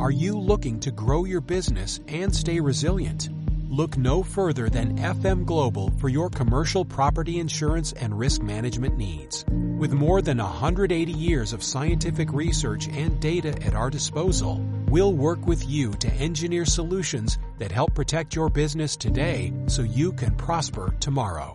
Are 0.00 0.10
you 0.10 0.40
looking 0.40 0.80
to 0.80 0.90
grow 0.90 1.26
your 1.26 1.42
business 1.42 2.00
and 2.08 2.34
stay 2.34 2.58
resilient? 2.58 3.28
Look 3.68 3.98
no 3.98 4.22
further 4.22 4.70
than 4.70 4.96
FM 4.96 5.44
Global 5.44 5.92
for 5.98 6.08
your 6.08 6.30
commercial 6.30 6.86
property 6.86 7.38
insurance 7.38 7.92
and 7.92 8.18
risk 8.18 8.40
management 8.40 8.96
needs. 8.96 9.44
With 9.50 9.92
more 9.92 10.22
than 10.22 10.38
180 10.38 11.12
years 11.12 11.52
of 11.52 11.62
scientific 11.62 12.32
research 12.32 12.88
and 12.88 13.20
data 13.20 13.50
at 13.62 13.74
our 13.74 13.90
disposal, 13.90 14.64
we'll 14.88 15.12
work 15.12 15.46
with 15.46 15.68
you 15.68 15.92
to 15.92 16.08
engineer 16.14 16.64
solutions 16.64 17.38
that 17.58 17.70
help 17.70 17.94
protect 17.94 18.34
your 18.34 18.48
business 18.48 18.96
today 18.96 19.52
so 19.66 19.82
you 19.82 20.12
can 20.12 20.34
prosper 20.34 20.94
tomorrow. 20.98 21.54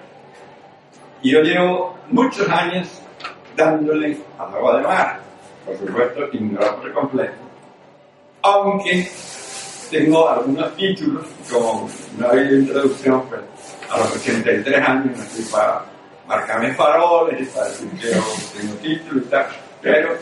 Y 1.21 1.31
yo 1.31 1.41
llevo 1.41 1.95
muchos 2.09 2.47
años 2.49 2.87
dándole 3.55 4.17
al 4.39 4.55
agua 4.55 4.77
de 4.77 4.83
mar. 4.83 5.19
Por 5.65 5.77
supuesto, 5.77 6.21
ignorado 6.31 6.81
por 6.81 6.93
completo. 6.93 7.33
Aunque 8.41 9.07
tengo 9.91 10.27
algunos 10.27 10.75
títulos, 10.75 11.27
como 11.51 11.89
no 12.17 12.27
había 12.27 12.51
introducción, 12.53 13.21
pues 13.29 13.41
a 13.89 13.97
los 13.99 14.15
83 14.15 14.87
años 14.87 15.17
me 15.17 15.23
fui 15.25 15.43
para 15.45 15.85
marcarme 16.27 16.73
faroles, 16.73 17.49
para 17.49 17.67
decir 17.67 17.89
que 17.91 18.07
tengo 18.07 18.73
título 18.81 19.21
y 19.21 19.25
tal, 19.25 19.47
pero 19.81 20.17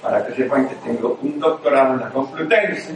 para 0.00 0.24
que 0.24 0.34
sepan 0.34 0.68
que 0.68 0.74
tengo 0.76 1.18
un 1.20 1.38
doctorado 1.38 1.94
en 1.94 2.00
la 2.00 2.10
Complutense, 2.10 2.94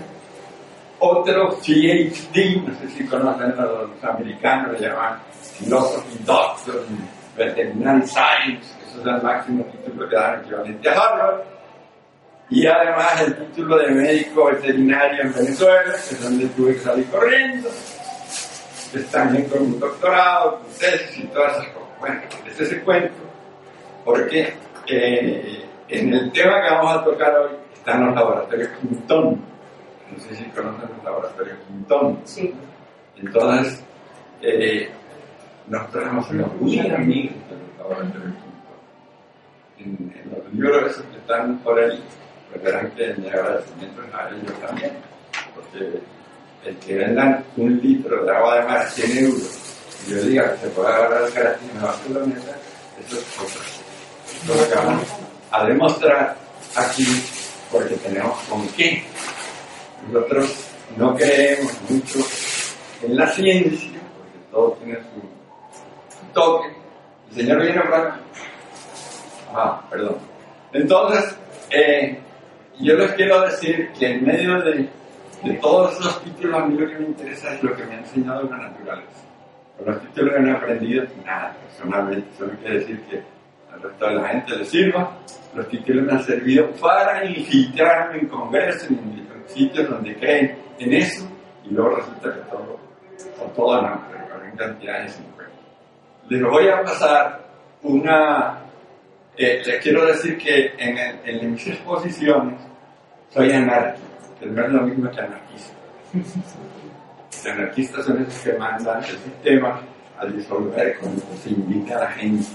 otro 0.99 1.51
PhD, 1.59 2.63
no 2.63 2.75
sé 2.79 2.89
si 2.97 3.05
conocen 3.05 3.53
a 3.59 3.63
los 3.63 4.05
americanos, 4.05 4.73
le 4.81 4.89
llaman 4.89 5.19
Philosophy 5.59 6.19
Doctor, 6.25 6.85
Veterinary 7.37 8.07
Science, 8.07 8.75
eso 8.89 9.01
es 9.01 9.07
el 9.07 9.23
máximo 9.23 9.65
título 9.65 10.09
que 10.09 10.17
dan 10.17 10.41
equivalente 10.41 10.89
a 10.89 10.93
Harvard, 10.93 11.41
y 12.49 12.67
además 12.67 13.21
el 13.23 13.37
título 13.37 13.79
de 13.79 13.89
médico 13.89 14.47
veterinario 14.47 15.23
en 15.23 15.33
Venezuela, 15.33 15.93
que 15.93 16.15
es 16.15 16.23
donde 16.23 16.47
tuve 16.47 16.75
que 16.75 16.81
salir 16.81 17.07
corriendo, 17.07 17.69
es 17.69 19.07
también 19.11 19.49
con 19.49 19.63
un 19.63 19.81
doctorado, 19.81 20.59
con 20.59 20.67
tesis 20.79 21.19
y 21.19 21.27
todas 21.27 21.53
esas 21.55 21.69
cosas. 21.69 21.89
Bueno, 21.99 22.21
ese 22.47 22.63
es 22.63 22.73
el 22.73 22.83
cuento, 22.83 23.15
porque 24.05 24.55
eh, 24.87 25.65
en 25.89 26.15
el 26.15 26.33
tema 26.33 26.63
que 26.63 26.71
vamos 26.71 26.97
a 26.97 27.05
tocar 27.05 27.37
hoy 27.37 27.51
están 27.75 28.07
los 28.07 28.15
laboratorios 28.15 28.69
Quintón. 28.81 29.41
No 30.11 30.21
sé 30.21 30.37
si 30.37 30.45
conocen 30.47 30.89
los 30.97 31.05
laboratorios 31.05 31.59
Quintón. 31.67 32.21
Sí. 32.25 32.55
Entonces, 33.17 33.85
eh, 34.43 34.91
de 37.49 37.57
los 37.57 37.79
laboratorios 37.79 38.35
Quintón. 38.37 38.79
En, 39.79 40.13
en 40.17 40.31
los 40.31 40.55
libros 40.55 40.91
esos 40.93 41.05
que 41.07 41.19
están 41.19 41.59
por 41.59 41.79
ahí, 41.79 42.03
pues 42.51 42.63
verán 42.63 42.91
que 42.93 43.15
mi 43.15 43.29
agradecimiento 43.29 44.03
es 44.03 44.15
a 44.15 44.29
ellos 44.31 44.61
también, 44.61 44.93
porque 45.55 46.01
el 46.65 46.77
que 46.79 46.95
vendan 46.95 47.45
un 47.57 47.81
litro 47.81 48.25
de 48.25 48.37
agua 48.37 48.57
de 48.57 48.63
mar 48.65 48.79
a 48.79 48.87
100 48.87 49.19
euros 49.25 49.67
y 50.07 50.11
yo 50.11 50.23
diga 50.23 50.53
que 50.53 50.59
se 50.59 50.69
puede 50.69 50.89
agarrar 50.89 51.23
el 51.23 51.33
gratis 51.33 51.71
en 51.71 51.81
la 51.81 51.87
basura, 51.87 52.21
eso 53.05 53.19
es 53.19 53.39
otra. 53.39 53.63
Es 54.27 54.49
lo 54.49 54.69
que 54.69 54.87
vamos 54.87 55.09
a 55.51 55.67
demostrar 55.67 56.37
aquí, 56.77 57.05
porque 57.71 57.95
tenemos 57.97 58.39
con 58.49 58.67
qué. 58.69 59.05
Nosotros 60.11 60.55
no 60.97 61.15
creemos 61.17 61.73
mucho 61.89 62.19
en 63.03 63.17
la 63.17 63.27
ciencia, 63.29 64.01
porque 64.17 64.39
todo 64.51 64.73
tiene 64.83 64.99
su 65.01 65.36
toque. 66.37 66.69
El 67.31 67.35
señor 67.35 67.63
viene 67.63 67.79
acá. 67.79 68.21
Ah, 69.53 69.83
perdón. 69.91 70.17
Entonces, 70.73 71.39
eh, 71.71 72.19
yo 72.79 72.95
les 72.95 73.13
quiero 73.13 73.41
decir 73.41 73.91
que 73.99 74.13
en 74.13 74.25
medio 74.25 74.61
de, 74.61 74.89
todos 75.61 75.99
los 76.05 76.23
títulos, 76.23 76.63
a 76.63 76.67
mí 76.67 76.79
lo 76.79 76.89
que 76.89 76.99
me 76.99 77.07
interesa 77.07 77.55
es 77.55 77.63
lo 77.63 77.75
que 77.75 77.85
me 77.85 77.95
ha 77.95 77.99
enseñado 77.99 78.43
la 78.51 78.59
naturaleza. 78.59 79.25
Con 79.77 79.87
los 79.87 80.03
títulos 80.03 80.35
que 80.35 80.41
no 80.41 80.49
he 80.49 80.57
aprendido, 80.57 81.05
nada, 81.25 81.57
personalmente. 81.67 82.29
Eso 82.35 82.47
no 82.47 82.59
quiere 82.59 82.79
decir 82.81 83.01
que 83.09 83.23
al 83.73 83.83
resto 83.83 84.07
de 84.07 84.15
la 84.15 84.29
gente 84.29 84.57
le 84.57 84.65
sirva. 84.65 85.17
Los 85.55 85.69
títulos 85.69 86.05
me 86.05 86.13
han 86.13 86.23
servido 86.23 86.71
para 86.73 87.25
infiltrarme 87.25 88.19
en 88.19 88.29
congresos, 88.29 88.91
en 88.91 89.27
sitios 89.47 89.89
donde 89.89 90.15
creen 90.17 90.59
en 90.79 90.93
eso, 90.93 91.27
y 91.65 91.71
luego 91.71 91.97
resulta 91.97 92.35
que 92.35 92.41
todo, 92.51 92.79
o 93.41 93.45
todo 93.57 93.83
no, 93.83 94.03
pero 94.11 94.45
en 94.45 94.57
cantidades 94.57 95.19
Les 96.29 96.43
voy 96.43 96.69
a 96.69 96.83
pasar 96.83 97.41
una 97.83 98.67
eh, 99.39 99.63
les 99.67 99.83
quiero 99.83 100.07
decir 100.07 100.39
que 100.39 100.73
en, 100.79 100.97
en, 101.25 101.53
mis 101.53 101.67
exposiciones 101.67 102.59
soy 103.29 103.53
anárquico, 103.53 104.07
que 104.41 104.47
no 104.47 104.65
es 104.65 104.73
lo 104.73 104.83
mismo 104.83 105.11
que 105.11 105.21
anarquista. 105.21 105.75
Los 106.15 107.47
anarquistas 107.47 108.07
son 108.07 108.23
esos 108.23 108.43
que 108.43 108.53
mandan 108.55 108.99
el 109.05 109.05
sistema 109.05 109.79
a 110.19 110.25
disolver 110.25 110.97
cuando 110.99 111.23
se 111.43 111.51
invita 111.51 111.99
a 111.99 112.01
la 112.01 112.11
gente. 112.13 112.47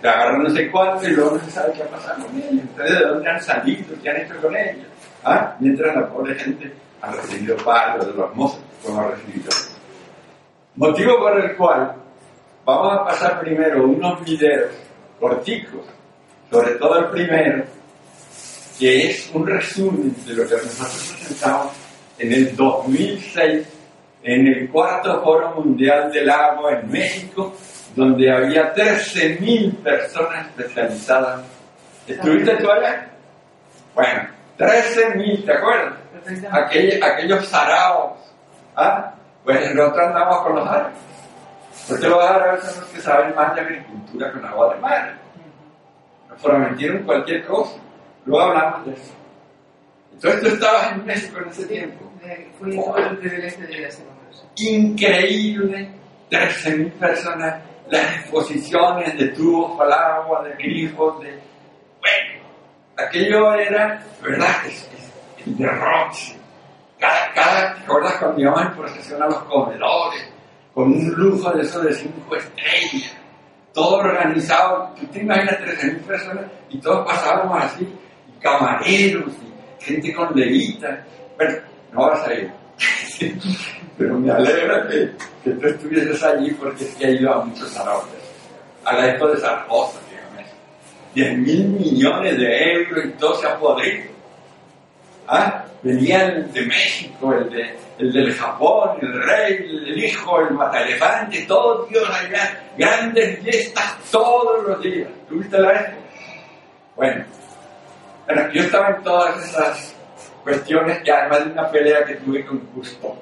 Te 0.00 0.08
agarran 0.08 0.44
no 0.44 0.50
sé 0.50 0.70
cuánto 0.70 1.08
y 1.08 1.14
luego 1.14 1.32
no 1.32 1.38
se 1.40 1.50
sabe 1.50 1.72
qué 1.72 1.82
ha 1.82 1.88
pasado 1.88 2.24
con 2.26 2.36
ellos. 2.36 2.62
Entonces, 2.62 2.98
¿de 2.98 3.04
dónde 3.06 3.30
han 3.30 3.42
salido? 3.42 3.96
¿Qué 4.00 4.10
han 4.10 4.16
hecho 4.18 4.40
con 4.40 4.56
ellos? 4.56 4.86
¿Ah? 5.24 5.56
Mientras 5.58 5.96
la 5.96 6.08
pobre 6.08 6.36
gente 6.36 6.72
ha 7.02 7.10
recibido 7.10 7.56
palos 7.56 8.06
de 8.06 8.12
los 8.12 8.36
mozos, 8.36 8.60
como 8.84 9.00
ha 9.00 9.08
recibido. 9.08 9.50
Motivo 10.76 11.18
por 11.18 11.40
el 11.40 11.56
cual 11.56 12.03
vamos 12.64 12.92
a 12.92 13.04
pasar 13.04 13.40
primero 13.40 13.84
unos 13.84 14.24
videos 14.24 14.72
corticos 15.20 15.94
sobre 16.50 16.74
todo 16.74 16.98
el 16.98 17.06
primero, 17.06 17.64
que 18.78 19.10
es 19.10 19.30
un 19.34 19.46
resumen 19.46 20.14
de 20.24 20.34
lo 20.34 20.46
que 20.46 20.54
nosotros 20.54 21.14
presentamos 21.18 21.72
en 22.18 22.32
el 22.32 22.56
2006 22.56 23.66
en 24.22 24.46
el 24.46 24.70
cuarto 24.70 25.22
Foro 25.22 25.50
Mundial 25.56 26.10
del 26.10 26.30
Agua 26.30 26.78
en 26.78 26.90
México, 26.90 27.54
donde 27.94 28.32
había 28.32 28.74
13.000 28.74 29.82
personas 29.82 30.46
especializadas. 30.46 31.42
¿Estuviste 32.06 32.56
tú 32.56 32.70
allá? 32.70 33.06
Bueno, 33.94 34.28
13.000, 34.58 35.44
¿te 35.44 35.52
acuerdas? 35.52 35.94
Aquellos, 36.50 37.02
aquellos 37.02 37.46
saraos. 37.46 38.12
¿Ah? 38.74 39.12
Pues 39.44 39.74
nosotros 39.74 40.06
andamos 40.06 40.40
con 40.42 40.54
los 40.56 40.68
árabes. 40.68 40.96
Porque 41.88 42.08
los 42.08 42.24
árabes 42.24 42.64
son 42.64 42.80
los 42.80 42.90
que 42.90 43.00
saben 43.00 43.34
más 43.34 43.54
de 43.54 43.60
agricultura 43.60 44.32
con 44.32 44.44
agua 44.44 44.74
de 44.74 44.80
mar 44.80 45.24
prometieron 46.42 47.02
cualquier 47.04 47.44
cosa. 47.46 47.76
Luego 48.26 48.42
hablamos 48.42 48.86
de 48.86 48.92
eso. 48.92 49.14
Entonces 50.12 50.40
tú 50.40 50.48
estabas 50.48 50.92
en 50.92 51.04
México 51.04 51.38
en 51.40 51.48
ese 51.48 51.66
tiempo. 51.66 52.10
Fui 52.58 52.78
oh, 52.78 52.94
del 52.94 53.44
este 53.44 53.66
de 53.66 53.88
Increíble, 54.56 55.90
13.000 56.30 56.92
personas, 56.92 57.60
las 57.90 58.16
exposiciones 58.18 59.18
de 59.18 59.28
tubos 59.28 59.76
para 59.76 59.88
el 59.88 60.02
agua, 60.02 60.44
de 60.44 60.54
grifos, 60.54 61.20
de... 61.20 61.38
Bueno, 62.00 62.44
aquello 62.96 63.52
era, 63.54 64.02
¿verdad? 64.22 64.66
Es, 64.66 64.88
es, 64.94 65.46
el 65.46 65.56
derroche. 65.58 66.36
Cada, 66.98 67.32
cada, 67.34 67.74
¿te 67.74 67.82
acuerdas 67.82 68.14
cuando 68.14 68.40
íbamos 68.40 68.62
en 68.62 68.72
procesión 68.72 69.22
a 69.22 69.26
los 69.26 69.38
comedores? 69.44 70.33
Con 70.74 70.92
un 70.92 71.08
lujo 71.12 71.50
de 71.52 71.62
eso 71.62 71.80
de 71.80 71.94
cinco 71.94 72.36
estrellas 72.36 73.14
todo 73.74 73.96
organizado. 73.96 74.94
Tú 74.98 75.06
te 75.08 75.20
imaginas 75.20 75.58
13.000 75.58 76.00
personas 76.04 76.44
y 76.70 76.78
todos 76.78 77.04
pasábamos 77.06 77.62
así, 77.62 77.86
camareros, 78.40 79.32
y 79.80 79.84
gente 79.84 80.14
con 80.14 80.34
levitas. 80.34 81.00
Bueno, 81.36 81.58
no 81.92 82.06
vas 82.06 82.26
a 82.26 82.34
ir. 82.34 82.50
Pero 83.98 84.18
me 84.18 84.30
alegra 84.30 84.88
que, 84.88 85.10
que, 85.44 85.50
tú 85.50 85.66
estuvieses 85.66 86.22
allí 86.22 86.50
porque 86.52 86.84
ha 87.04 87.10
ido 87.10 87.32
a 87.32 87.44
muchos 87.44 87.68
salarios. 87.68 88.06
A 88.84 88.92
la 88.94 89.14
época 89.14 89.32
de 89.32 89.40
Zaragoza, 89.40 89.98
dígame. 90.10 90.50
10 91.14 91.38
mil 91.38 91.68
millones 91.68 92.38
de 92.38 92.72
euros 92.72 93.04
y 93.04 93.08
todo 93.10 93.40
se 93.40 93.46
ha 93.46 93.58
podrido. 93.58 94.10
¿Ah? 95.28 95.64
Venían 95.82 96.52
de 96.52 96.66
México, 96.66 97.32
el 97.32 97.50
de 97.50 97.76
el 97.98 98.12
del 98.12 98.32
Japón, 98.34 98.98
el 99.00 99.22
rey, 99.22 99.56
el 99.86 100.04
hijo, 100.04 100.40
el 100.40 100.54
mataelefante, 100.54 101.44
todo 101.46 101.86
Dios 101.86 102.08
allá, 102.10 102.60
grandes 102.76 103.40
fiestas 103.40 103.96
todos 104.10 104.64
los 104.64 104.82
días. 104.82 105.08
¿Tuviste 105.28 105.58
la 105.58 105.72
vez? 105.72 105.82
Bueno, 106.96 107.24
bueno, 108.26 108.52
yo 108.52 108.62
estaba 108.62 108.88
en 108.90 109.02
todas 109.02 109.48
esas 109.48 109.96
cuestiones 110.42 111.00
y 111.04 111.10
además 111.10 111.44
de 111.44 111.52
una 111.52 111.70
pelea 111.70 112.04
que 112.04 112.14
tuve 112.14 112.44
con 112.44 112.58
Gusto, 112.74 113.16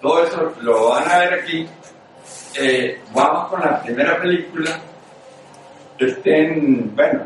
todo 0.00 0.24
eso 0.24 0.52
lo 0.60 0.90
van 0.90 1.10
a 1.10 1.18
ver 1.18 1.34
aquí. 1.34 1.66
Eh, 2.58 3.00
vamos 3.14 3.48
con 3.48 3.60
la 3.60 3.82
primera 3.82 4.20
película. 4.20 4.70
Estén, 5.98 6.94
bueno, 6.94 7.22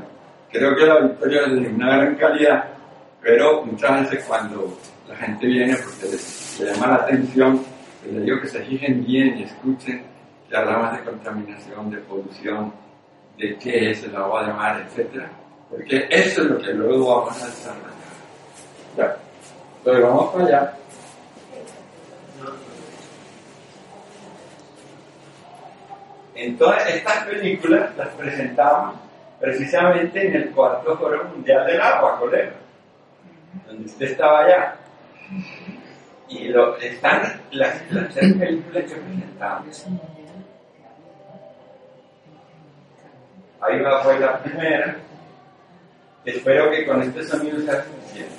creo 0.52 0.76
que 0.76 0.86
la 0.86 1.00
victoria 1.00 1.40
es 1.46 1.52
de 1.52 1.68
una 1.68 1.96
gran 1.96 2.14
calidad, 2.16 2.64
pero 3.22 3.64
muchas 3.64 4.02
veces 4.02 4.24
cuando 4.26 4.76
la 5.08 5.16
gente 5.16 5.46
viene 5.46 5.76
porque 5.76 6.12
les, 6.12 6.58
llama 6.60 6.86
la 6.88 6.94
atención, 6.96 7.64
les 8.10 8.24
digo 8.24 8.40
que 8.40 8.48
se 8.48 8.62
fijen 8.64 9.04
bien 9.04 9.38
y 9.38 9.42
escuchen 9.44 10.02
que 10.48 10.56
hablamos 10.56 10.92
de 10.92 11.04
contaminación, 11.04 11.90
de 11.90 11.98
polución, 11.98 12.72
de 13.38 13.56
qué 13.56 13.90
es 13.90 14.04
el 14.04 14.16
agua 14.16 14.46
de 14.46 14.52
mar, 14.52 14.84
etcétera, 14.86 15.30
porque 15.70 16.06
eso 16.10 16.42
es 16.42 16.50
lo 16.50 16.58
que 16.58 16.72
luego 16.72 17.16
vamos 17.16 17.42
a 17.42 17.46
desarrollar. 17.46 17.90
Ya, 18.96 19.16
entonces 19.78 20.02
vamos 20.02 20.32
para 20.32 20.44
allá. 20.44 20.76
Entonces, 26.34 26.96
estas 26.96 27.24
películas 27.24 27.96
las 27.96 28.08
presentamos 28.08 28.96
precisamente 29.40 30.26
en 30.26 30.36
el 30.36 30.50
cuarto 30.50 30.96
Foro 30.96 31.24
Mundial 31.24 31.66
del 31.66 31.80
Agua, 31.80 32.18
colega, 32.18 32.52
donde 33.66 33.86
usted 33.86 34.06
estaba 34.10 34.40
allá. 34.40 34.76
Y 36.28 36.48
lo, 36.48 36.76
están 36.78 37.40
las, 37.52 37.90
las 37.92 38.14
tres 38.14 38.34
películas 38.34 38.84
que 38.84 38.96
presentamos. 38.96 39.86
Ahí 43.60 43.80
va 43.80 44.02
fue 44.02 44.18
la 44.18 44.38
primera. 44.42 44.96
Espero 46.24 46.70
que 46.70 46.86
con 46.86 47.02
este 47.02 47.24
sonido 47.24 47.60
sea 47.60 47.84
suficiente. 47.84 48.34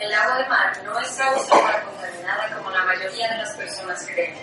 El 0.00 0.14
agua 0.14 0.38
de 0.38 0.48
mar 0.48 0.72
no 0.84 1.00
es 1.00 1.20
agua 1.20 1.38
salada 1.40 1.82
contaminada 1.82 2.56
como 2.56 2.70
la 2.70 2.84
mayoría 2.84 3.28
de 3.28 3.38
las 3.38 3.56
personas 3.56 4.06
creen. 4.06 4.34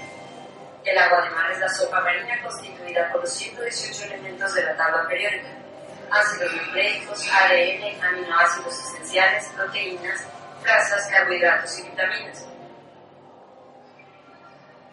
El 0.84 0.98
agua 0.98 1.22
de 1.24 1.30
mar 1.30 1.52
es 1.52 1.60
la 1.60 1.70
sopa 1.70 2.02
marina 2.02 2.42
constituida 2.44 3.10
por 3.12 3.22
los 3.22 3.32
118 3.32 4.06
elementos 4.06 4.54
de 4.54 4.64
la 4.64 4.76
tabla 4.76 5.08
periódica. 5.08 5.63
Ácidos 6.14 6.54
nucleicos, 6.54 7.28
ADN, 7.28 8.04
aminoácidos 8.04 8.80
esenciales, 8.80 9.48
proteínas, 9.56 10.24
grasas, 10.64 11.08
carbohidratos 11.08 11.80
y 11.80 11.90
vitaminas. 11.90 12.46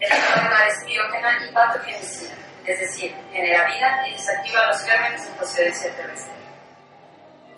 El 0.01 0.11
agua 0.13 0.43
de 0.43 0.49
mar 0.49 0.69
es 0.69 0.87
biógena 0.87 1.45
y 1.45 1.53
patogenicida, 1.53 2.33
es 2.65 2.81
decir, 2.81 3.15
genera 3.31 3.67
vida 3.67 4.09
y 4.09 4.13
desactiva 4.13 4.67
los 4.69 4.83
gérmenes 4.83 5.27
de 5.27 5.37
procedencia 5.37 5.95
terrestre. 5.95 6.33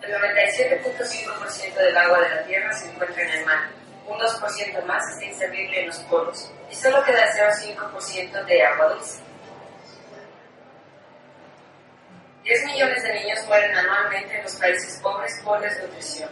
El 0.01 0.13
97.5% 0.13 1.75
del 1.75 1.95
agua 1.95 2.19
de 2.19 2.29
la 2.35 2.43
Tierra 2.43 2.73
se 2.73 2.91
encuentra 2.91 3.23
en 3.23 3.29
el 3.29 3.45
mar, 3.45 3.69
un 4.05 4.19
2% 4.19 4.83
más 4.83 5.09
está 5.09 5.23
inservible 5.23 5.79
en 5.79 5.87
los 5.87 5.99
polos 5.99 6.51
y 6.69 6.75
solo 6.75 7.01
queda 7.05 7.23
el 7.23 7.31
0,5% 7.31 8.43
de 8.43 8.65
agua 8.65 8.89
dulce. 8.89 9.32
10 12.43 12.65
millones 12.65 13.01
de 13.03 13.13
niños 13.13 13.39
mueren 13.47 13.73
anualmente 13.73 14.35
en 14.35 14.43
los 14.43 14.55
países 14.57 14.99
pobres 15.01 15.39
por 15.45 15.61
desnutrición 15.61 16.29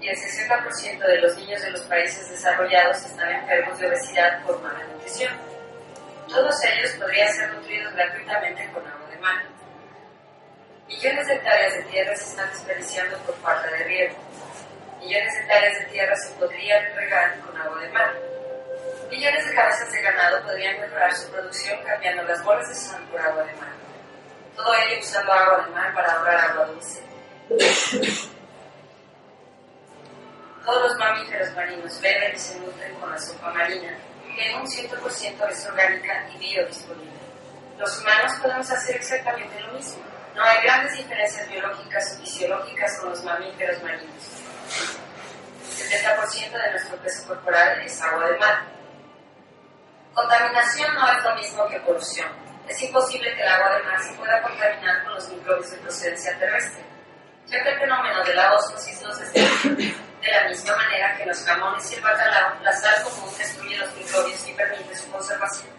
y 0.00 0.08
el 0.08 0.16
60% 0.16 0.98
de 1.04 1.20
los 1.20 1.36
niños 1.36 1.60
de 1.62 1.70
los 1.70 1.80
países 1.82 2.30
desarrollados 2.30 3.04
están 3.04 3.28
enfermos 3.28 3.76
de 3.78 3.88
obesidad 3.88 4.40
por 4.44 4.60
mala 4.62 4.84
nutrición. 4.84 5.32
Todos 6.28 6.54
ellos 6.64 6.90
podrían 6.92 7.32
ser 7.32 7.52
nutridos 7.54 7.92
gratuitamente 7.92 8.70
con 8.72 8.86
agua 8.86 9.08
de 9.10 9.16
mar. 9.18 9.42
Millones 10.86 11.26
de 11.26 11.34
hectáreas 11.34 11.74
de 11.74 11.82
tierra 11.84 12.16
se 12.16 12.30
están 12.30 12.50
desperdiciando 12.50 13.18
por 13.18 13.36
falta 13.38 13.68
de 13.68 13.84
riego. 13.84 14.16
Millones 15.00 15.34
de 15.34 15.40
hectáreas 15.40 15.78
de 15.80 15.84
tierra 15.86 16.16
se 16.16 16.34
podrían 16.34 16.96
regar 16.96 17.40
con 17.40 17.60
agua 17.60 17.80
de 17.80 17.88
mar. 17.88 18.14
Millones 19.10 19.46
de 19.46 19.54
cabezas 19.54 19.90
de 19.90 20.02
ganado 20.02 20.42
podrían 20.44 20.80
mejorar 20.80 21.12
su 21.14 21.28
producción 21.32 21.82
cambiando 21.84 22.22
las 22.22 22.42
bolas 22.44 22.68
de 22.68 22.74
sal 22.76 23.02
por 23.10 23.20
agua 23.20 23.42
de 23.42 23.54
mar. 23.54 23.81
Todo 24.56 24.74
ello 24.74 25.00
usando 25.00 25.32
agua 25.32 25.64
de 25.66 25.72
mar 25.72 25.94
para 25.94 26.12
ahorrar 26.12 26.50
agua 26.50 26.66
dulce. 26.66 27.02
Todos 30.64 30.82
los 30.82 30.98
mamíferos 30.98 31.52
marinos 31.54 32.00
beben 32.00 32.34
y 32.34 32.38
se 32.38 32.60
nutren 32.60 32.94
con 32.96 33.10
la 33.10 33.18
sopa 33.18 33.50
marina, 33.52 33.98
que 34.36 34.50
en 34.50 34.60
un 34.60 34.66
100% 34.66 35.50
es 35.50 35.66
orgánica 35.66 36.28
y 36.34 36.38
biodisponible. 36.38 37.12
Los 37.78 38.00
humanos 38.00 38.32
podemos 38.40 38.70
hacer 38.70 38.96
exactamente 38.96 39.58
lo 39.60 39.72
mismo. 39.72 40.02
No 40.34 40.42
hay 40.44 40.62
grandes 40.62 40.96
diferencias 40.96 41.48
biológicas 41.48 42.14
o 42.14 42.20
fisiológicas 42.20 42.98
con 43.00 43.10
los 43.10 43.24
mamíferos 43.24 43.82
marinos. 43.82 44.24
El 45.80 46.00
70% 46.00 46.52
de 46.52 46.70
nuestro 46.70 46.96
peso 46.98 47.26
corporal 47.26 47.80
es 47.82 48.00
agua 48.00 48.28
de 48.28 48.38
mar. 48.38 48.62
Contaminación 50.14 50.94
no 50.94 51.12
es 51.12 51.24
lo 51.24 51.34
mismo 51.34 51.68
que 51.68 51.80
polución. 51.80 52.51
Es 52.68 52.82
imposible 52.82 53.34
que 53.34 53.42
el 53.42 53.48
agua 53.48 53.76
de 53.76 53.82
mar 53.84 54.02
se 54.02 54.12
pueda 54.14 54.42
contaminar 54.42 55.04
con 55.04 55.14
los 55.14 55.28
microbios 55.28 55.70
de 55.70 55.76
procedencia 55.78 56.38
terrestre, 56.38 56.82
ya 57.46 57.62
que 57.62 57.70
el 57.70 57.78
fenómeno 57.78 58.24
de 58.24 58.34
la 58.34 58.54
osmosis 58.54 59.02
no 59.02 59.12
se 59.14 59.24
destruye 59.24 59.94
de 60.22 60.30
la 60.30 60.48
misma 60.48 60.76
manera 60.76 61.16
que 61.16 61.26
los 61.26 61.44
jamones 61.44 61.90
y 61.90 61.96
el 61.96 62.00
bacalao, 62.00 62.54
la 62.62 62.72
sal 62.72 62.94
común 63.02 63.28
destruye 63.36 63.76
los 63.76 63.92
microbios 63.96 64.48
y 64.48 64.52
permite 64.52 64.94
su 64.94 65.10
conservación. 65.10 65.70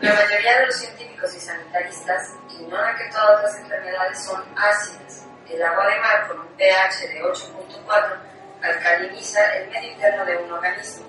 La 0.00 0.14
mayoría 0.14 0.60
de 0.60 0.66
los 0.66 0.76
científicos 0.76 1.34
y 1.34 1.40
sanitaristas 1.40 2.32
ignoran 2.58 2.96
que 2.96 3.04
todas 3.10 3.42
las 3.42 3.56
enfermedades 3.60 4.24
son 4.24 4.42
ácidas. 4.56 5.26
El 5.48 5.62
agua 5.62 5.86
de 5.88 6.00
mar 6.00 6.26
con 6.26 6.40
un 6.40 6.48
pH 6.56 7.08
de 7.08 7.22
8.4 7.22 8.16
alcaliniza 8.62 9.56
el 9.56 9.70
medio 9.70 9.92
interno 9.92 10.24
de 10.24 10.36
un 10.38 10.52
organismo, 10.52 11.04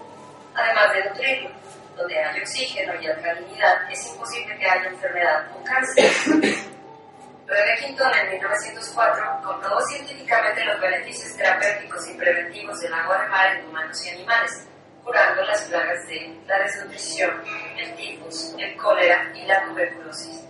además 0.53 0.94
de 0.94 1.09
nutrirlo. 1.09 1.50
Donde 1.98 2.24
hay 2.24 2.40
oxígeno 2.40 2.94
y 3.02 3.08
alcalinidad, 3.08 3.92
es 3.92 4.08
imposible 4.08 4.56
que 4.58 4.66
haya 4.66 4.88
enfermedad 4.88 5.48
o 5.56 5.64
cáncer. 5.64 6.06
René 7.48 7.76
Quintón 7.80 8.12
en 8.14 8.30
1904 8.32 9.42
comprobó 9.44 9.82
científicamente 9.82 10.66
los 10.66 10.80
beneficios 10.82 11.36
terapéuticos 11.38 12.08
y 12.10 12.14
preventivos 12.16 12.80
del 12.82 12.94
agua 12.94 13.22
de 13.22 13.28
mar 13.30 13.56
en 13.56 13.66
humanos 13.68 14.06
y 14.06 14.10
animales, 14.10 14.68
curando 15.04 15.42
las 15.44 15.62
plagas 15.62 16.08
de 16.08 16.38
la 16.46 16.60
desnutrición, 16.60 17.42
el 17.78 17.96
tifus, 17.96 18.54
el 18.60 18.76
cólera 18.76 19.32
y 19.34 19.46
la 19.46 19.66
tuberculosis. 19.66 20.44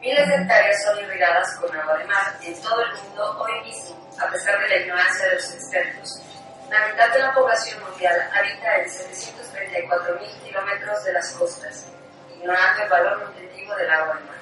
Miles 0.00 0.28
de 0.28 0.34
hectáreas 0.34 0.82
son 0.82 0.98
irrigadas 0.98 1.56
con 1.60 1.76
agua 1.76 1.98
de 1.98 2.04
mar 2.06 2.36
en 2.42 2.60
todo 2.60 2.82
el 2.82 2.92
mundo 2.94 3.38
hoy 3.38 3.62
mismo, 3.68 4.10
a 4.18 4.28
pesar 4.30 4.58
de 4.60 4.68
la 4.68 4.76
ignorancia 4.76 5.26
de 5.26 5.34
los 5.34 5.54
expertos. 5.54 6.31
La 6.72 6.86
mitad 6.86 7.12
de 7.12 7.18
la 7.18 7.34
población 7.34 7.82
mundial 7.82 8.30
habita 8.32 8.76
en 8.78 8.86
734.000 8.86 10.42
kilómetros 10.42 11.04
de 11.04 11.12
las 11.12 11.30
costas, 11.32 11.86
ignorando 12.34 12.82
el 12.82 12.88
valor 12.88 13.28
nutritivo 13.28 13.76
del 13.76 13.90
agua 13.90 14.14
de 14.14 14.24
mar. 14.24 14.36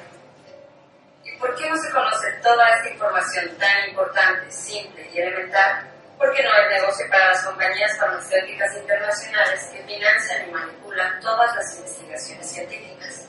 ¿Y 1.25 1.37
por 1.39 1.57
qué 1.57 1.69
no 1.69 1.77
se 1.77 1.91
conoce 1.91 2.31
toda 2.41 2.69
esta 2.69 2.89
información 2.89 3.59
tan 3.59 3.89
importante, 3.89 4.49
simple 4.49 5.11
y 5.13 5.19
elemental? 5.19 5.91
Porque 6.19 6.45
no 6.45 6.53
hay 6.53 6.69
negocio 6.69 7.05
para 7.11 7.31
las 7.31 7.45
compañías 7.45 7.99
farmacéuticas 7.99 8.77
internacionales 8.77 9.69
que 9.73 9.83
financian 9.83 10.49
y 10.49 10.53
manipulan 10.53 11.19
todas 11.19 11.53
las 11.57 11.79
investigaciones 11.79 12.49
científicas. 12.49 13.27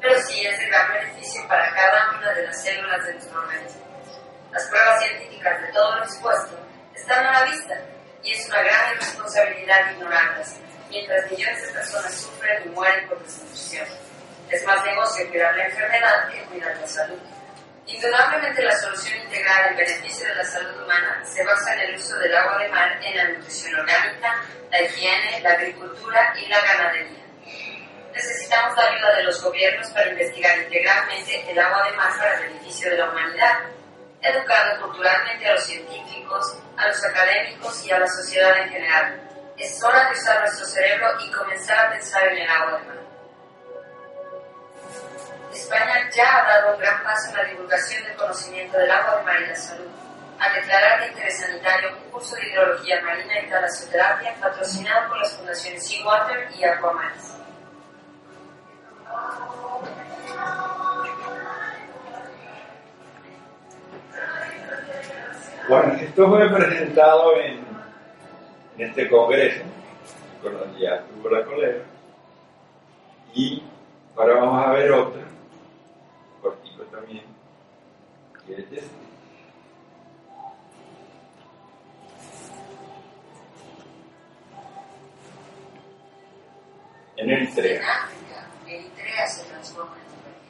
Pero 0.00 0.22
sí 0.22 0.46
es 0.46 0.58
de 0.58 0.66
gran 0.68 0.90
beneficio 0.90 1.46
para 1.48 1.70
cada 1.74 2.16
una 2.16 2.32
de 2.32 2.46
las 2.46 2.62
células 2.62 3.04
de 3.04 3.12
nuestro 3.12 3.40
organismo. 3.40 3.82
Las 4.52 4.66
pruebas 4.68 5.02
científicas 5.02 5.60
de 5.60 5.68
todo 5.68 5.96
lo 5.96 6.04
expuesto 6.04 6.58
están 6.94 7.26
a 7.26 7.40
la 7.40 7.44
vista 7.44 7.78
y 8.22 8.32
es 8.32 8.46
una 8.48 8.62
gran 8.62 8.94
irresponsabilidad 8.94 9.90
ignorarlas, 9.92 10.56
mientras 10.90 11.30
millones 11.30 11.66
de 11.66 11.72
personas 11.72 12.14
sufren 12.14 12.62
y 12.64 12.68
mueren 12.70 13.08
por 13.08 13.22
desnutrición. 13.22 13.86
Es 14.50 14.64
más 14.64 14.84
negocio 14.84 15.28
cuidar 15.28 15.56
la 15.56 15.66
enfermedad 15.66 16.28
que 16.30 16.42
cuidar 16.44 16.76
la 16.76 16.86
salud. 16.86 17.18
Indudablemente 17.86 18.62
la 18.62 18.76
solución 18.76 19.18
integral 19.22 19.70
en 19.70 19.76
beneficio 19.76 20.28
de 20.28 20.34
la 20.34 20.44
salud 20.44 20.82
humana 20.82 21.22
se 21.24 21.42
basa 21.44 21.74
en 21.74 21.80
el 21.80 21.94
uso 21.96 22.18
del 22.18 22.36
agua 22.36 22.58
de 22.58 22.68
mar 22.68 22.98
en 23.02 23.16
la 23.16 23.28
nutrición 23.28 23.74
orgánica, 23.80 24.44
la 24.70 24.82
higiene, 24.82 25.40
la 25.40 25.52
agricultura 25.52 26.34
y 26.38 26.46
la 26.48 26.60
ganadería. 26.60 27.24
Necesitamos 28.12 28.76
la 28.76 28.90
ayuda 28.90 29.16
de 29.16 29.22
los 29.22 29.42
gobiernos 29.42 29.88
para 29.88 30.08
investigar 30.08 30.58
integralmente 30.58 31.50
el 31.50 31.58
agua 31.58 31.88
de 31.88 31.96
mar 31.96 32.12
para 32.18 32.34
el 32.34 32.48
beneficio 32.48 32.90
de 32.90 32.98
la 32.98 33.10
humanidad, 33.10 33.58
educando 34.20 34.86
culturalmente 34.86 35.48
a 35.48 35.54
los 35.54 35.64
científicos, 35.64 36.56
a 36.76 36.88
los 36.88 37.04
académicos 37.04 37.84
y 37.84 37.90
a 37.90 37.98
la 37.98 38.08
sociedad 38.08 38.58
en 38.58 38.70
general. 38.70 39.20
Es 39.56 39.82
hora 39.82 40.06
de 40.06 40.12
usar 40.12 40.40
nuestro 40.40 40.66
cerebro 40.66 41.08
y 41.20 41.30
comenzar 41.30 41.86
a 41.86 41.90
pensar 41.90 42.26
en 42.28 42.38
el 42.38 42.48
agua 42.48 42.78
de 42.78 42.84
mar. 42.86 42.98
España 45.52 46.08
ya 46.14 46.38
ha 46.38 46.48
dado 46.48 46.74
un 46.74 46.80
gran 46.80 47.02
paso 47.02 47.30
en 47.30 47.36
la 47.36 47.44
divulgación 47.44 48.04
del 48.04 48.16
conocimiento 48.16 48.78
del 48.78 48.90
agua 48.90 49.16
de 49.16 49.24
mar 49.24 49.40
y 49.40 49.46
la 49.46 49.56
salud, 49.56 49.88
al 50.38 50.54
declarar 50.54 51.00
de 51.00 51.08
interés 51.08 51.40
sanitario 51.40 51.96
un 51.96 52.10
curso 52.10 52.36
de 52.36 52.48
hidrología 52.48 53.00
marina 53.02 53.40
y 53.40 53.50
talasoterapia 53.50 54.34
patrocinado 54.40 55.08
por 55.08 55.18
las 55.18 55.32
fundaciones 55.32 55.86
Seawater 55.86 56.48
y 56.54 56.64
Aquamaris. 56.64 57.34
Bueno, 65.68 65.92
esto 66.00 66.26
fue 66.26 66.48
presentado 66.48 67.36
en, 67.36 67.58
en 68.78 68.88
este 68.88 69.06
congreso, 69.10 69.64
cuando 70.40 70.78
ya 70.78 71.02
tuvo 71.02 71.28
la 71.28 71.44
colera, 71.44 71.84
y 73.34 73.62
ahora 74.16 74.34
vamos 74.36 74.66
a 74.66 74.72
ver 74.72 74.90
otra, 74.92 75.22
cortito 76.40 76.84
también, 76.84 77.22
que 78.46 78.54
es 78.54 78.58
este. 78.60 78.82
En 87.18 87.30
Eritrea. 87.30 87.76
En 87.76 87.84
África, 87.84 88.48
Eritrea 88.66 89.26
se 89.26 89.44
transforma 89.50 89.96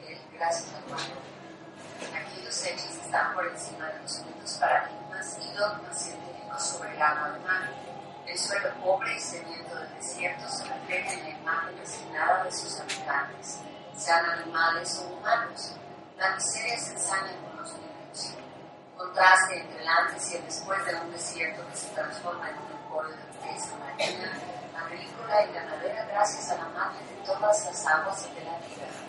en 0.07 0.37
gracias 0.37 0.73
al 0.75 0.89
mar. 0.89 1.01
Los 2.49 2.65
hechos 2.65 2.95
están 3.05 3.35
por 3.35 3.45
encima 3.45 3.85
de 3.85 3.99
los 3.99 4.25
mitos, 4.25 4.53
paradigmas 4.53 5.37
y 5.39 5.55
dogmas 5.55 6.01
científicos 6.01 6.63
sobre 6.63 6.95
el 6.95 6.99
agua 6.99 7.29
de 7.29 7.39
mar. 7.41 7.69
El 8.25 8.39
suelo 8.39 8.73
pobre 8.83 9.15
y 9.15 9.19
sediento 9.19 9.75
del 9.75 9.93
desierto 9.93 10.49
se 10.49 10.63
refleja 10.63 11.13
en 11.13 11.23
la 11.25 11.29
imagen 11.29 11.77
resignada 11.77 12.43
de 12.45 12.51
sus 12.51 12.79
habitantes, 12.79 13.59
sean 13.95 14.25
animales 14.31 14.97
o 14.97 15.13
humanos. 15.13 15.75
La 16.17 16.33
miseria 16.33 16.79
se 16.79 16.93
ensaña 16.93 17.33
con 17.39 17.55
los 17.57 17.71
niños. 17.73 18.33
Contraste 18.97 19.59
entre 19.59 19.83
el 19.83 19.87
antes 19.87 20.31
y 20.31 20.37
el 20.37 20.45
después 20.45 20.83
de 20.87 20.95
un 20.95 21.11
desierto 21.11 21.69
que 21.69 21.75
se 21.75 21.89
transforma 21.89 22.49
en 22.49 22.57
un 22.57 22.71
emporio 22.71 23.11
de 23.11 23.25
riqueza 23.31 23.75
marina, 23.77 24.33
agrícola 24.75 25.45
y 25.45 25.53
ganadera 25.53 26.03
gracias 26.05 26.49
a 26.49 26.55
la 26.55 26.69
magia 26.69 27.01
de 27.01 27.25
todas 27.27 27.63
las 27.63 27.85
aguas 27.85 28.23
de 28.23 28.43
la 28.43 28.57
vida. 28.57 29.08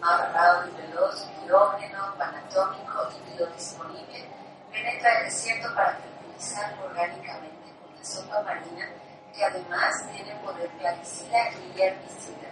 Raudo 0.00 0.68
y 0.68 0.80
veloz, 0.80 1.26
hidrógeno, 1.42 2.14
panatómico 2.16 3.08
y 3.16 3.32
biodisponible 3.32 4.28
penetra 4.70 5.18
el 5.18 5.24
desierto 5.24 5.74
para 5.74 5.96
fertilizar 5.96 6.78
orgánicamente 6.84 7.74
con 7.82 7.96
la 7.96 8.04
sopa 8.04 8.42
marina 8.42 8.88
que 9.34 9.44
además 9.44 10.04
tiene 10.12 10.36
poder 10.36 10.68
plaguicida 10.78 11.50
y 11.50 11.80
herbicida. 11.80 12.48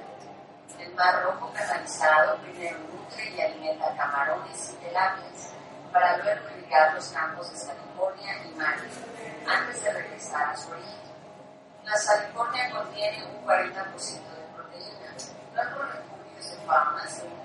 El 0.81 0.93
mar 0.95 1.23
rojo 1.23 1.53
canalizado 1.53 2.37
primero 2.38 2.79
nutre 2.79 3.31
y 3.31 3.41
alimenta 3.41 3.95
camarones 3.97 4.73
y 4.73 4.85
telapias 4.85 5.53
para 5.93 6.17
luego 6.19 6.50
irrigar 6.50 6.95
los 6.95 7.09
campos 7.11 7.53
de 7.53 7.67
California 7.67 8.45
y 8.45 8.55
Mali 8.57 8.91
antes 9.47 9.83
de 9.85 9.93
regresar 9.93 10.49
a 10.49 10.57
su 10.57 10.71
origen. 10.73 11.07
La 11.85 11.95
California 12.05 12.71
contiene 12.71 13.25
un 13.25 13.47
40% 13.47 13.65
de 13.65 14.55
proteína. 14.55 15.15
Luego 15.55 16.06
refugios 16.67 16.67
de 16.67 16.73
fauna 16.73 17.09
se. 17.09 17.37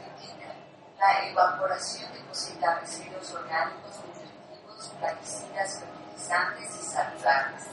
La 1.00 1.28
evaporación 1.30 2.13
deposita 2.13 2.80
residuos 2.80 3.34
orgánicos, 3.34 4.00
nutritivos, 4.06 4.92
plaguicidas, 5.00 5.80
fertilizantes 5.80 6.80
y 6.80 6.84
saludables. 6.84 7.63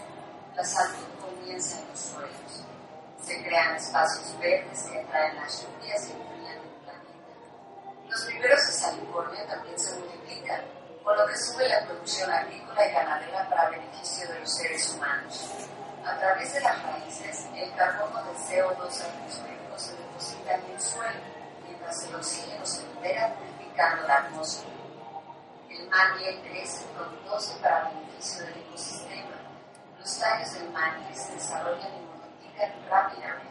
La 0.57 0.65
salud 0.65 1.05
comienza 1.21 1.79
en 1.79 1.89
los 1.89 1.99
suelos. 1.99 2.65
Se 3.23 3.43
crean 3.45 3.77
espacios 3.77 4.39
verdes 4.41 4.83
que 4.85 5.01
atraen 5.01 5.37
las 5.37 5.63
lluvias 5.63 6.09
y 6.09 6.13
enfrían 6.13 6.57
el 6.57 6.71
planeta. 6.85 8.09
Los 8.09 8.27
viveros 8.29 8.67
de 8.67 8.83
California 8.83 9.47
también 9.47 9.79
se 9.79 9.99
multiplican, 9.99 10.63
con 11.05 11.17
lo 11.19 11.27
que 11.27 11.37
sube 11.37 11.69
la 11.69 11.85
producción 11.85 12.33
agrícola 12.33 12.87
y 12.87 12.93
ganadera 12.93 13.49
para 13.51 13.71
beneficio 13.71 14.27
de 14.27 14.41
los 14.41 14.57
seres 14.57 14.95
humanos. 14.95 15.51
A 16.07 16.19
través 16.19 16.55
de 16.55 16.61
las 16.61 16.83
raíces, 16.83 17.47
el 17.55 17.75
carbono 17.75 18.23
del 18.25 18.37
CO2 18.37 19.03
atmosférico 19.05 19.79
se 19.79 19.93
deposita 19.93 20.55
en 20.55 20.65
el 20.73 20.81
suelo, 20.81 21.38
mientras 21.89 22.05
el 22.05 22.17
oxígeno 22.17 22.67
se 22.67 22.87
libera 22.95 23.35
purificando 23.35 24.07
la 24.07 24.17
atmósfera. 24.19 24.75
El 25.71 25.89
mangle 25.89 26.41
crece 26.43 26.85
frondoso 26.95 27.59
para 27.63 27.85
beneficio 27.85 28.45
del 28.45 28.59
ecosistema. 28.59 29.37
Los 29.99 30.19
tallos 30.19 30.53
del 30.55 30.71
mangle 30.71 31.15
se 31.15 31.33
desarrollan 31.33 31.95
y 31.95 32.01
multiplican 32.01 32.73
rápidamente. 32.91 33.49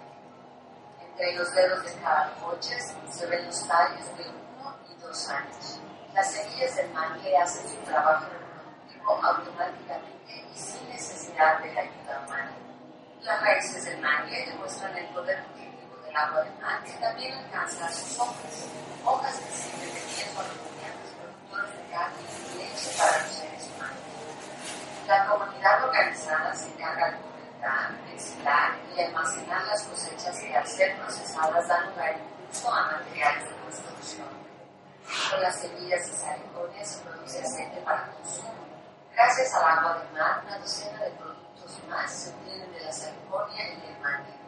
Entre 1.02 1.34
los 1.36 1.54
dedos 1.54 1.84
de 1.84 1.94
cada 1.96 2.36
coche 2.36 2.78
se 3.10 3.26
ven 3.26 3.46
los 3.48 3.68
tallos 3.68 4.06
de 4.18 4.30
1 4.30 4.76
y 4.92 5.02
2 5.02 5.30
años. 5.30 5.80
Las 6.14 6.32
semillas 6.32 6.76
del 6.76 6.92
mangle 6.92 7.38
hacen 7.38 7.68
su 7.68 7.76
trabajo 7.78 8.26
reproductivo 8.26 9.26
automáticamente 9.26 10.46
y 10.54 10.58
sin 10.58 10.88
necesidad 10.90 11.60
de 11.60 11.74
la 11.74 11.82
ayuda 11.82 12.24
humana. 12.26 12.52
Las 13.24 13.42
raíces 13.42 13.86
del 13.86 14.00
mangle 14.00 14.46
demuestran 14.46 14.96
el 14.96 15.08
poder 15.08 15.40
nutritivo 15.48 15.77
de 16.18 16.50
mar 16.62 16.84
que 16.84 16.94
también 16.94 17.32
alcanza 17.32 17.86
a 17.86 17.92
sus 17.94 18.18
hojas, 18.18 18.66
hojas 19.06 19.36
que 19.38 19.52
sirven 19.52 19.94
de 19.94 20.02
tiempo 20.02 20.42
a 20.42 20.44
los 20.46 20.58
productores 21.14 21.78
de 21.78 21.94
carne 21.94 22.18
y 22.26 22.58
leche 22.58 22.90
para 22.98 23.22
los 23.22 23.32
seres 23.36 23.70
humanos. 23.70 24.00
La 25.08 25.28
comunidad 25.28 25.84
organizada 25.84 26.56
se 26.56 26.70
encarga 26.70 27.12
de 27.12 27.18
comentar, 27.22 27.92
mezclar 28.12 28.72
y 28.96 29.02
almacenar 29.02 29.64
las 29.68 29.84
cosechas 29.84 30.40
que 30.40 30.58
al 30.58 30.68
ser 30.68 30.98
procesadas 30.98 31.68
dan 31.68 31.86
lugar 31.92 32.16
incluso 32.18 32.74
a 32.74 32.92
materiales 32.94 33.44
de 33.44 33.56
construcción. 33.58 34.28
Con 35.30 35.42
las 35.42 35.56
semillas 35.56 36.08
de 36.08 36.18
saliconia 36.18 36.84
se 36.84 37.00
produce 37.02 37.42
aceite 37.44 37.78
para 37.82 38.08
consumo. 38.08 38.54
Gracias 39.14 39.54
al 39.54 39.78
agua 39.78 40.00
del 40.00 40.14
mar, 40.14 40.42
una 40.48 40.58
docena 40.58 41.00
de 41.00 41.12
productos 41.12 41.80
más 41.88 42.12
se 42.12 42.30
obtienen 42.32 42.74
de 42.74 42.80
la 42.80 42.92
saliconia 42.92 43.68
y 43.70 43.82
del 43.82 44.00
mangue. 44.00 44.47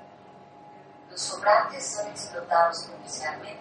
Los 1.10 1.22
sobrantes 1.22 1.86
son 1.86 2.08
explotados 2.08 2.84
comercialmente. 2.84 3.60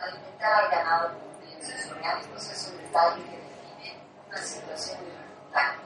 Alimentar 0.00 0.64
al 0.64 0.70
ganado 0.70 1.08
con 1.10 1.32
nutrientes 1.32 1.90
orgánicos 1.90 2.50
es 2.50 2.68
un 2.68 2.78
detalle 2.78 3.22
que 3.22 3.38
define 3.38 4.02
una 4.28 4.38
situación 4.38 4.98
irrefutable. 5.06 5.82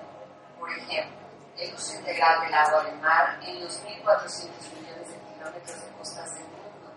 Por 0.58 0.70
ejemplo, 0.70 1.18
el 1.58 1.74
uso 1.74 1.94
integral 1.98 2.40
del 2.40 2.54
agua 2.54 2.84
del 2.84 2.98
mar 3.00 3.38
en 3.42 3.64
los 3.64 3.84
1.400 3.84 4.48
millones 4.80 5.08
de 5.10 5.18
kilómetros 5.34 5.84
de 5.84 5.88
costas 5.98 6.34
del 6.34 6.44
mundo. 6.44 6.94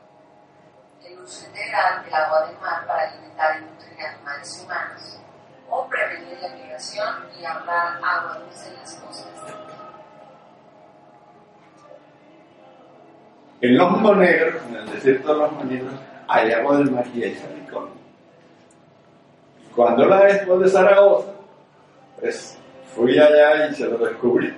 El 1.03 1.19
uso 1.19 1.45
integral 1.48 2.05
del 2.05 2.13
agua 2.13 2.48
del 2.48 2.57
mar 2.60 2.88
para 2.88 3.10
alimentar 3.10 3.57
y 3.57 3.65
nutrir 3.65 4.05
animales 4.05 4.62
humanos. 4.63 5.17
O 5.69 5.88
prevenir 5.88 6.39
la 6.39 6.50
migración 6.50 7.29
y 7.38 7.43
ahorrar 7.43 7.98
agua 8.03 8.39
dulce 8.39 8.69
en 8.69 8.77
las 8.77 8.95
costas. 8.95 9.71
En 13.62 13.77
los 13.77 13.91
moneros, 13.91 14.56
en 14.70 14.75
el 14.75 14.91
desierto 14.91 15.34
de 15.34 15.39
los 15.39 15.51
moneros, 15.51 15.94
hay 16.27 16.51
agua 16.51 16.77
del 16.77 16.91
mar 16.91 17.06
y 17.13 17.24
hay 17.24 17.36
salicón. 17.36 17.89
Cuando 19.75 20.06
la 20.06 20.30
Expo 20.30 20.58
de 20.58 20.68
Zaragoza, 20.68 21.32
pues 22.20 22.58
fui 22.96 23.20
allá 23.20 23.70
y 23.70 23.75
se 23.75 23.88
lo 23.88 23.98
descubrí. 24.00 24.51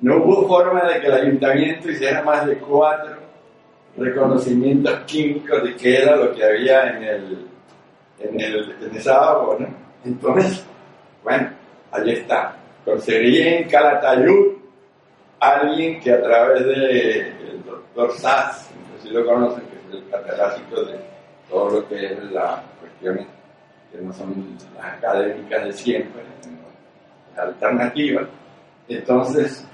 No 0.00 0.18
hubo 0.18 0.46
forma 0.46 0.84
de 0.84 1.00
que 1.00 1.06
el 1.06 1.14
ayuntamiento 1.14 1.90
hiciera 1.90 2.22
más 2.22 2.46
de 2.46 2.58
cuatro 2.58 3.16
reconocimientos 3.96 5.00
químicos 5.06 5.62
de 5.62 5.76
qué 5.76 6.02
era 6.02 6.16
lo 6.16 6.34
que 6.34 6.44
había 6.44 6.90
en, 6.90 7.02
el, 7.02 7.46
en, 8.20 8.40
el, 8.40 8.76
en 8.82 8.96
esa 8.96 9.30
agua, 9.30 9.56
¿no? 9.58 9.68
Entonces, 10.04 10.64
bueno, 11.22 11.50
allí 11.90 12.12
está. 12.12 12.56
Conseguí 12.84 13.40
en 13.40 13.68
Calatayud 13.68 14.54
alguien 15.40 16.00
que 16.00 16.12
a 16.12 16.22
través 16.22 16.66
del 16.66 17.62
sé 17.94 19.02
si 19.02 19.10
lo 19.10 19.24
conocen, 19.24 19.62
que 19.66 19.76
es 19.76 20.02
el 20.02 20.10
catedrático 20.10 20.82
de 20.82 20.98
todo 21.48 21.70
lo 21.70 21.88
que 21.88 22.06
es 22.06 22.24
las 22.32 22.60
cuestiones 22.80 23.26
que 23.92 24.02
no 24.02 24.12
son 24.12 24.56
las 24.76 24.94
académicas 24.94 25.64
de 25.64 25.72
siempre, 25.72 26.22
las 27.36 27.46
alternativas. 27.46 28.26
Entonces, 28.88 29.66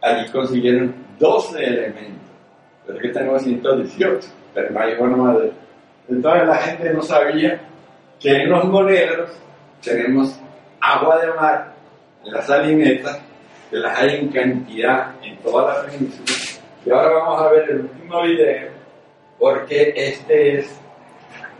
allí 0.00 0.30
consiguieron 0.30 0.94
12 1.18 1.64
elementos, 1.64 2.30
pero 2.86 2.98
es 2.98 3.02
que 3.02 3.08
tenemos 3.10 3.42
118, 3.42 4.28
pero 4.54 4.70
no 4.70 4.80
hay 4.80 4.96
forma 4.96 5.34
de... 5.34 5.52
Entonces 6.08 6.46
la 6.46 6.56
gente 6.56 6.92
no 6.92 7.02
sabía 7.02 7.60
que 8.20 8.30
en 8.30 8.50
los 8.50 8.64
moneros 8.66 9.30
tenemos 9.82 10.38
agua 10.80 11.18
de 11.18 11.32
mar, 11.32 11.72
en 12.24 12.32
las 12.32 12.46
salinetas, 12.46 13.20
que 13.70 13.76
las 13.76 13.98
hay 13.98 14.16
en 14.16 14.28
cantidad 14.28 15.12
en 15.22 15.36
toda 15.38 15.74
la 15.74 15.90
península. 15.90 16.45
Y 16.86 16.90
ahora 16.92 17.14
vamos 17.14 17.42
a 17.42 17.48
ver 17.50 17.68
el 17.68 17.80
último 17.80 18.22
video, 18.22 18.70
porque 19.40 19.92
este 19.96 20.60
es 20.60 20.80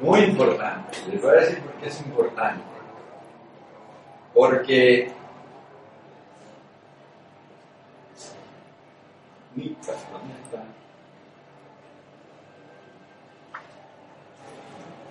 muy 0.00 0.20
importante. 0.20 0.98
Les 1.10 1.20
voy 1.20 1.30
a 1.32 1.40
decir 1.40 1.58
por 1.62 1.72
qué 1.72 1.88
es 1.88 2.00
importante. 2.00 2.64
Porque. 4.32 5.10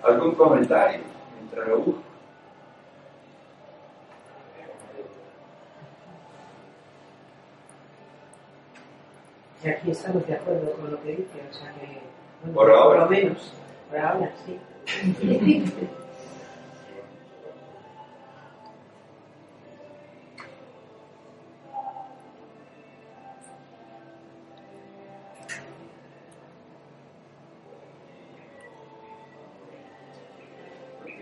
¿Algún 0.02 0.34
comentario 0.34 1.00
mientras 1.38 1.68
lo 1.68 1.78
busco? 1.78 2.05
Y 9.64 9.68
aquí 9.68 9.90
estamos 9.90 10.26
de 10.26 10.34
acuerdo 10.34 10.72
con 10.72 10.90
lo 10.90 11.02
que 11.02 11.10
dice, 11.10 11.42
o 11.50 11.54
sea 11.54 11.72
que. 11.72 12.00
Bueno, 12.42 12.54
por 12.54 12.70
ahora. 12.70 13.06
Por 13.06 13.16
lo 13.16 13.22
menos. 13.22 13.52
Por 13.90 13.98
ahora, 13.98 14.30
sí. 14.44 14.58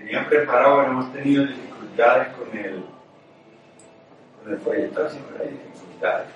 tenían 0.05 0.29
preparado, 0.29 0.83
hemos 0.83 1.13
tenido 1.13 1.47
dificultades 1.47 2.29
con 2.35 2.59
el, 2.59 2.85
con 4.43 4.53
el 4.53 4.59
folletazo, 4.59 5.19
hay 5.41 5.49
dificultades 5.49 6.29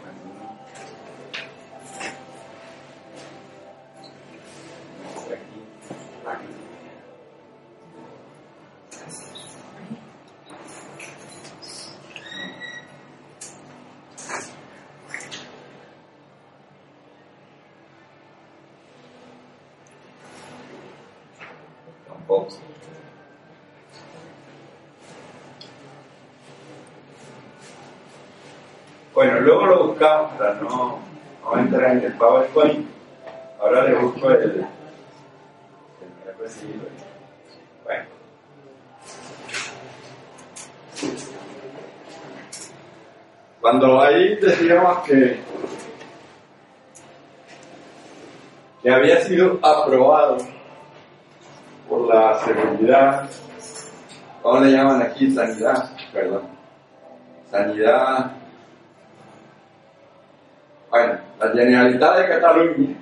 no, 30.39 30.99
no 31.45 31.59
entrar 31.59 31.93
en 31.93 32.05
el 32.05 32.13
PowerPoint. 32.15 32.87
Ahora 33.61 33.85
le 33.85 33.95
busco 33.97 34.31
el. 34.31 34.43
el. 34.43 34.67
Bueno. 37.85 38.05
Cuando 43.61 44.01
ahí 44.01 44.37
decíamos 44.37 44.99
que, 45.01 45.41
que 48.83 48.91
había 48.91 49.21
sido 49.23 49.59
aprobado 49.63 50.39
por 51.89 52.07
la 52.07 52.39
seguridad, 52.45 53.29
¿cómo 54.43 54.61
le 54.61 54.71
llaman 54.71 55.03
aquí? 55.03 55.31
Sanidad, 55.33 55.91
perdón. 56.13 56.43
Sanidad. 57.51 58.33
Bueno, 60.91 61.19
la 61.39 61.48
Generalitat 61.65 62.19
de 62.19 62.29
Cataluña, 62.29 62.97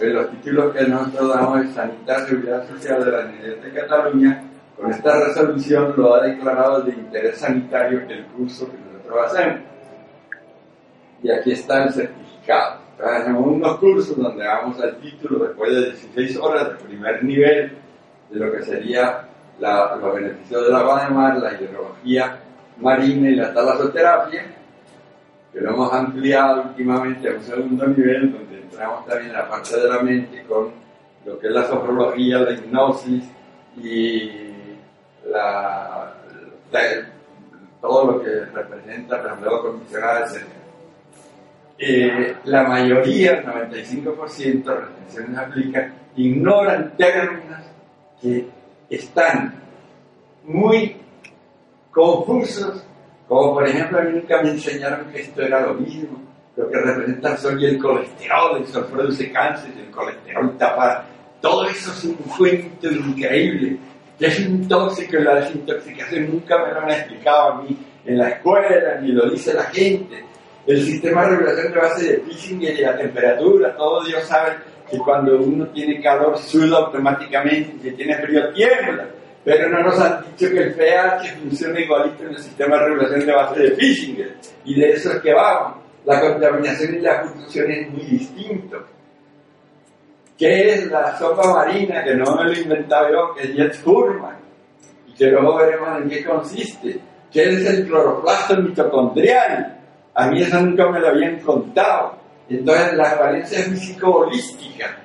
en 0.00 0.12
los 0.14 0.30
títulos 0.30 0.74
que 0.74 0.82
nosotros 0.88 1.34
damos 1.34 1.64
es 1.64 1.70
Sanidad, 1.74 2.26
Seguridad 2.26 2.68
Social 2.68 3.04
de 3.04 3.10
la 3.10 3.22
Generalitat 3.22 3.64
de 3.64 3.80
Cataluña, 3.80 4.42
con 4.76 4.90
esta 4.90 5.24
resolución 5.24 5.94
lo 5.96 6.14
ha 6.14 6.22
declarado 6.26 6.82
de 6.82 6.92
interés 6.92 7.38
sanitario 7.38 8.02
el 8.08 8.26
curso 8.26 8.70
que 8.70 8.76
nosotros 8.78 9.26
hacemos. 9.32 9.60
Y 11.22 11.30
aquí 11.30 11.52
está 11.52 11.84
el 11.84 11.92
certificado. 11.94 12.80
Hacemos 13.02 13.46
unos 13.46 13.78
cursos 13.78 14.16
donde 14.16 14.46
vamos 14.46 14.80
al 14.80 14.96
título 14.96 15.46
después 15.46 15.70
de 15.74 15.84
16 15.92 16.36
horas 16.38 16.68
de 16.68 16.74
primer 16.84 17.24
nivel 17.24 17.72
de 18.30 18.38
lo 18.38 18.52
que 18.52 18.62
sería 18.62 19.22
la- 19.58 19.96
los 19.96 20.14
beneficios 20.14 20.66
de 20.66 20.72
mar, 20.72 21.36
la 21.38 21.52
hidrología 21.54 22.38
marina 22.78 23.30
y 23.30 23.36
la 23.36 23.52
talasoterapia, 23.54 24.44
que 25.56 25.62
lo 25.62 25.70
hemos 25.70 25.90
ampliado 25.90 26.64
últimamente 26.64 27.30
a 27.30 27.34
un 27.34 27.42
segundo 27.42 27.86
nivel, 27.86 28.30
donde 28.30 28.60
entramos 28.60 29.06
también 29.06 29.30
en 29.30 29.36
la 29.38 29.48
parte 29.48 29.80
de 29.80 29.88
la 29.88 30.02
mente 30.02 30.42
con 30.42 30.70
lo 31.24 31.38
que 31.38 31.46
es 31.46 31.52
la 31.54 31.64
sofrología, 31.64 32.40
la 32.40 32.52
hipnosis 32.52 33.24
y 33.78 34.30
todo 37.80 38.12
lo 38.12 38.22
que 38.22 38.44
representa 38.52 39.16
relevo 39.22 39.62
condicional, 39.62 40.24
etc. 40.24 40.42
Eh, 41.78 42.36
la 42.44 42.64
mayoría, 42.64 43.38
el 43.38 43.46
95% 43.46 44.62
de 44.62 44.74
las 44.74 44.88
retenciones 44.88 45.38
aplican, 45.38 45.94
ignoran 46.16 46.96
términos 46.98 47.62
que 48.20 48.46
están 48.90 49.54
muy 50.44 50.96
confusos, 51.90 52.84
como 53.28 53.54
por 53.54 53.68
ejemplo 53.68 53.98
a 53.98 54.02
mí 54.02 54.12
nunca 54.12 54.42
me 54.42 54.50
enseñaron 54.50 55.10
que 55.10 55.22
esto 55.22 55.42
era 55.42 55.60
lo 55.66 55.74
mismo, 55.74 56.22
lo 56.56 56.70
que 56.70 56.78
representa 56.78 57.32
el 57.32 57.38
sol 57.38 57.62
y 57.62 57.66
el 57.66 57.78
colesterol, 57.78 58.56
el 58.58 58.66
sol 58.66 58.86
produce 58.90 59.30
cáncer, 59.30 59.72
el 59.78 59.90
colesterol 59.90 60.56
tapa, 60.56 61.04
todo 61.40 61.66
eso 61.66 61.92
es 61.92 62.04
un 62.04 62.14
cuento 62.14 62.90
increíble, 62.90 63.78
que 64.18 64.26
es 64.26 64.40
un 64.40 64.66
tóxico 64.66 65.18
y 65.18 65.22
la 65.22 65.36
desintoxicación 65.36 66.30
nunca 66.30 66.56
me 66.64 66.72
lo 66.72 66.80
han 66.80 66.90
explicado 66.90 67.52
a 67.52 67.62
mí 67.62 67.76
en 68.06 68.18
la 68.18 68.28
escuela, 68.30 69.00
ni 69.00 69.12
lo 69.12 69.28
dice 69.28 69.52
la 69.52 69.64
gente. 69.64 70.24
El 70.66 70.82
sistema 70.82 71.24
de 71.24 71.36
regulación 71.36 71.72
de 71.72 71.78
base 71.78 72.12
de 72.12 72.22
Kissinger 72.22 72.74
y 72.74 72.82
la 72.82 72.96
temperatura, 72.96 73.76
todo 73.76 74.04
Dios 74.04 74.22
sabe 74.24 74.54
que 74.90 74.98
cuando 74.98 75.38
uno 75.38 75.66
tiene 75.68 76.00
calor 76.00 76.38
suda 76.38 76.78
automáticamente 76.78 77.76
si 77.82 77.90
tiene 77.96 78.16
frío 78.16 78.52
tiembla. 78.52 79.06
Pero 79.46 79.68
no 79.68 79.80
nos 79.80 80.00
han 80.00 80.24
dicho 80.24 80.52
que 80.52 80.58
el 80.58 80.74
pH 80.74 81.36
funciona 81.40 81.78
igualito 81.78 82.24
en 82.24 82.30
el 82.30 82.38
sistema 82.38 82.78
de 82.78 82.84
regulación 82.86 83.26
de 83.26 83.32
base 83.32 83.60
de 83.60 83.76
Kissinger. 83.76 84.34
Y 84.64 84.74
de 84.74 84.90
eso 84.90 85.12
es 85.12 85.20
que 85.20 85.32
vamos. 85.32 85.76
La 86.04 86.20
contaminación 86.20 86.96
y 86.96 86.98
la 86.98 87.22
función 87.22 87.70
es 87.70 87.88
muy 87.88 88.02
distinto. 88.06 88.84
¿Qué 90.36 90.70
es 90.70 90.90
la 90.90 91.16
sopa 91.16 91.46
marina? 91.52 92.02
Que 92.02 92.16
no 92.16 92.34
me 92.34 92.42
lo 92.42 92.52
he 92.54 92.60
inventado 92.60 93.08
yo, 93.08 93.34
que 93.36 93.44
es 93.44 93.54
Jet 93.54 93.74
Furman. 93.74 94.36
Y 95.06 95.14
que 95.14 95.26
luego 95.26 95.58
veremos 95.58 95.96
en 96.02 96.08
qué 96.08 96.24
consiste. 96.24 96.98
¿Qué 97.30 97.44
es 97.44 97.66
el 97.66 97.86
cloroplasto 97.86 98.56
mitocondrial? 98.56 99.78
A 100.12 100.26
mí 100.26 100.42
eso 100.42 100.60
nunca 100.60 100.90
me 100.90 100.98
lo 100.98 101.06
habían 101.06 101.38
contado. 101.38 102.18
Entonces 102.48 102.94
la 102.94 103.14
valencia 103.14 103.60
físico-holística, 103.60 104.96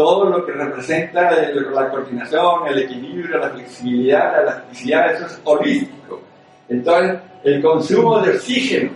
todo 0.00 0.30
lo 0.30 0.46
que 0.46 0.52
representa 0.52 1.30
la 1.30 1.90
coordinación, 1.90 2.66
el 2.68 2.78
equilibrio, 2.78 3.36
la 3.36 3.50
flexibilidad, 3.50 4.32
la 4.32 4.40
elasticidad, 4.40 5.12
eso 5.12 5.26
es 5.26 5.40
holístico. 5.44 6.22
Entonces 6.70 7.20
el 7.44 7.60
consumo 7.60 8.18
de 8.20 8.30
oxígeno, 8.30 8.92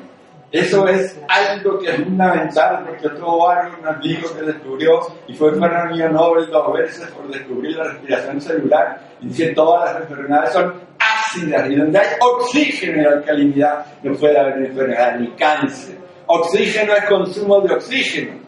eso 0.51 0.89
es 0.89 1.21
algo 1.29 1.79
que 1.79 1.91
es 1.91 1.97
fundamental 1.97 2.87
porque 2.87 3.07
otro 3.09 3.37
barrio, 3.37 3.75
un 3.83 3.87
amigo 3.87 4.35
que 4.35 4.47
descubrió 4.47 5.01
y 5.29 5.35
fue 5.35 5.53
premio 5.53 6.09
Nobel 6.09 6.49
dos 6.49 6.73
veces 6.73 7.07
por 7.09 7.29
descubrir 7.29 7.77
la 7.77 7.85
respiración 7.85 8.41
celular 8.41 8.99
y 9.21 9.27
dice 9.27 9.49
todas 9.49 9.93
las 9.93 10.03
enfermedades 10.09 10.53
son 10.55 10.73
ácidas 10.99 11.71
y 11.71 11.75
donde 11.75 11.99
hay 11.99 12.07
oxígeno 12.19 13.03
y 13.03 13.05
alcalinidad 13.05 13.85
no 14.03 14.15
puede 14.15 14.39
haber 14.39 14.57
enfermedad 14.65 15.19
ni 15.19 15.29
cáncer. 15.33 15.99
Oxígeno 16.29 16.95
es 16.95 17.05
consumo 17.05 17.61
de 17.61 17.75
oxígeno. 17.75 18.44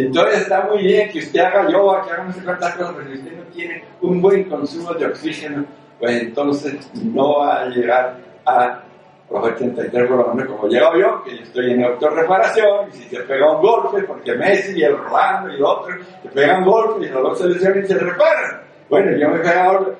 Entonces 0.00 0.42
está 0.42 0.62
muy 0.62 0.84
bien 0.84 1.10
que 1.10 1.18
usted 1.18 1.40
haga 1.40 1.68
yoga, 1.68 2.02
que 2.02 2.12
haga 2.12 2.24
no 2.24 2.32
sé 2.32 2.44
cosas, 2.44 2.74
pero 2.76 3.04
si 3.04 3.18
usted 3.18 3.36
no 3.36 3.42
tiene 3.52 3.84
un 4.00 4.22
buen 4.22 4.44
consumo 4.44 4.94
de 4.94 5.06
oxígeno, 5.06 5.64
pues 5.98 6.22
entonces 6.22 6.88
no 7.02 7.40
va 7.40 7.62
a 7.62 7.66
llegar 7.66 8.16
a 8.46 8.80
los 9.28 9.44
83 9.44 10.08
por 10.08 10.18
lo 10.18 10.34
menos 10.34 10.52
como 10.54 10.68
llego 10.68 10.96
yo, 10.96 11.24
que 11.24 11.36
yo 11.36 11.42
estoy 11.42 11.72
en 11.72 11.84
autorreparación, 11.84 12.88
y 12.90 12.92
si 12.92 13.08
se 13.08 13.22
pega 13.22 13.50
un 13.50 13.60
golpe, 13.60 14.04
porque 14.04 14.34
Messi 14.36 14.78
y 14.78 14.84
el 14.84 14.96
Rolando 14.96 15.50
y 15.50 15.56
el 15.56 15.64
otro 15.64 15.96
se 16.22 16.28
pegan 16.28 16.64
golpe 16.64 17.04
y 17.04 17.08
los 17.08 17.22
dos 17.22 17.38
se 17.38 17.48
lesionan 17.48 17.84
y 17.84 17.88
se 17.88 17.98
reparan. 17.98 18.60
Bueno, 18.88 19.18
yo 19.18 19.28
me 19.28 19.36
he 19.36 19.40
pegado, 19.40 19.96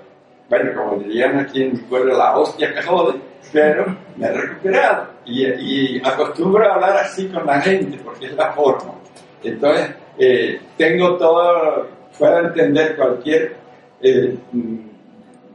bueno, 0.48 0.70
como 0.76 1.02
dirían 1.02 1.40
aquí 1.40 1.64
en 1.64 1.72
mi 1.72 1.78
pueblo, 1.78 2.16
la 2.16 2.38
hostia 2.38 2.72
que 2.72 2.82
jode, 2.82 3.18
pero 3.52 3.84
me 4.16 4.28
he 4.28 4.32
recuperado 4.32 5.08
y 5.26 6.00
acostumbro 6.06 6.64
a 6.64 6.74
hablar 6.74 6.98
así 6.98 7.28
con 7.28 7.44
la 7.44 7.60
gente 7.60 7.98
porque 8.04 8.26
es 8.26 8.32
la 8.34 8.52
forma. 8.52 8.94
Entonces, 9.42 9.94
eh, 10.18 10.60
tengo 10.76 11.16
todo, 11.16 11.86
puedo 12.18 12.38
entender 12.40 12.96
cualquier 12.96 13.56
eh, 14.00 14.36
mm, 14.52 14.78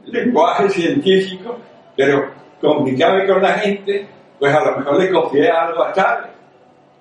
lenguaje 0.06 0.68
científico, 0.70 1.56
pero 1.96 2.30
comunicarme 2.60 3.26
con 3.26 3.42
la 3.42 3.54
gente, 3.54 4.06
pues 4.38 4.54
a 4.54 4.64
lo 4.64 4.78
mejor 4.78 4.98
le 4.98 5.12
confié 5.12 5.50
algo 5.50 5.84
a 5.84 5.92
Chávez. 5.92 6.30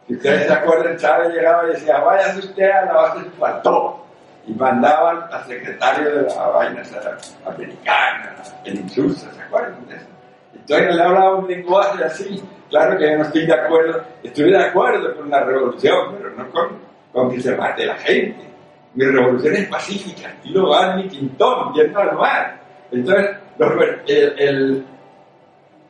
Si 0.08 0.16
ustedes 0.16 0.48
se 0.48 0.54
acuerdan, 0.54 0.98
Chávez 0.98 1.34
llegaba 1.34 1.64
y 1.66 1.74
decía, 1.74 2.00
váyase 2.00 2.40
usted 2.40 2.70
a 2.70 2.86
la 2.86 2.94
base 2.94 3.24
de 3.24 3.30
faltó. 3.32 4.00
Y 4.46 4.52
mandaban 4.52 5.24
al 5.32 5.46
secretario 5.46 6.16
de 6.16 6.22
la 6.24 6.48
vaina 6.50 6.82
esa 6.82 7.18
americana, 7.46 8.36
el 8.66 8.76
insulso, 8.76 9.32
¿se 9.34 9.42
acuerdan 9.42 9.88
de 9.88 9.96
eso? 9.96 10.13
Entonces 10.64 10.96
le 10.96 11.04
hablaba 11.04 11.36
un 11.36 11.48
lenguaje 11.48 12.04
así. 12.04 12.42
Claro 12.70 12.98
que 12.98 13.12
yo 13.12 13.18
no 13.18 13.24
estoy 13.24 13.46
de 13.46 13.54
acuerdo, 13.54 14.04
estoy 14.24 14.50
de 14.50 14.58
acuerdo 14.58 15.16
con 15.16 15.30
la 15.30 15.44
revolución, 15.44 16.16
pero 16.18 16.30
no 16.32 16.50
con, 16.50 16.70
con 17.12 17.32
que 17.32 17.42
se 17.42 17.56
mate 17.56 17.86
la 17.86 17.96
gente. 17.96 18.44
Mi 18.96 19.06
revolución 19.06 19.56
es 19.56 19.68
pacífica, 19.68 20.30
estilo 20.30 20.70
Barney 20.70 21.08
Quintón, 21.10 21.74
bien 21.74 21.92
normal. 21.92 22.60
Entonces, 22.92 23.38
los, 23.58 23.72
el, 24.08 24.86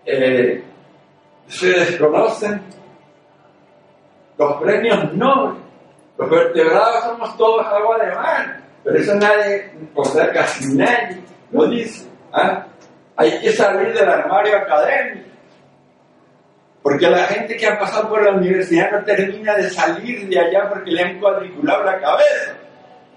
eh, 0.06 0.64
se 1.48 1.68
desconocen 1.68 2.62
los 4.38 4.54
premios 4.62 5.14
Nobel. 5.14 5.62
Los 6.18 6.30
vertebrados 6.30 7.04
somos 7.06 7.38
todos 7.38 7.66
agua 7.66 7.98
de 7.98 8.16
mar, 8.16 8.62
pero 8.84 8.98
eso 8.98 9.16
nadie, 9.16 9.72
o 9.96 10.06
sea, 10.06 10.32
casi 10.32 10.76
nadie 10.76 11.24
lo 11.52 11.68
dice. 11.68 12.08
¿ah? 12.32 12.66
Hay 13.18 13.40
que 13.40 13.52
salir 13.52 13.94
del 13.94 14.10
armario 14.10 14.58
académico. 14.58 15.30
Porque 16.82 17.10
la 17.10 17.20
gente 17.26 17.56
que 17.56 17.66
ha 17.68 17.80
pasado 17.80 18.10
por 18.10 18.22
la 18.24 18.32
universidad 18.32 18.92
no 18.92 19.04
termina 19.06 19.56
de 19.56 19.70
salir 19.70 20.28
de 20.28 20.40
allá 20.40 20.68
porque 20.70 20.92
le 20.92 21.02
han 21.02 21.20
cuadriculado 21.20 21.84
la 21.86 22.00
cabeza. 22.00 22.54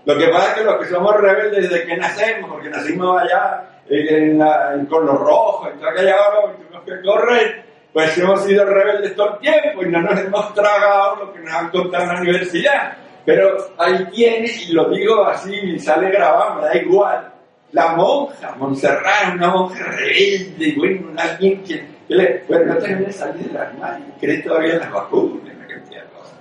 Lo 0.05 0.17
que 0.17 0.29
pasa 0.29 0.51
es 0.51 0.55
que 0.55 0.65
los 0.65 0.77
que 0.77 0.87
somos 0.87 1.17
rebeldes 1.17 1.69
desde 1.69 1.85
que 1.85 1.97
nacemos, 1.97 2.49
porque 2.51 2.71
nacimos 2.71 3.21
allá 3.21 3.65
en 3.89 4.39
la- 4.39 4.77
con 4.89 5.05
los 5.05 5.19
rojos, 5.19 5.73
en 5.73 5.79
toda 5.81 5.91
aquella 5.91 6.15
hora, 6.17 6.53
tuvimos 6.57 6.85
que 6.85 7.03
correr, 7.03 7.65
pues 7.93 8.17
hemos 8.19 8.45
sido 8.45 8.65
rebeldes 8.67 9.17
todo 9.17 9.35
el 9.35 9.39
tiempo 9.41 9.83
y 9.83 9.87
no 9.91 10.01
nos 10.03 10.21
hemos 10.21 10.55
tragado 10.55 11.17
lo 11.17 11.33
que 11.33 11.41
nos 11.41 11.53
han 11.53 11.71
contado 11.71 12.05
en 12.05 12.09
la 12.15 12.21
universidad. 12.21 12.93
Pero 13.25 13.57
ahí 13.79 14.05
tiene, 14.13 14.47
y 14.47 14.73
lo 14.73 14.89
digo 14.91 15.25
así, 15.27 15.53
y 15.53 15.79
sale 15.81 16.09
grabado, 16.11 16.55
me 16.61 16.67
da 16.69 16.77
igual. 16.77 17.33
La 17.77 17.87
monja, 17.95 18.55
Montserrat, 18.59 19.35
una 19.35 19.49
monja 19.51 19.85
rebelde, 19.85 20.75
bueno, 20.79 21.09
alguien 21.19 21.63
que, 21.63 21.85
le, 22.09 22.43
bueno, 22.49 22.73
no 22.75 22.81
termina 22.81 23.07
de 23.09 23.13
salir 23.13 23.47
del 23.49 23.57
armario, 23.57 24.07
cree 24.21 24.39
todavía 24.43 24.75
en 24.75 24.81
las 24.81 24.93
vacunas, 24.93 25.51
en 25.53 25.59
la 25.61 25.67
cantidad 25.67 26.03
de 26.05 26.09
cosas. 26.19 26.35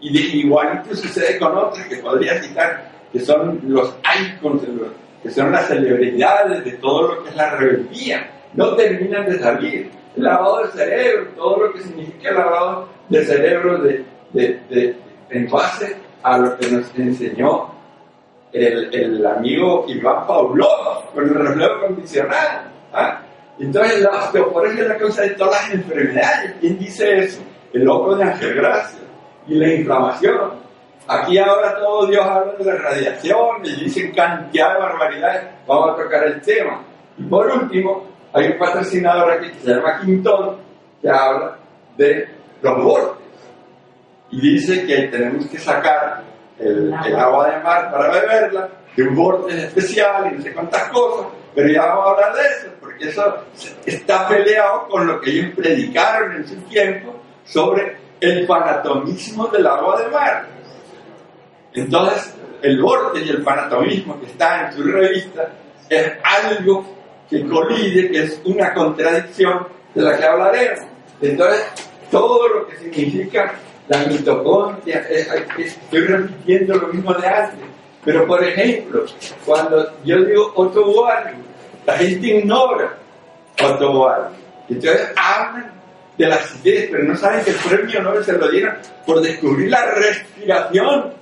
Y 0.00 0.12
de, 0.12 0.36
igualito 0.36 0.94
sucede 0.94 1.38
con 1.38 1.56
otros 1.56 1.80
que 1.86 1.96
podría 1.96 2.42
citar, 2.42 2.90
que 3.12 3.20
son 3.20 3.60
los 3.68 3.94
icons, 4.20 4.62
que 5.22 5.30
son 5.30 5.50
las 5.52 5.66
celebridades 5.68 6.62
de 6.64 6.72
todo 6.72 7.08
lo 7.14 7.22
que 7.24 7.30
es 7.30 7.36
la 7.36 7.50
rebeldía. 7.56 8.30
No 8.54 8.74
terminan 8.76 9.24
de 9.26 9.38
salir. 9.38 9.90
El 10.16 10.24
lavado 10.24 10.64
de 10.66 10.72
cerebro, 10.72 11.28
todo 11.36 11.56
lo 11.66 11.72
que 11.72 11.80
significa 11.82 12.30
el 12.30 12.34
lavado 12.36 12.88
de 13.08 13.24
cerebro 13.24 13.78
de, 13.78 14.04
de- 14.32 14.60
de- 14.68 14.96
en 15.30 15.48
base 15.48 15.96
a 16.22 16.36
lo 16.36 16.56
que 16.58 16.68
nos 16.68 16.84
enseñó 16.98 17.70
el, 18.52 19.26
amigo 19.26 19.84
Iván 19.88 20.26
Pavlov 20.26 21.12
con 21.14 21.24
el 21.24 21.34
reflejo 21.34 21.80
condicional. 21.80 22.70
¿ah? 22.92 23.20
Entonces 23.58 24.00
la 24.00 24.10
osteoporosis 24.10 24.80
es 24.80 24.88
la 24.88 24.96
causa 24.96 25.22
de 25.22 25.30
todas 25.30 25.62
las 25.62 25.74
enfermedades. 25.74 26.54
¿Quién 26.60 26.78
dice 26.78 27.18
eso? 27.18 27.42
El 27.72 27.84
loco 27.84 28.16
de 28.16 28.24
Ángel 28.24 28.54
Gracia. 28.54 29.00
Y 29.46 29.54
la 29.54 29.74
inflamación. 29.74 30.60
Aquí 31.06 31.38
ahora 31.38 31.76
todo 31.76 32.06
Dios 32.06 32.24
habla 32.24 32.52
de 32.54 32.64
la 32.64 32.76
radiación 32.76 33.64
y 33.64 33.84
dicen 33.84 34.12
cantidad 34.12 34.74
de 34.74 34.80
barbaridades. 34.80 35.44
Vamos 35.66 35.90
a 35.90 36.02
tocar 36.02 36.24
el 36.24 36.40
tema. 36.40 36.82
Y 37.18 37.22
por 37.24 37.46
último, 37.48 38.06
hay 38.32 38.46
un 38.46 38.58
patrocinador 38.58 39.32
aquí 39.32 39.50
que 39.50 39.60
se 39.60 39.74
llama 39.74 40.00
Quintón 40.00 40.56
que 41.02 41.08
habla 41.08 41.56
de 41.96 42.28
los 42.62 42.84
bordes 42.84 43.20
y 44.30 44.40
dice 44.40 44.86
que 44.86 45.08
tenemos 45.08 45.46
que 45.46 45.58
sacar 45.58 46.22
el, 46.60 46.92
agua 46.92 47.50
de 47.50 47.62
mar 47.62 47.90
para 47.90 48.10
beberla 48.10 48.68
de 48.94 49.02
un 49.02 49.14
borde 49.14 49.64
especial 49.64 50.30
y 50.30 50.36
no 50.36 50.42
sé 50.42 50.52
cuántas 50.52 50.88
cosas, 50.88 51.26
pero 51.54 51.68
ya 51.68 51.86
vamos 51.86 52.06
a 52.06 52.10
hablar 52.10 52.34
de 52.34 52.42
eso, 52.42 52.68
porque 52.80 53.08
eso 53.08 53.44
está 53.86 54.28
peleado 54.28 54.88
con 54.88 55.06
lo 55.06 55.20
que 55.20 55.30
ellos 55.30 55.54
predicaron 55.56 56.36
en 56.36 56.46
su 56.46 56.56
tiempo 56.62 57.14
sobre 57.44 57.96
el 58.20 58.46
panatomismo 58.46 59.46
del 59.48 59.66
agua 59.66 60.00
de 60.00 60.08
mar. 60.08 60.46
Entonces, 61.72 62.34
el 62.62 62.82
borde 62.82 63.24
y 63.24 63.30
el 63.30 63.42
panatomismo 63.42 64.20
que 64.20 64.26
está 64.26 64.66
en 64.66 64.72
su 64.74 64.82
revista 64.82 65.50
es 65.88 66.12
algo 66.22 66.84
que 67.28 67.46
colide, 67.48 68.10
que 68.10 68.24
es 68.24 68.40
una 68.44 68.74
contradicción 68.74 69.66
de 69.94 70.02
la 70.02 70.16
que 70.16 70.24
hablaremos. 70.24 70.80
Entonces, 71.22 71.64
todo 72.10 72.48
lo 72.48 72.66
que 72.66 72.76
significa 72.76 73.54
la 73.90 73.98
mitocondria, 74.06 75.00
es- 75.10 75.28
es- 75.58 75.76
estoy 75.76 76.00
repitiendo 76.06 76.76
lo 76.76 76.88
mismo 76.88 77.12
de 77.14 77.26
antes. 77.26 77.58
Pero, 78.04 78.24
por 78.26 78.42
ejemplo, 78.42 79.04
cuando 79.44 79.96
yo 80.04 80.24
digo 80.24 80.52
Otto 80.54 81.08
la 81.84 81.98
gente 81.98 82.26
ignora 82.28 82.94
Otto. 83.62 84.30
Entonces 84.68 85.10
hablan 85.16 85.72
de 86.16 86.26
la 86.28 86.36
acidez, 86.36 86.88
pero 86.92 87.02
no 87.02 87.16
saben 87.16 87.44
que 87.44 87.50
el 87.50 87.56
premio 87.56 88.00
Nobel 88.02 88.24
se 88.24 88.32
lo 88.34 88.48
dieron 88.48 88.76
por 89.04 89.20
descubrir 89.20 89.68
la 89.68 89.84
respiración 89.86 91.12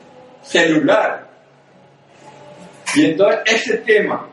celular. 0.43 1.27
Y 2.95 3.07
entonces 3.07 3.41
ese 3.47 3.79
tema, 3.79 4.27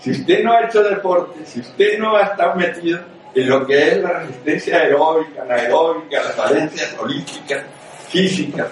si 0.00 0.10
usted 0.10 0.42
no 0.42 0.52
ha 0.52 0.64
hecho 0.64 0.82
deporte, 0.82 1.46
si 1.46 1.60
usted 1.60 1.98
no 1.98 2.16
ha 2.16 2.22
estado 2.22 2.56
metido 2.56 2.98
en 3.40 3.48
lo 3.48 3.66
que 3.66 3.88
es 3.88 4.02
la 4.02 4.20
resistencia 4.20 4.78
aeróbica, 4.78 5.42
anaeróbica, 5.42 6.22
las 6.22 6.36
valencias 6.36 6.96
holísticas, 6.98 7.62
físicas, 8.08 8.66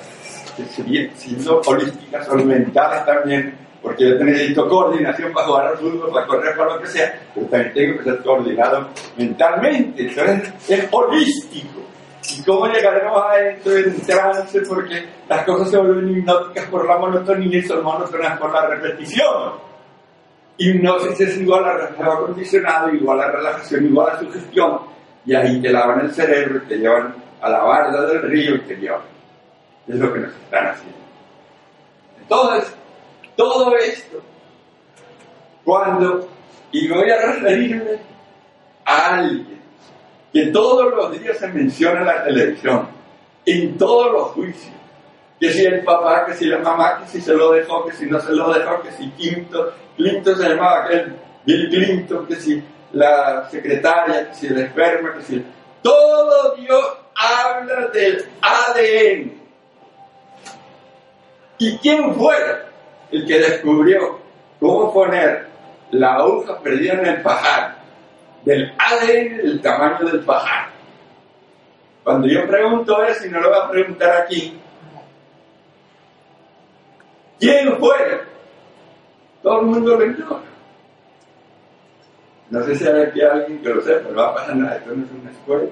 que 0.56 0.64
serían- 0.64 1.10
siendo 1.16 1.60
holísticas 1.66 2.26
son 2.26 2.72
también, 3.06 3.56
porque 3.82 4.08
yo 4.08 4.24
necesito 4.24 4.68
coordinación 4.68 5.32
para 5.32 5.46
jugar 5.46 5.66
al 5.68 5.78
fútbol, 5.78 6.10
para 6.12 6.26
correr, 6.26 6.56
para 6.56 6.74
lo 6.74 6.80
que 6.80 6.86
sea, 6.88 7.20
pero 7.34 7.46
también 7.46 7.72
tengo 7.74 7.98
que 7.98 8.04
ser 8.04 8.22
coordinado 8.22 8.88
mentalmente, 9.16 10.02
entonces 10.08 10.52
es 10.68 10.88
holístico. 10.90 11.80
¿Y 12.36 12.42
cómo 12.42 12.66
llegaremos 12.66 13.22
a 13.24 13.38
esto 13.38 13.76
en 13.76 14.00
trance? 14.00 14.60
Porque 14.62 15.04
las 15.28 15.44
cosas 15.44 15.70
se 15.70 15.76
vuelven 15.78 16.18
hipnóticas 16.18 16.64
por 16.66 16.84
la 16.84 16.96
monotonía 16.98 17.58
y 17.58 17.62
son 17.62 17.84
monótonas 17.84 18.36
por 18.40 18.52
la 18.52 18.66
repetición. 18.66 19.52
Hipnosis 20.58 21.20
es 21.20 21.38
igual 21.38 21.64
a 21.64 21.76
reflejo 21.76 22.12
acondicionado, 22.12 22.94
igual 22.94 23.20
a 23.20 23.30
relajación, 23.30 23.86
igual 23.86 24.14
a 24.14 24.20
sugestión. 24.20 24.80
Y 25.24 25.34
ahí 25.34 25.60
te 25.60 25.70
lavan 25.70 26.00
el 26.00 26.14
cerebro 26.14 26.62
te 26.68 26.78
llevan 26.78 27.14
a 27.40 27.50
la 27.50 27.62
barda 27.62 28.06
del 28.06 28.22
río 28.22 28.56
y 28.56 28.60
te 28.60 28.76
llevan. 28.76 29.02
Es 29.86 29.96
lo 29.96 30.12
que 30.12 30.20
nos 30.20 30.32
están 30.34 30.66
haciendo. 30.68 30.98
Entonces, 32.20 32.74
todo 33.36 33.76
esto, 33.76 34.22
cuando, 35.64 36.28
y 36.72 36.88
voy 36.88 37.10
a 37.10 37.26
referirme 37.26 37.98
a 38.84 39.16
alguien 39.16 39.60
que 40.32 40.46
todos 40.46 40.92
los 40.94 41.20
días 41.20 41.38
se 41.38 41.48
menciona 41.48 42.00
en 42.00 42.06
la 42.06 42.24
televisión, 42.24 42.88
en 43.44 43.78
todos 43.78 44.12
los 44.12 44.22
juicios, 44.28 44.74
que 45.38 45.50
si 45.50 45.64
el 45.64 45.84
papá, 45.84 46.24
que 46.26 46.34
si 46.34 46.46
la 46.46 46.58
mamá, 46.58 47.00
que 47.00 47.08
si 47.08 47.20
se 47.20 47.34
lo 47.34 47.52
dejó, 47.52 47.84
que 47.84 47.92
si 47.92 48.06
no 48.06 48.18
se 48.20 48.32
lo 48.32 48.52
dejó, 48.52 48.82
que 48.82 48.90
si 48.92 49.10
Clinton, 49.10 49.68
Clinton 49.96 50.36
se 50.36 50.48
llamaba 50.48 50.84
aquel 50.84 51.14
Bill 51.44 51.68
Clinton, 51.68 52.26
que 52.26 52.36
si 52.36 52.62
la 52.92 53.48
secretaria, 53.50 54.28
que 54.28 54.34
si 54.34 54.46
el 54.46 54.58
esperma, 54.58 55.14
que 55.14 55.22
si... 55.22 55.44
Todo 55.82 56.56
Dios 56.56 56.98
habla 57.14 57.88
del 57.88 58.24
ADN. 58.40 59.32
¿Y 61.58 61.78
quién 61.78 62.14
fue 62.14 62.34
el 63.12 63.26
que 63.26 63.38
descubrió 63.38 64.18
cómo 64.58 64.92
poner 64.92 65.46
la 65.90 66.14
aguja 66.14 66.58
perdida 66.60 66.94
en 66.94 67.06
el 67.06 67.22
pajar 67.22 67.76
del 68.44 68.72
ADN 68.78 69.36
del 69.36 69.60
tamaño 69.60 70.06
del 70.06 70.20
pajar? 70.20 70.70
Cuando 72.02 72.26
yo 72.26 72.46
pregunto 72.46 73.02
eso, 73.04 73.26
y 73.26 73.30
no 73.30 73.40
lo 73.40 73.50
voy 73.50 73.58
a 73.62 73.70
preguntar 73.70 74.22
aquí, 74.22 74.58
¿quién 77.38 77.76
fue? 77.78 77.96
Todo 79.42 79.60
el 79.60 79.66
mundo 79.66 79.96
lo 79.96 80.04
ignora. 80.06 80.40
No 82.50 82.62
sé 82.62 82.76
si 82.76 82.86
hay 82.86 83.02
aquí 83.02 83.20
alguien 83.22 83.58
que 83.60 83.68
lo 83.70 83.80
sepa, 83.82 84.08
no 84.10 84.16
va 84.16 84.28
a 84.28 84.34
pasar 84.34 84.56
nada, 84.56 84.76
esto 84.76 84.94
no 84.94 85.04
es 85.04 85.10
una 85.20 85.30
escuela, 85.30 85.68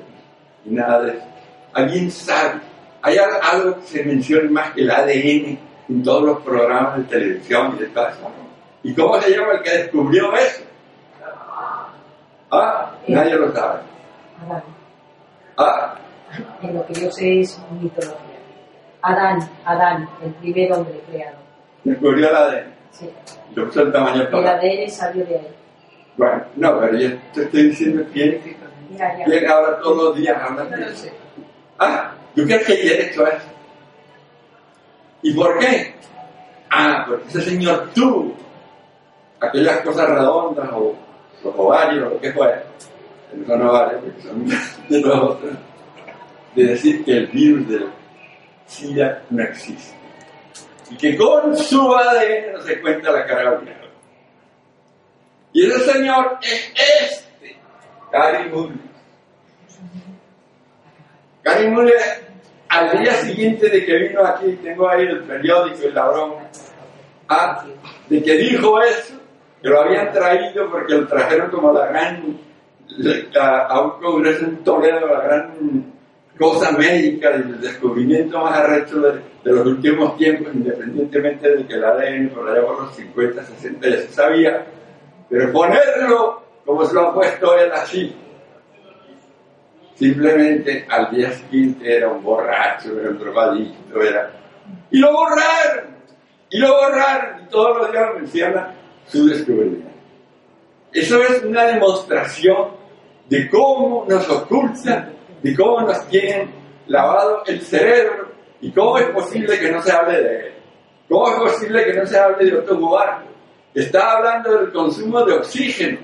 ni 0.65 0.75
nada 0.77 1.03
de 1.03 1.13
eso. 1.13 1.27
¿Alguien 1.73 2.11
sabe? 2.11 2.61
¿Hay 3.03 3.17
al- 3.19 3.41
algo 3.43 3.77
que 3.81 3.87
se 3.87 4.05
mencione 4.05 4.49
más 4.51 4.73
que 4.73 4.81
el 4.83 4.91
ADN 4.91 5.59
en 5.89 6.03
todos 6.03 6.23
los 6.23 6.43
programas 6.43 6.97
de 6.97 7.05
televisión 7.05 7.75
y 7.77 7.81
de 7.83 7.87
todo 7.89 8.09
eso? 8.09 8.31
¿Y 8.83 8.95
cómo 8.95 9.21
se 9.21 9.31
llama 9.31 9.53
el 9.55 9.63
que 9.63 9.71
descubrió 9.79 10.33
eso? 10.35 10.63
Ah, 12.51 12.93
nadie 13.09 13.35
lo 13.37 13.53
sabe. 13.53 13.81
Adán. 14.47 14.63
Ah, 15.57 15.95
En 16.63 16.75
lo 16.75 16.87
que 16.87 16.95
yo 16.95 17.11
sé 17.11 17.41
es 17.41 17.61
mitología. 17.81 18.19
Adán, 19.03 19.39
Adán, 19.65 20.09
el 20.23 20.33
primer 20.35 20.73
hombre 20.73 21.01
creado. 21.11 21.37
Descubrió 21.85 22.29
el 22.29 22.35
ADN. 22.37 22.75
Sí. 22.91 23.11
Lo 23.55 23.67
puso 23.67 23.83
el 23.83 23.93
tamaño 23.93 24.23
El 24.23 24.31
total. 24.31 24.59
ADN 24.59 24.91
salió 24.91 25.25
de 25.27 25.35
ahí. 25.37 25.49
Bueno, 26.17 26.45
no, 26.57 26.81
pero 26.81 26.97
yo 26.99 27.09
te 27.33 27.43
estoy 27.43 27.63
diciendo 27.69 28.05
ya. 28.97 29.25
quién 29.25 29.51
ahora 29.51 29.79
todos 29.81 29.97
los 29.97 30.17
días 30.17 30.37
habla 30.41 30.65
No 30.65 30.77
de 30.77 30.93
eso. 30.93 31.09
Ah, 31.79 32.13
¿tú 32.35 32.45
crees 32.45 32.65
que 32.67 32.73
ayer 32.73 33.01
hecho 33.11 33.27
eso? 33.27 33.47
¿Y 35.23 35.35
por 35.35 35.59
qué? 35.59 35.95
Ah, 36.71 37.05
porque 37.09 37.29
ese 37.29 37.43
señor 37.43 37.91
tuvo 37.95 38.35
aquellas 39.41 39.81
cosas 39.81 40.09
redondas 40.09 40.69
o 40.73 40.95
los 41.43 41.55
ovarios 41.57 42.07
o 42.07 42.11
lo 42.15 42.21
que 42.21 42.33
fuera, 42.33 42.63
que 43.31 43.37
no 43.39 43.47
son 43.47 43.63
ovarios 43.63 44.01
porque 44.03 44.23
son 44.23 44.47
de 44.89 45.01
los 45.01 45.19
otros, 45.19 45.53
de 46.55 46.65
decir 46.65 47.05
que 47.05 47.17
el 47.19 47.27
virus 47.29 47.69
del 47.69 47.87
SIDA 48.67 49.23
no 49.31 49.43
existe. 49.43 49.95
Y 50.91 50.97
que 50.97 51.17
con 51.17 51.57
su 51.57 51.95
ADN 51.95 52.63
se 52.63 52.81
cuenta 52.81 53.11
la 53.11 53.27
cara 53.27 53.55
viral. 53.57 53.91
Y 55.53 55.67
ese 55.67 55.93
señor 55.93 56.39
es 56.43 56.75
este, 56.77 57.57
Gary 58.13 58.51
Mullis. 58.51 58.81
Gary 61.43 61.69
Mullis, 61.69 62.23
al 62.69 62.99
día 62.99 63.13
siguiente 63.15 63.69
de 63.71 63.87
que 63.87 63.99
vino 63.99 64.27
aquí, 64.27 64.59
tengo 64.63 64.89
ahí 64.89 65.03
el 65.03 65.23
periódico 65.23 65.89
y 65.89 65.93
la 65.93 66.09
broma, 66.09 66.43
ah, 67.29 67.65
de 68.09 68.23
que 68.23 68.35
dijo 68.35 68.81
eso, 68.83 69.15
que 69.63 69.69
lo 69.69 69.81
habían 69.81 70.13
traído 70.13 70.71
porque 70.71 70.95
lo 70.95 71.07
trajeron 71.07 71.51
como 71.51 71.73
la 71.73 71.87
gran, 71.87 72.39
a 73.41 73.81
un 73.81 73.91
congreso 74.01 74.45
en 74.45 74.65
Toledo, 74.65 75.07
la 75.07 75.21
gran 75.21 75.94
cosa 76.39 76.73
médica, 76.73 77.31
del 77.31 77.61
descubrimiento 77.61 78.39
más 78.41 78.59
arrecho 78.59 79.01
de, 79.01 79.21
los 79.45 79.67
últimos 79.67 80.17
tiempos, 80.17 80.55
independientemente 80.55 81.57
de 81.57 81.67
que 81.67 81.75
el 81.75 81.85
ADN 81.85 82.29
por 82.31 82.49
allá 82.49 82.67
por 82.67 82.83
los 82.83 82.97
50, 82.97 83.45
60 83.45 83.89
ya 83.89 83.97
se 83.97 84.09
sabía, 84.09 84.67
pero 85.29 85.53
ponerlo 85.53 86.43
como 86.65 86.85
se 86.85 86.95
lo 86.95 87.09
ha 87.09 87.15
puesto 87.15 87.57
él 87.59 87.71
así, 87.73 88.17
simplemente 89.95 90.87
al 90.89 91.11
día 91.11 91.31
siguiente 91.33 91.97
era 91.97 92.09
un 92.09 92.23
borracho, 92.23 92.99
era 92.99 93.11
un 93.11 93.19
drogadicto, 93.19 94.03
era... 94.03 94.31
Y 94.91 94.99
lo 94.99 95.13
borraron, 95.13 95.95
y 96.51 96.59
lo 96.59 96.69
borraron, 96.69 97.43
y 97.43 97.49
todos 97.51 97.79
los 97.79 97.93
días 97.93 98.15
mencionan 98.15 98.75
su 99.07 99.27
descubrimiento. 99.27 99.91
Eso 100.93 101.23
es 101.23 101.43
una 101.43 101.65
demostración 101.65 102.69
de 103.29 103.49
cómo 103.51 104.07
nos 104.09 104.29
ocultan, 104.29 105.13
de 105.45 105.55
cómo 105.55 105.83
nos 105.83 106.09
tienen 106.09 106.51
lavado 106.87 107.43
el 107.47 107.61
cerebro 107.61 108.29
y 108.63 108.73
cómo 108.73 108.97
es 108.97 109.11
posible 109.11 109.59
que 109.61 109.71
no 109.71 109.83
se 109.83 109.93
hable 109.93 110.23
de 110.23 110.37
él. 110.39 110.55
¿Cómo 111.07 111.29
es 111.29 111.53
posible 111.53 111.85
que 111.85 111.93
no 111.93 112.07
se 112.07 112.19
hable 112.19 112.51
de 112.51 112.57
otro 112.57 112.75
lugar? 112.77 113.25
Está 113.75 114.13
hablando 114.13 114.57
del 114.57 114.73
consumo 114.73 115.23
de 115.23 115.35
oxígeno. 115.35 115.99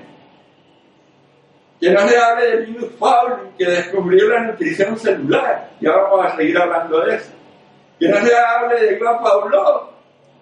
Que 1.79 1.89
no 1.89 2.07
se 2.07 2.15
hable 2.15 2.45
de 2.45 2.67
Linus 2.67 2.91
Pauling, 2.99 3.53
que 3.57 3.65
descubrió 3.65 4.29
la 4.29 4.41
nutrición 4.41 4.95
celular. 4.99 5.71
Ya 5.81 5.91
vamos 5.91 6.23
a 6.23 6.35
seguir 6.35 6.55
hablando 6.59 7.01
de 7.01 7.15
eso. 7.15 7.31
Que 7.99 8.09
no 8.09 8.17
se 8.17 8.35
hable 8.37 8.79
de 8.79 8.95
Iván 8.95 9.23
Pavlov, 9.23 9.89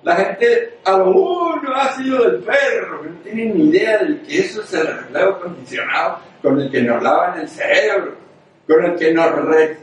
la 0.04 0.16
gente 0.18 0.78
a 0.84 0.98
lo 0.98 1.12
uno 1.12 1.74
ha 1.74 1.94
sido 1.94 2.30
del 2.30 2.44
perro, 2.44 3.02
que 3.02 3.10
no 3.10 3.16
tienen 3.20 3.58
ni 3.58 3.70
idea 3.70 4.00
de 4.00 4.22
que 4.24 4.40
eso 4.40 4.62
es 4.62 4.74
el 4.74 4.88
reflejo 4.88 5.40
condicionado 5.40 6.20
con 6.42 6.60
el 6.60 6.70
que 6.70 6.82
nos 6.82 7.02
lavan 7.02 7.40
el 7.40 7.48
cerebro, 7.48 8.29
con 8.70 8.86
el 8.86 8.96
que 8.98 9.12
nos 9.12 9.32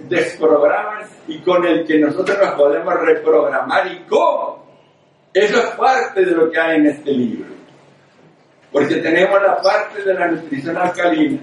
desprograman 0.08 1.02
y 1.26 1.40
con 1.40 1.66
el 1.66 1.84
que 1.84 1.98
nosotros 1.98 2.38
nos 2.40 2.52
podemos 2.52 2.94
reprogramar 2.94 3.84
y 3.88 3.98
cómo. 4.08 4.64
Eso 5.34 5.58
es 5.58 5.66
parte 5.70 6.24
de 6.24 6.30
lo 6.30 6.48
que 6.48 6.60
hay 6.60 6.76
en 6.76 6.86
este 6.86 7.10
libro. 7.10 7.50
Porque 8.70 8.94
tenemos 8.98 9.42
la 9.42 9.60
parte 9.60 10.04
de 10.04 10.14
la 10.14 10.28
nutrición 10.28 10.76
alcalina. 10.76 11.40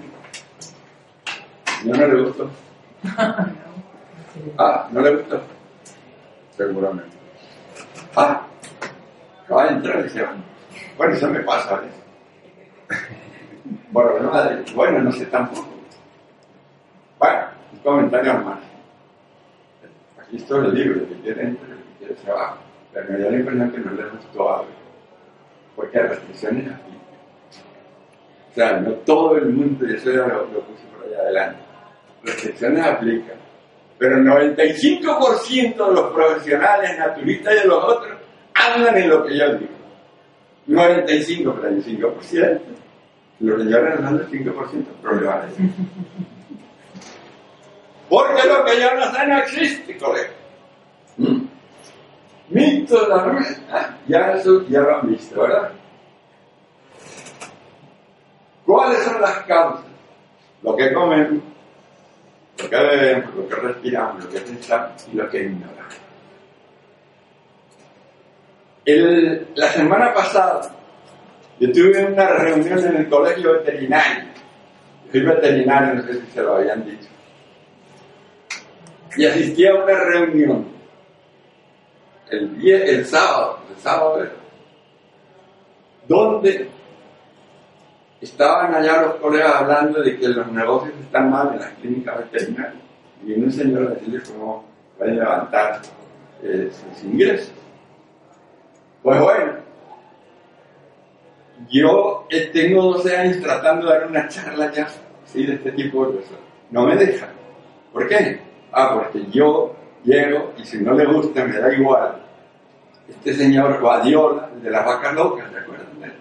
¿No, 1.84 1.94
no 1.94 2.06
le 2.06 2.22
gustó? 2.22 2.50
Ah, 4.58 4.88
¿no 4.90 5.00
le 5.00 5.14
gustó? 5.14 5.40
Seguramente. 6.56 7.16
Ah, 8.16 8.44
acaba 9.44 9.66
de 9.66 9.74
entrar 9.74 10.00
y 10.00 10.02
dice, 10.02 10.26
bueno, 10.96 11.14
eso 11.14 11.28
me 11.28 11.40
pasa 11.40 11.76
a 11.76 11.80
veces. 11.80 12.02
Bueno, 13.90 14.18
no, 14.18 14.74
bueno, 14.74 14.98
no 14.98 15.12
sé 15.12 15.26
tampoco. 15.26 15.73
Bueno, 17.24 17.46
un 17.72 17.78
comentario 17.78 18.34
más. 18.34 18.58
Aquí 20.18 20.36
está 20.36 20.56
el 20.56 20.74
libro, 20.74 21.00
el 21.00 21.06
que 21.06 21.14
quiere 21.22 21.42
entrar, 21.42 21.70
el 21.70 21.78
que 21.78 21.98
quiere 21.98 22.16
se 22.16 22.30
va. 22.30 22.58
Pero 22.92 23.12
me 23.12 23.18
da 23.18 23.30
la 23.30 23.36
impresión 23.38 23.70
que 23.72 23.78
no 23.78 23.92
le 23.92 24.10
gustó 24.10 24.54
algo. 24.56 24.68
Porque 25.74 25.98
hay 26.00 26.08
restricciones 26.08 26.70
aquí. 26.70 26.92
O 28.50 28.54
sea, 28.54 28.78
no 28.78 28.90
todo 29.06 29.38
el 29.38 29.48
mundo, 29.48 29.86
y 29.88 29.94
eso 29.94 30.10
ya 30.10 30.26
lo, 30.26 30.44
puse 30.50 30.84
por 30.94 31.06
allá 31.06 31.18
adelante. 31.22 31.60
Restricciones 32.24 32.84
aplican. 32.84 33.36
Pero 33.96 34.16
el 34.18 34.24
95% 34.26 35.88
de 35.88 35.94
los 35.94 36.12
profesionales 36.12 36.98
naturistas 36.98 37.54
y 37.54 37.58
de 37.60 37.64
los 37.64 37.84
otros 37.84 38.18
andan 38.52 38.98
en 38.98 39.08
lo 39.08 39.24
que 39.24 39.38
yo 39.38 39.54
digo. 39.54 39.72
95, 40.66 41.54
pero 41.58 41.74
hay 41.74 41.80
5%. 41.80 42.60
Los 43.40 43.62
señores 43.62 43.96
andan 43.96 44.14
el 44.16 44.28
5%, 44.28 44.84
problemas. 45.00 45.46
Porque 48.08 48.46
lo 48.46 48.64
que 48.64 48.80
yo 48.80 48.94
no 48.94 49.12
sé 49.12 49.26
no 49.26 49.38
existe, 49.38 49.96
colega. 49.98 50.30
¿Mm? 51.16 51.44
Mito 52.50 53.08
la 53.08 53.24
rueda. 53.24 53.98
Ya 54.06 54.32
eso 54.32 54.66
ya 54.68 54.80
lo 54.80 54.96
han 54.96 55.08
visto, 55.08 55.40
¿verdad? 55.40 55.72
¿Cuáles 58.66 58.98
son 59.02 59.20
las 59.20 59.38
causas? 59.40 59.84
Lo 60.62 60.76
que 60.76 60.92
comemos, 60.92 61.42
lo 62.58 62.70
que 62.70 62.76
bebemos, 62.76 63.34
lo 63.34 63.48
que 63.48 63.54
respiramos, 63.56 64.24
lo 64.24 64.30
que 64.30 64.40
pensamos 64.40 65.08
y 65.12 65.16
lo 65.16 65.28
que 65.28 65.42
ignoramos. 65.42 65.94
El, 68.86 69.48
la 69.54 69.68
semana 69.68 70.12
pasada 70.12 70.70
yo 71.60 71.72
tuve 71.72 72.04
una 72.04 72.26
reunión 72.26 72.78
en 72.78 72.96
el 72.96 73.08
colegio 73.08 73.52
veterinario. 73.52 74.24
Soy 75.10 75.20
veterinario, 75.20 75.94
no 75.94 76.02
sé 76.02 76.20
si 76.20 76.26
se 76.32 76.42
lo 76.42 76.56
habían 76.56 76.84
dicho. 76.84 77.08
Y 79.16 79.26
asistí 79.26 79.66
a 79.66 79.74
una 79.74 79.94
reunión 80.00 80.66
el, 82.30 82.58
día, 82.58 82.84
el 82.84 83.06
sábado, 83.06 83.58
el 83.70 83.80
sábado 83.82 84.26
donde 86.08 86.68
estaban 88.20 88.74
allá 88.74 89.02
los 89.02 89.14
colegas 89.16 89.54
hablando 89.56 90.02
de 90.02 90.18
que 90.18 90.28
los 90.28 90.50
negocios 90.50 90.94
están 91.00 91.30
mal 91.30 91.52
en 91.54 91.60
las 91.60 91.70
clínicas 91.74 92.18
veterinarias. 92.18 92.82
Y 93.24 93.32
un 93.32 93.52
señor 93.52 93.86
a 93.86 93.94
decirles 93.94 94.28
cómo 94.28 94.64
pueden 94.98 95.18
levantar 95.18 95.80
eh, 96.42 96.70
sus 96.70 97.04
ingresos. 97.04 97.52
Pues 99.02 99.20
bueno, 99.20 99.52
yo 101.70 102.26
tengo 102.52 102.82
12 102.94 103.16
años 103.16 103.40
tratando 103.40 103.86
de 103.86 103.98
dar 103.98 104.08
una 104.08 104.28
charla 104.28 104.72
ya 104.72 104.88
¿sí? 105.26 105.46
de 105.46 105.54
este 105.54 105.72
tipo 105.72 106.06
de 106.06 106.18
cosas. 106.18 106.38
No 106.70 106.86
me 106.86 106.96
dejan. 106.96 107.30
¿Por 107.92 108.08
qué? 108.08 108.40
Ah, 108.74 108.94
porque 108.94 109.24
yo 109.30 109.72
llego 110.02 110.52
y 110.58 110.64
si 110.64 110.78
no 110.78 110.94
le 110.94 111.04
gusta 111.06 111.44
me 111.44 111.58
da 111.58 111.72
igual. 111.72 112.16
Este 113.08 113.34
señor 113.34 113.80
Guardiola, 113.80 114.48
el 114.56 114.62
de 114.62 114.70
las 114.70 114.84
vacas 114.84 115.14
locas, 115.14 115.50
¿se 115.52 115.58
acuerdan 115.58 116.00
de 116.00 116.06
él? 116.06 116.12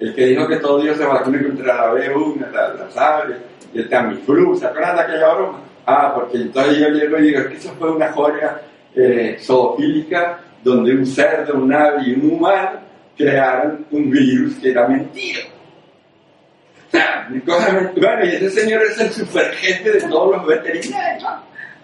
El 0.00 0.14
que 0.14 0.26
dijo 0.26 0.46
que 0.46 0.56
todo 0.56 0.80
Dios 0.80 0.98
se 0.98 1.06
vacune 1.06 1.42
contra 1.42 1.74
la 1.74 1.92
B1, 1.94 2.50
la, 2.52 2.74
las 2.74 2.96
aves, 2.96 3.38
y 3.72 3.78
el 3.78 3.88
Tamiflu, 3.88 4.56
¿se 4.56 4.66
acuerdan 4.66 4.96
de 4.96 5.02
aquella 5.02 5.34
broma? 5.34 5.60
Ah, 5.86 6.12
porque 6.14 6.38
entonces 6.38 6.78
yo 6.78 6.88
llego 6.88 7.18
y 7.18 7.22
digo, 7.22 7.40
es 7.40 7.46
que 7.46 7.54
eso 7.54 7.72
fue 7.78 7.90
una 7.90 8.12
joya 8.12 8.60
eh, 8.94 9.38
zoofílica 9.40 10.40
donde 10.62 10.94
un 10.94 11.06
cerdo, 11.06 11.54
un 11.54 11.72
ave 11.72 12.02
y 12.06 12.12
un 12.14 12.32
humano 12.32 12.80
crearon 13.16 13.86
un 13.90 14.10
virus 14.10 14.56
que 14.56 14.72
era 14.72 14.86
mentira. 14.88 15.40
Bueno, 17.46 18.24
y 18.24 18.36
ese 18.36 18.50
señor 18.50 18.82
es 18.82 18.98
el 19.00 19.10
superjefe 19.10 19.92
de 19.92 20.00
todos 20.02 20.36
los 20.36 20.46
veterinarios. 20.46 21.30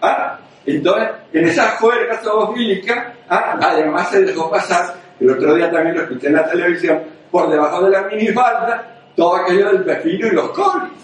Ah, 0.01 0.39
entonces, 0.65 1.09
en 1.33 1.47
esa 1.47 1.71
juerga 1.77 2.17
zoofílica, 2.23 3.13
ah, 3.29 3.57
además 3.61 4.09
se 4.09 4.23
dejó 4.23 4.49
pasar, 4.49 4.95
el 5.19 5.31
otro 5.31 5.55
día 5.55 5.71
también 5.71 5.95
lo 5.95 6.03
escuché 6.03 6.27
en 6.27 6.33
la 6.33 6.49
televisión, 6.49 7.03
por 7.31 7.49
debajo 7.49 7.83
de 7.83 7.91
la 7.91 8.03
minifalda, 8.03 9.01
todo 9.15 9.35
aquello 9.35 9.71
del 9.71 9.83
pepino 9.83 10.27
y 10.27 10.31
los 10.31 10.49
colis 10.51 11.02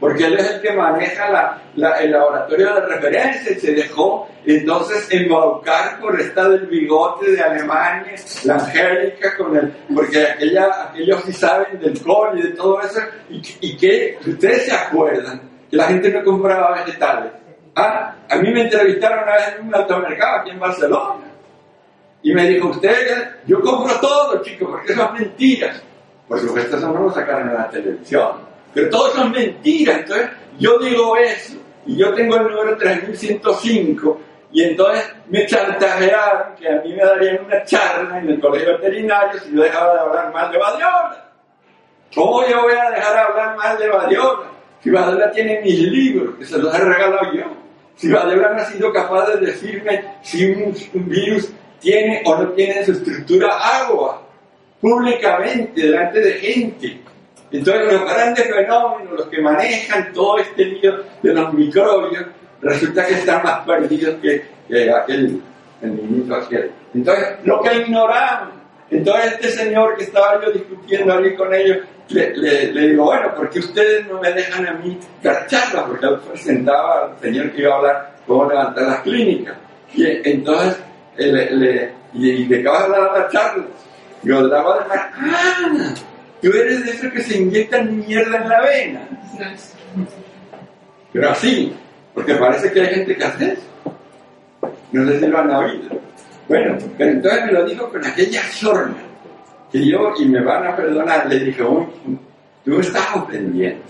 porque 0.00 0.26
él 0.26 0.34
es 0.34 0.50
el 0.50 0.60
que 0.60 0.72
maneja 0.72 1.30
la, 1.76 1.98
el 1.98 2.10
laboratorio 2.10 2.74
de 2.74 2.80
referencia 2.80 3.52
y 3.52 3.60
se 3.60 3.72
dejó 3.72 4.28
entonces 4.44 5.06
embaucar 5.10 6.00
por 6.00 6.20
esta 6.20 6.48
del 6.48 6.66
bigote 6.66 7.30
de 7.30 7.42
Alemania, 7.42 8.14
la 8.44 8.54
Angélica, 8.54 9.36
con 9.36 9.56
el, 9.56 9.72
porque 9.94 10.26
aquella, 10.26 10.88
aquellos 10.88 11.22
sí 11.24 11.32
saben 11.32 11.78
del 11.80 12.00
col 12.02 12.38
y 12.38 12.42
de 12.42 12.50
todo 12.50 12.80
eso, 12.80 13.00
y, 13.30 13.42
y 13.60 13.76
que 13.76 14.18
ustedes 14.26 14.66
se 14.66 14.72
acuerdan 14.72 15.40
que 15.70 15.76
la 15.76 15.84
gente 15.84 16.10
no 16.10 16.24
compraba 16.24 16.82
vegetales. 16.84 17.32
Ah, 17.74 18.14
a 18.28 18.36
mí 18.36 18.52
me 18.52 18.62
entrevistaron 18.62 19.24
una 19.24 19.34
vez 19.34 19.56
en 19.58 19.68
un 19.68 19.74
automercado 19.74 20.40
aquí 20.40 20.50
en 20.50 20.60
Barcelona. 20.60 21.24
Y 22.22 22.32
me 22.32 22.48
dijo, 22.48 22.68
usted, 22.68 23.28
yo 23.46 23.60
compro 23.60 24.00
todo, 24.00 24.42
chicos, 24.42 24.68
porque 24.70 24.94
son 24.94 25.12
mentiras. 25.12 25.82
Por 26.26 26.40
supuesto, 26.40 26.76
eso 26.76 26.92
no 26.92 27.02
lo 27.02 27.12
sacaron 27.12 27.50
en 27.50 27.54
la 27.54 27.68
televisión 27.68 28.45
pero 28.76 28.90
todo 28.90 29.08
eso 29.08 29.24
es 29.24 29.30
mentira. 29.30 29.94
Entonces, 29.94 30.28
yo 30.58 30.78
digo 30.78 31.16
eso, 31.16 31.54
y 31.86 31.96
yo 31.96 32.12
tengo 32.12 32.36
el 32.36 32.42
número 32.42 32.76
3105, 32.76 34.20
y 34.52 34.64
entonces 34.64 35.14
me 35.30 35.46
chantajearon 35.46 36.54
que 36.56 36.68
a 36.68 36.82
mí 36.82 36.92
me 36.92 37.02
darían 37.02 37.42
una 37.46 37.64
charla 37.64 38.18
en 38.18 38.28
el 38.28 38.38
colegio 38.38 38.78
veterinario 38.78 39.40
si 39.40 39.56
yo 39.56 39.62
dejaba 39.62 39.94
de 39.94 40.00
hablar 40.00 40.30
mal 40.30 40.52
de 40.52 40.58
Badiola. 40.58 41.30
¿Cómo 42.14 42.46
yo 42.46 42.64
voy 42.64 42.74
a 42.74 42.90
dejar 42.90 43.14
de 43.14 43.20
hablar 43.20 43.56
mal 43.56 43.78
de 43.78 43.88
Badiola? 43.88 44.50
Si 44.82 44.90
Badiola 44.90 45.30
tiene 45.30 45.62
mis 45.62 45.80
libros, 45.80 46.34
que 46.38 46.44
se 46.44 46.58
los 46.58 46.74
he 46.74 46.78
regalado 46.78 47.32
yo. 47.32 47.44
Si 47.94 48.10
Badiola 48.10 48.50
no 48.50 48.60
ha 48.60 48.64
sido 48.66 48.92
capaz 48.92 49.30
de 49.30 49.46
decirme 49.46 50.04
si 50.20 50.52
un, 50.52 50.76
un 50.92 51.08
virus 51.08 51.50
tiene 51.80 52.22
o 52.26 52.36
no 52.36 52.50
tiene 52.50 52.80
en 52.80 52.84
su 52.84 52.92
estructura 52.92 53.56
agua, 53.56 54.22
públicamente, 54.82 55.80
delante 55.80 56.20
de 56.20 56.32
gente. 56.34 57.05
Entonces 57.50 57.92
los 57.92 58.02
grandes 58.02 58.44
fenómenos, 58.44 59.12
los 59.12 59.26
que 59.26 59.40
manejan 59.40 60.12
todo 60.12 60.38
este 60.38 60.64
lío 60.64 61.04
de 61.22 61.32
los 61.32 61.52
microbios, 61.52 62.26
resulta 62.60 63.06
que 63.06 63.14
están 63.14 63.42
más 63.42 63.60
perdidos 63.60 64.16
que, 64.20 64.42
aquel, 64.92 65.40
el 65.82 65.90
ministro 65.90 66.36
aquel. 66.36 66.70
Entonces, 66.94 67.28
lo 67.44 67.60
que 67.62 67.76
ignoramos, 67.76 68.54
Entonces 68.90 69.32
este 69.32 69.48
señor 69.50 69.96
que 69.96 70.04
estaba 70.04 70.40
yo 70.44 70.52
discutiendo 70.52 71.14
ahí 71.14 71.34
con 71.34 71.52
ellos, 71.54 71.78
le, 72.08 72.70
digo, 72.70 73.04
bueno, 73.04 73.34
¿por 73.34 73.50
qué 73.50 73.58
ustedes 73.58 74.06
no 74.06 74.20
me 74.20 74.32
dejan 74.32 74.66
a 74.66 74.74
mí 74.74 74.98
dar? 75.22 75.46
Porque 75.86 76.06
él 76.06 76.18
presentaba 76.28 77.06
al 77.06 77.18
señor 77.20 77.50
que 77.50 77.62
iba 77.62 77.74
a 77.74 77.76
hablar 77.78 78.16
cómo 78.26 78.48
levantar 78.48 78.84
las 78.84 79.00
clínicas. 79.00 79.56
Y 79.94 80.28
entonces, 80.28 80.78
eh, 81.16 81.32
le, 81.32 81.50
le, 81.50 81.92
y 82.14 82.44
de 82.46 82.62
qué 82.62 82.68
vas 82.68 82.80
a 82.80 82.84
hablar 82.84 83.12
la 83.18 83.28
charla? 83.28 83.64
Yo 84.22 84.48
daba 84.48 84.80
de 84.80 84.88
mar, 84.88 85.12
ah, 85.16 85.94
tú 86.42 86.48
eres 86.48 86.84
de 86.84 86.90
esos 86.92 87.12
que 87.12 87.22
se 87.22 87.38
inyectan 87.38 87.98
mierda 87.98 88.42
en 88.42 88.48
la 88.48 88.60
vena. 88.62 89.00
Pero 91.12 91.30
así, 91.30 91.74
porque 92.14 92.34
parece 92.34 92.72
que 92.72 92.80
hay 92.80 92.94
gente 92.94 93.16
que 93.16 93.24
hace 93.24 93.52
eso. 93.52 93.62
No 94.92 95.06
sé 95.06 95.20
si 95.20 95.26
lo 95.26 95.38
han 95.38 95.50
oído. 95.50 96.00
Bueno, 96.48 96.78
pero 96.96 97.10
entonces 97.10 97.44
me 97.46 97.52
lo 97.52 97.64
dijo 97.64 97.90
con 97.90 98.04
aquella 98.04 98.42
sorna 98.44 98.96
que 99.72 99.84
yo, 99.84 100.12
y 100.18 100.26
me 100.26 100.42
van 100.42 100.66
a 100.66 100.76
perdonar, 100.76 101.26
le 101.26 101.40
dije, 101.40 101.62
"Uy, 101.62 101.86
tú 102.64 102.78
estás 102.80 103.16
ofendiendo. 103.16 103.82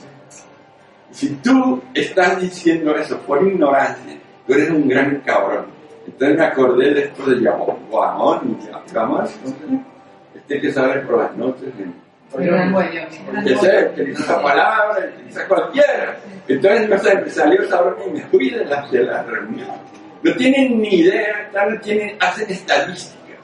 Si 1.11 1.28
tú 1.37 1.82
estás 1.94 2.40
diciendo 2.40 2.94
eso 2.96 3.18
por 3.20 3.46
ignorancia, 3.46 4.16
tú 4.46 4.54
eres 4.54 4.70
un 4.70 4.88
gran 4.88 5.20
cabrón. 5.20 5.66
Entonces 6.06 6.38
me 6.38 6.44
acordé 6.44 6.94
de 6.94 7.00
esto 7.04 7.26
de 7.26 7.40
Guamón, 7.40 7.76
Guamón, 7.90 8.59
Guamón, 8.92 9.26
este 10.35 10.61
que 10.61 10.72
sale 10.72 11.00
por 11.00 11.18
las 11.18 11.37
noches 11.37 11.72
que 13.44 13.56
sé, 13.56 13.92
que 13.94 14.04
dice 14.04 14.22
esa 14.22 14.42
palabra, 14.42 15.06
dice 15.24 15.40
cualquiera. 15.46 16.16
Entonces 16.48 17.32
salió 17.32 17.68
saber 17.68 17.94
y 18.06 18.10
me 18.10 18.20
fui 18.22 18.50
de 18.50 18.64
la, 18.64 18.86
de 18.88 19.02
la 19.04 19.22
reunión. 19.22 19.68
No 20.22 20.34
tienen 20.34 20.80
ni 20.80 21.00
idea, 21.00 21.50
no 21.52 21.80
tienen, 21.80 22.16
hacen 22.20 22.50
estadísticas 22.50 23.38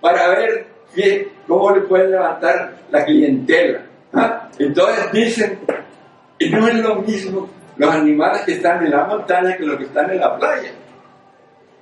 para 0.00 0.28
ver 0.28 0.66
qué, 0.94 1.32
cómo 1.46 1.74
le 1.74 1.82
pueden 1.82 2.12
levantar 2.12 2.74
la 2.90 3.04
clientela. 3.04 3.80
Entonces 4.58 5.12
dicen, 5.12 5.58
no 6.50 6.68
es 6.68 6.74
lo 6.76 6.96
mismo 6.96 7.48
los 7.76 7.94
animales 7.94 8.42
que 8.42 8.52
están 8.52 8.84
en 8.84 8.90
la 8.90 9.04
montaña 9.04 9.56
que 9.56 9.64
los 9.64 9.78
que 9.78 9.84
están 9.84 10.10
en 10.10 10.20
la 10.20 10.36
playa. 10.36 10.70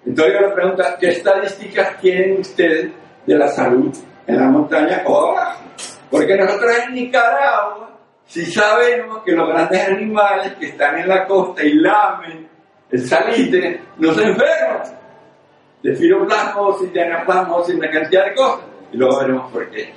Entonces 0.05 0.35
yo 0.35 0.41
le 0.47 0.55
pregunto, 0.55 0.85
¿qué 1.01 1.09
estadísticas 1.09 1.99
tienen 2.01 2.41
ustedes 2.41 2.91
de 3.27 3.35
la 3.35 3.49
salud 3.49 3.95
en 4.27 4.37
la 4.37 4.47
montaña 4.47 5.03
o 5.05 5.31
abajo? 5.33 5.66
Porque 6.11 6.37
nosotros 6.37 6.73
en 6.87 6.95
Nicaragua, 6.95 7.91
si 8.27 8.47
sabemos 8.47 9.23
que 9.25 9.33
los 9.33 9.49
grandes 9.49 9.89
animales 9.89 10.55
que 10.55 10.67
están 10.67 10.99
en 10.99 11.09
la 11.09 11.27
costa 11.27 11.63
y 11.65 11.75
lamen 11.75 12.49
el 12.91 13.07
salitre, 13.09 13.81
no 13.99 14.15
se 14.15 14.23
enferman 14.23 14.83
de 15.83 15.95
firoplasmosis, 15.95 16.93
de 16.93 17.03
anaplasmosis, 17.05 17.75
una 17.77 17.91
cantidad 17.91 18.25
de 18.25 18.35
cosas. 18.35 18.65
Y 18.93 18.97
luego 18.97 19.19
veremos 19.21 19.53
por 19.53 19.71
qué. 19.71 19.93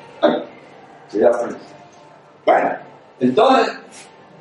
Bueno, 2.45 2.75
entonces, 3.19 3.79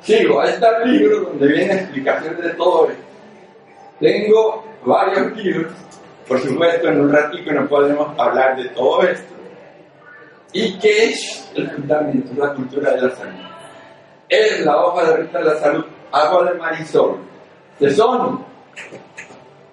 sigo. 0.01 0.41
Ahí 0.41 0.49
está 0.49 0.77
el 0.83 0.91
libro 0.91 1.21
donde 1.21 1.47
viene 1.47 1.73
explicaciones 1.73 2.43
de 2.43 2.49
todo 2.51 2.89
esto. 2.89 3.03
Tengo 3.99 4.65
varios 4.85 5.35
libros. 5.37 5.73
Por 6.27 6.39
supuesto, 6.39 6.87
en 6.87 7.01
un 7.01 7.11
ratito 7.11 7.51
no 7.51 7.67
podemos 7.67 8.17
hablar 8.19 8.55
de 8.55 8.69
todo 8.69 9.03
esto. 9.03 9.33
¿Y 10.51 10.79
qué 10.79 11.05
es 11.05 11.51
el 11.55 11.69
fundamento 11.69 12.33
de 12.33 12.39
la 12.39 12.53
cultura 12.53 12.91
de 12.91 13.01
la 13.01 13.15
salud? 13.15 13.39
Es 14.27 14.65
la 14.65 14.77
hoja 14.77 15.05
de 15.05 15.17
ruta 15.17 15.39
de 15.39 15.45
la 15.45 15.55
salud, 15.57 15.85
agua 16.11 16.51
de 16.51 16.57
marisol, 16.57 17.17
que 17.77 17.91
son 17.91 18.43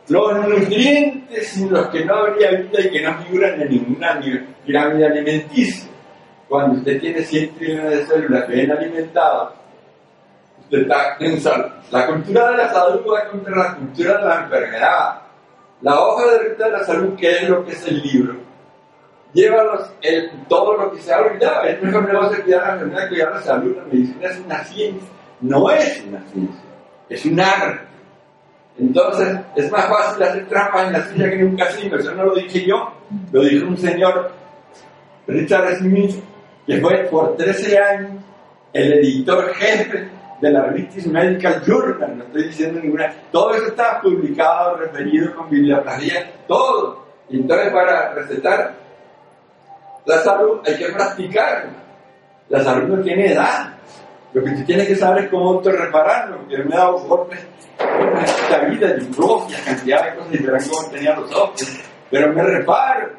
los 0.08 0.48
nutrientes 0.48 1.48
sin 1.48 1.72
los 1.72 1.88
que 1.88 2.04
no 2.04 2.14
habría 2.14 2.50
vida 2.50 2.80
y 2.80 2.90
que 2.90 3.02
no 3.02 3.18
figuran 3.22 3.60
en 3.62 3.70
ninguna 3.70 4.20
pirámide 4.64 5.06
alimenticia. 5.06 5.88
Cuando 6.48 6.78
usted 6.78 7.00
tiene 7.00 7.22
100 7.22 7.54
trillones 7.56 7.90
de 7.90 8.06
células 8.06 8.48
bien 8.48 8.70
alimentadas, 8.70 9.54
usted 10.60 10.82
está 10.82 11.16
en 11.20 11.40
salud. 11.40 11.70
La 11.90 12.06
cultura 12.06 12.50
de 12.50 12.56
la 12.58 12.72
salud 12.72 13.00
va 13.10 13.28
contra 13.30 13.56
la 13.56 13.74
cultura 13.76 14.18
de 14.18 14.24
la 14.24 14.40
enfermedad. 14.42 15.20
La 15.80 16.00
hoja 16.00 16.30
de 16.32 16.38
ruta 16.50 16.64
de 16.66 16.70
la 16.70 16.84
salud, 16.84 17.16
que 17.16 17.30
es 17.30 17.48
lo 17.48 17.64
que 17.64 17.72
es 17.72 17.86
el 17.86 18.02
libro, 18.02 18.45
lleva 19.36 19.62
los, 19.62 19.90
el, 20.02 20.30
todo 20.48 20.76
lo 20.76 20.92
que 20.92 21.00
se 21.00 21.12
ha 21.12 21.20
olvidado. 21.20 21.64
Es 21.64 21.80
mejor 21.82 22.08
negocio 22.08 22.42
cuidar 22.42 22.62
la 22.62 22.72
enfermedad, 22.72 23.08
cuidar 23.08 23.32
la 23.32 23.42
salud. 23.42 23.76
La 23.76 23.84
medicina 23.84 24.26
es 24.28 24.40
una 24.40 24.64
ciencia. 24.64 25.08
No 25.40 25.70
es 25.70 26.02
una 26.08 26.20
ciencia, 26.32 26.64
es 27.08 27.24
un 27.26 27.38
arte. 27.38 27.86
Entonces, 28.78 29.38
es 29.54 29.70
más 29.70 29.86
fácil 29.86 30.22
hacer 30.22 30.48
trampas 30.48 30.86
en 30.86 30.92
la 30.92 31.02
silla 31.06 31.30
que 31.30 31.40
en 31.40 31.46
un 31.46 31.56
casino. 31.56 31.98
Eso 31.98 32.14
no 32.14 32.24
lo 32.24 32.34
dije 32.34 32.64
yo, 32.66 32.92
lo 33.32 33.42
dijo 33.42 33.66
un 33.66 33.76
señor, 33.76 34.32
Richard 35.26 35.76
Smith, 35.76 36.16
que 36.66 36.80
fue 36.80 37.04
por 37.10 37.36
13 37.36 37.78
años 37.78 38.10
el 38.72 38.92
editor 38.94 39.54
jefe 39.54 40.08
de 40.40 40.50
la 40.50 40.66
British 40.66 41.06
Medical 41.06 41.62
Journal. 41.66 42.18
No 42.18 42.24
estoy 42.24 42.44
diciendo 42.44 42.80
ninguna. 42.80 43.12
Todo 43.30 43.54
eso 43.54 43.68
está 43.68 44.00
publicado, 44.00 44.76
referido 44.76 45.34
con 45.34 45.48
bibliografía, 45.50 46.32
todo. 46.46 47.06
Entonces, 47.30 47.72
para 47.72 48.14
recetar 48.14 48.74
la 50.06 50.18
salud 50.22 50.60
hay 50.64 50.76
que 50.76 50.86
practicarla. 50.86 51.72
La 52.48 52.62
salud 52.62 52.96
no 52.96 53.02
tiene 53.02 53.32
edad. 53.32 53.74
Lo 54.32 54.42
que 54.42 54.50
tú 54.52 54.64
tienes 54.64 54.86
que 54.88 54.96
saber 54.96 55.24
es 55.24 55.30
cómo 55.30 55.50
autorrepararlo, 55.50 56.38
porque 56.38 56.58
me 56.58 56.74
he 56.74 56.78
dado 56.78 56.98
golpes 56.98 57.40
en 57.78 58.18
esta 58.18 58.58
vida 58.66 58.88
de 58.88 59.04
propia 59.06 59.58
cantidad 59.64 60.04
de 60.04 60.16
cosas 60.16 60.42
verán 60.42 60.68
cómo 60.68 60.90
tenía 60.90 61.16
los 61.16 61.32
ojos. 61.34 61.80
Pero 62.10 62.32
me 62.32 62.42
reparo. 62.42 63.10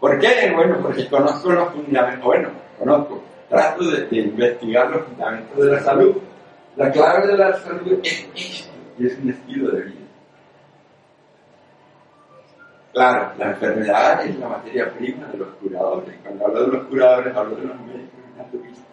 ¿Por 0.00 0.18
qué? 0.18 0.52
Bueno, 0.54 0.78
porque 0.82 1.08
conozco 1.08 1.52
los 1.52 1.72
fundamentos. 1.72 2.24
Bueno, 2.24 2.48
conozco. 2.78 3.22
Trato 3.48 3.84
de 3.84 4.16
investigar 4.16 4.90
los 4.90 5.04
fundamentos 5.04 5.64
de 5.64 5.72
la 5.72 5.80
salud. 5.80 6.16
La 6.76 6.90
clave 6.90 7.26
de 7.26 7.36
la 7.36 7.52
salud 7.58 8.00
es 8.02 8.28
esto, 8.34 8.72
y 8.98 9.06
es 9.06 9.18
un 9.18 9.30
estilo 9.30 9.70
de 9.72 9.82
vida. 9.82 10.03
Claro, 12.94 13.32
la 13.38 13.46
enfermedad 13.46 14.24
es 14.24 14.38
la 14.38 14.48
materia 14.48 14.88
prima 14.92 15.26
de 15.26 15.38
los 15.38 15.48
curadores. 15.60 16.14
Cuando 16.22 16.46
hablo 16.46 16.60
de 16.60 16.72
los 16.78 16.86
curadores, 16.86 17.36
hablo 17.36 17.56
de 17.56 17.64
los 17.64 17.80
médicos 17.80 18.20
y 18.32 18.38
naturistas. 18.38 18.86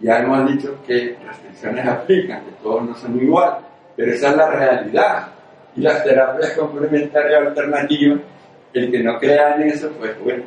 Ya 0.00 0.18
hemos 0.20 0.52
dicho 0.52 0.78
que 0.86 1.18
restricciones 1.26 1.84
aplican, 1.84 2.44
que 2.44 2.52
todos 2.62 2.84
no 2.84 2.94
son 2.94 3.20
igual, 3.20 3.58
pero 3.96 4.12
esa 4.12 4.30
es 4.30 4.36
la 4.36 4.50
realidad. 4.50 5.28
Y 5.74 5.80
las 5.80 6.04
terapias 6.04 6.52
complementarias 6.52 7.48
alternativas, 7.48 8.20
el 8.72 8.90
que 8.92 9.02
no 9.02 9.18
crea 9.18 9.56
en 9.56 9.62
eso, 9.62 9.90
pues 9.98 10.16
bueno, 10.22 10.44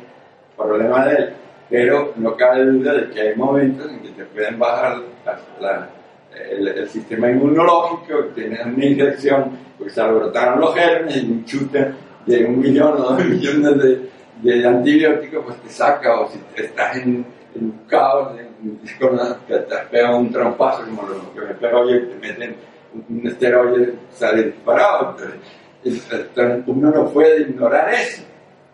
problema 0.56 1.04
de 1.04 1.16
él. 1.16 1.32
Pero 1.68 2.14
no 2.16 2.34
cabe 2.36 2.64
duda 2.64 2.94
de 2.94 3.10
que 3.10 3.20
hay 3.20 3.36
momentos 3.36 3.90
en 3.90 4.00
que 4.00 4.08
te 4.08 4.24
pueden 4.24 4.58
bajar 4.58 4.96
la, 5.60 5.90
el, 6.50 6.88
sistema 6.88 7.30
inmunológico, 7.30 8.28
tienes 8.34 8.64
una 8.64 8.84
infección, 8.84 9.58
porque 9.76 9.92
se 9.92 10.00
alborotaron 10.00 10.60
los 10.60 10.74
germes 10.74 11.16
y 11.18 11.30
un 11.30 11.44
chute 11.44 11.92
de 12.26 12.44
un 12.44 12.60
millón 12.60 12.92
o 12.94 12.96
dos 12.96 13.24
millones 13.24 13.82
de, 13.82 14.10
de, 14.42 14.66
antibióticos, 14.66 15.44
pues 15.44 15.56
te 15.62 15.68
saca, 15.68 16.20
o 16.20 16.30
si 16.30 16.38
estás 16.56 16.96
en, 16.96 17.24
en 17.54 17.64
un 17.64 17.80
caos, 17.88 18.38
en, 18.38 18.78
que 19.46 19.58
te 19.58 19.76
pega 19.90 20.16
un 20.16 20.32
trompazo 20.32 20.84
como 20.84 21.02
lo 21.02 21.34
que 21.34 21.40
me 21.40 21.54
pega 21.54 21.78
hoy, 21.78 22.08
te 22.08 22.14
meten 22.16 22.56
un 23.08 23.26
esteroide, 23.26 23.94
sale 24.12 24.44
disparado. 24.44 25.16
Entonces, 25.84 26.64
uno 26.66 26.90
no 26.90 27.08
puede 27.10 27.42
ignorar 27.42 27.92
eso. 27.92 28.22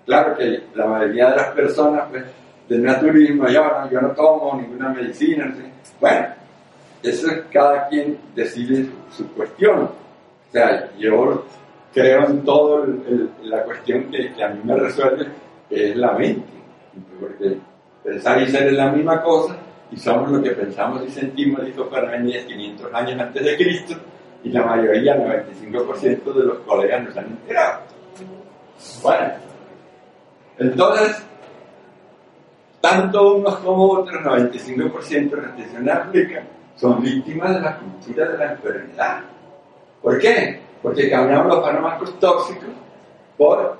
Claro 0.07 0.37
que 0.37 0.63
la 0.75 0.87
mayoría 0.87 1.31
de 1.31 1.37
las 1.37 1.49
personas 1.49 2.05
pues, 2.11 2.25
del 2.69 2.83
naturismo, 2.83 3.49
yo 3.49 3.65
no, 3.65 3.91
yo 3.91 4.01
no 4.01 4.11
tomo 4.11 4.61
ninguna 4.61 4.91
medicina, 4.91 5.53
bueno, 6.01 6.27
eso 7.03 7.31
es 7.31 7.43
cada 7.53 7.89
quien 7.89 8.19
decide 8.35 8.87
su, 9.11 9.17
su 9.17 9.33
cuestión. 9.33 9.81
O 9.81 10.53
sea, 10.53 10.91
yo 10.99 11.45
creo 11.93 12.27
en 12.27 12.45
todo 12.45 12.87
la 13.43 13.63
cuestión 13.65 14.11
que, 14.11 14.43
a 14.43 14.49
mí 14.49 14.61
me 14.65 14.77
resuelve, 14.77 15.27
que 15.69 15.91
es 15.91 15.97
la 15.97 16.13
mente. 16.13 16.49
Porque 17.19 17.57
pensar 18.03 18.41
y 18.43 18.47
ser 18.49 18.69
es 18.69 18.73
la 18.73 18.91
misma 18.91 19.23
cosa 19.23 19.57
y 19.93 19.97
somos 19.97 20.31
lo 20.31 20.43
que 20.43 20.51
pensamos 20.51 21.03
y 21.07 21.11
sentimos, 21.11 21.65
dijo 21.65 21.89
Parmenides 21.89 22.45
500 22.47 22.95
años 22.95 23.21
antes 23.21 23.45
de 23.45 23.57
Cristo, 23.57 23.95
y 24.45 24.51
la 24.51 24.65
mayoría, 24.65 25.15
el 25.15 25.55
95% 25.73 26.33
de 26.33 26.45
los 26.45 26.59
colegas 26.61 27.05
nos 27.05 27.17
han 27.17 27.27
enterado. 27.27 27.81
Bueno, 29.03 29.33
entonces, 30.59 31.23
tanto 32.81 33.37
unos 33.37 33.57
como 33.57 33.91
otros, 33.91 34.23
95% 34.23 35.31
de 35.31 35.37
restricción 35.37 35.91
aplican, 35.91 36.45
son 36.77 37.03
víctimas 37.03 37.55
de 37.55 37.61
la 37.61 37.77
cultura 37.77 38.29
de 38.29 38.39
la 38.39 38.53
enfermedad. 38.53 39.21
¿Por 40.01 40.19
qué? 40.19 40.61
Porque 40.83 41.11
cambiamos 41.11 41.47
los 41.47 41.65
fármacos 41.65 42.19
tóxicos 42.19 42.71
por 43.37 43.79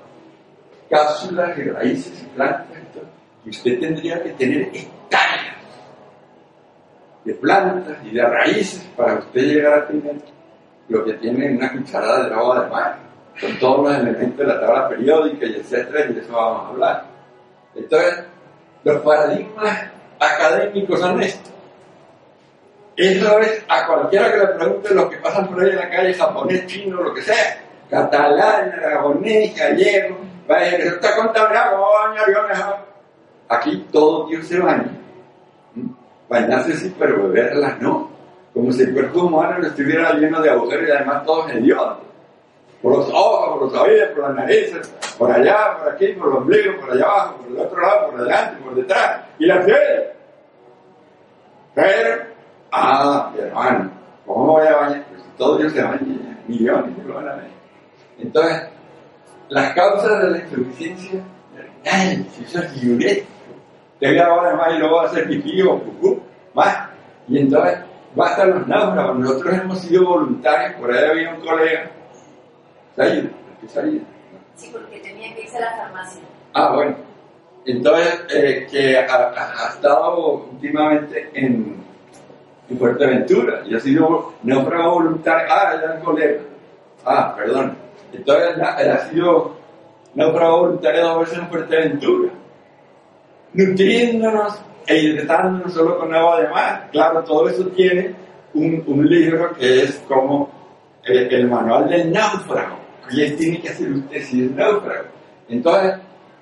cápsulas 0.89 1.57
y 1.57 1.63
raíces 1.63 2.21
y 2.21 2.25
plantas. 2.35 2.67
Y 3.45 3.49
usted 3.49 3.79
tendría 3.79 4.21
que 4.21 4.29
tener 4.31 4.69
hectáreas 4.73 5.55
de 7.23 7.33
plantas 7.35 7.97
y 8.03 8.11
de 8.11 8.23
raíces 8.23 8.87
para 8.95 9.15
usted 9.15 9.41
llegar 9.41 9.79
a 9.79 9.87
tener 9.87 10.15
lo 10.89 11.05
que 11.05 11.13
tiene 11.13 11.55
una 11.55 11.71
cucharada 11.71 12.27
de 12.27 12.35
agua 12.35 12.63
de 12.63 12.69
mar, 12.69 12.97
con 13.39 13.59
todos 13.59 13.89
los 13.89 13.97
elementos 13.97 14.37
de 14.37 14.45
la 14.45 14.59
tabla 14.59 14.89
periódica 14.89 15.45
y 15.45 15.55
etcétera, 15.55 16.05
y 16.09 16.13
de 16.13 16.21
eso 16.21 16.33
vamos 16.33 16.65
a 16.65 16.69
hablar. 16.69 17.05
Entonces, 17.75 18.25
los 18.83 19.01
paradigmas 19.01 19.85
académicos 20.19 20.99
son 20.99 21.21
estos. 21.21 21.53
Eso 23.01 23.39
es 23.39 23.65
a 23.67 23.87
cualquiera 23.87 24.31
que 24.31 24.37
le 24.37 24.47
pregunte 24.49 24.93
lo 24.93 25.09
que 25.09 25.17
pasan 25.17 25.47
por 25.47 25.63
ahí 25.63 25.71
en 25.71 25.75
la 25.75 25.89
calle, 25.89 26.13
japonés, 26.13 26.67
chino, 26.67 27.01
lo 27.01 27.11
que 27.15 27.23
sea, 27.23 27.59
catalán, 27.89 28.71
aragonés, 28.73 29.57
gallego, 29.57 30.17
vaya, 30.47 30.77
que 30.77 30.83
se 30.83 30.89
está 30.89 31.15
contando, 31.15 31.57
aquí 33.49 33.87
todo 33.91 34.27
Dios 34.27 34.45
se 34.45 34.59
baña. 34.59 34.91
¿Mm? 35.73 35.87
Bañarse 36.29 36.77
sí, 36.77 36.95
pero 36.99 37.27
beberla 37.27 37.75
no. 37.79 38.07
Como 38.53 38.71
si 38.71 38.83
el 38.83 38.93
cuerpo 38.93 39.21
humano 39.23 39.65
estuviera 39.65 40.13
lleno 40.13 40.39
de 40.39 40.51
agujeros 40.51 40.87
y 40.87 40.91
además 40.91 41.25
todos 41.25 41.51
hediondos. 41.51 41.97
Por 42.83 42.97
los 42.97 43.09
ojos, 43.09 43.49
por 43.57 43.61
los 43.63 43.81
oídos, 43.81 44.09
por 44.09 44.23
las 44.25 44.35
narices, 44.35 44.93
por 45.17 45.31
allá, 45.31 45.75
por 45.79 45.91
aquí, 45.91 46.07
por 46.09 46.27
los 46.27 46.37
ombligos, 46.37 46.75
por 46.75 46.91
allá 46.91 47.03
abajo, 47.03 47.35
por 47.37 47.47
el 47.47 47.59
otro 47.65 47.81
lado, 47.81 48.11
por 48.11 48.21
delante, 48.21 48.63
por 48.63 48.75
detrás. 48.75 49.21
Y 49.39 49.45
la 49.47 49.65
piel. 49.65 50.03
Pero, 51.73 52.30
ah, 52.71 53.31
hermano, 53.37 53.91
¿cómo 54.25 54.53
voy 54.53 54.67
a 54.67 54.77
bañar? 54.77 55.05
Pues 55.09 55.23
todo 55.37 55.57
Dios 55.57 55.73
se 55.73 55.81
baña, 55.81 55.99
millones 56.47 57.05
lo 57.05 57.15
van 57.15 57.29
a 57.29 57.35
ver. 57.35 57.49
Entonces, 58.19 58.69
las 59.49 59.73
causas 59.73 60.23
de 60.23 60.29
la 60.31 60.37
insuficiencia, 60.37 61.21
ay, 61.91 62.27
si 62.31 62.43
eso 62.43 62.59
es 62.59 62.81
diurético, 62.81 63.27
te 63.99 64.07
voy 64.07 64.17
a 64.17 64.25
además 64.25 64.67
y 64.75 64.79
luego 64.79 64.95
va 64.95 65.03
a 65.03 65.05
hacer 65.05 65.27
pipí 65.27 65.61
o 65.61 65.79
pucú, 65.79 66.21
más. 66.53 66.89
Y 67.27 67.39
entonces, 67.39 67.79
bastan 68.15 68.49
los 68.51 68.67
náufragos. 68.67 69.19
Nosotros 69.19 69.53
hemos 69.53 69.79
sido 69.79 70.05
voluntarios, 70.05 70.79
por 70.79 70.91
ahí 70.91 71.03
había 71.05 71.33
un 71.33 71.41
colega, 71.41 71.91
Saída, 72.95 73.29
¿qué 73.61 73.67
Saída? 73.67 74.03
Sí, 74.55 74.69
porque 74.71 74.99
tenía 74.99 75.33
que 75.33 75.43
irse 75.43 75.57
a 75.57 75.61
la 75.61 75.77
farmacia. 75.77 76.21
Ah, 76.53 76.73
bueno. 76.75 76.95
Entonces, 77.65 78.25
eh, 78.33 78.67
que 78.69 78.97
ha, 78.97 79.05
ha, 79.05 79.69
estado 79.69 80.45
últimamente 80.51 81.29
en, 81.33 81.83
en 82.71 82.77
Fuerteventura 82.77 83.63
y 83.67 83.75
ha 83.75 83.79
sido 83.79 84.33
náufrago 84.43 84.93
voluntario. 84.93 85.47
Ah, 85.49 85.75
ya 85.81 85.99
colega. 85.99 86.41
Ah, 87.05 87.35
perdón. 87.35 87.75
Entonces, 88.13 88.55
él 88.55 88.91
ha 88.91 89.09
sido 89.09 89.55
náufrago 90.15 90.59
voluntario 90.59 91.03
dos 91.03 91.19
veces 91.19 91.37
en 91.39 91.47
Fuerteventura. 91.49 92.31
Nutriéndonos 93.53 94.61
e 94.87 94.97
hidratándonos 94.97 95.73
solo 95.73 95.99
con 95.99 96.13
agua 96.13 96.41
de 96.41 96.47
mar. 96.47 96.89
Claro, 96.91 97.23
todo 97.23 97.49
eso 97.49 97.67
tiene 97.67 98.15
un, 98.53 98.83
un 98.87 99.05
libro 99.07 99.53
que 99.53 99.83
es 99.83 100.03
como 100.07 100.49
el, 101.03 101.47
manual 101.47 101.89
del 101.89 102.11
náufrago. 102.11 102.77
¿Qué 103.09 103.31
tiene 103.31 103.59
que 103.61 103.69
hacer 103.69 103.91
usted 103.91 104.21
si 104.23 104.45
es 104.45 104.51
náufrago? 104.51 105.07
Entonces, 105.49 105.95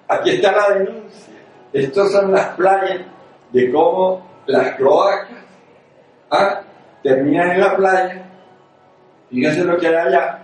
aquí 0.08 0.30
está 0.32 0.52
la 0.52 0.78
denuncia. 0.78 1.34
Estas 1.74 2.12
son 2.12 2.32
las 2.32 2.50
playas 2.50 3.02
de 3.52 3.72
cómo 3.72 4.28
las 4.46 4.76
cloacas 4.76 5.39
¿ah? 6.32 6.62
terminan 7.04 7.52
en 7.52 7.60
la 7.62 7.76
playa. 7.76 8.26
Fíjense 9.30 9.64
lo 9.64 9.78
que 9.78 9.88
hay 9.88 9.96
allá. 9.96 10.40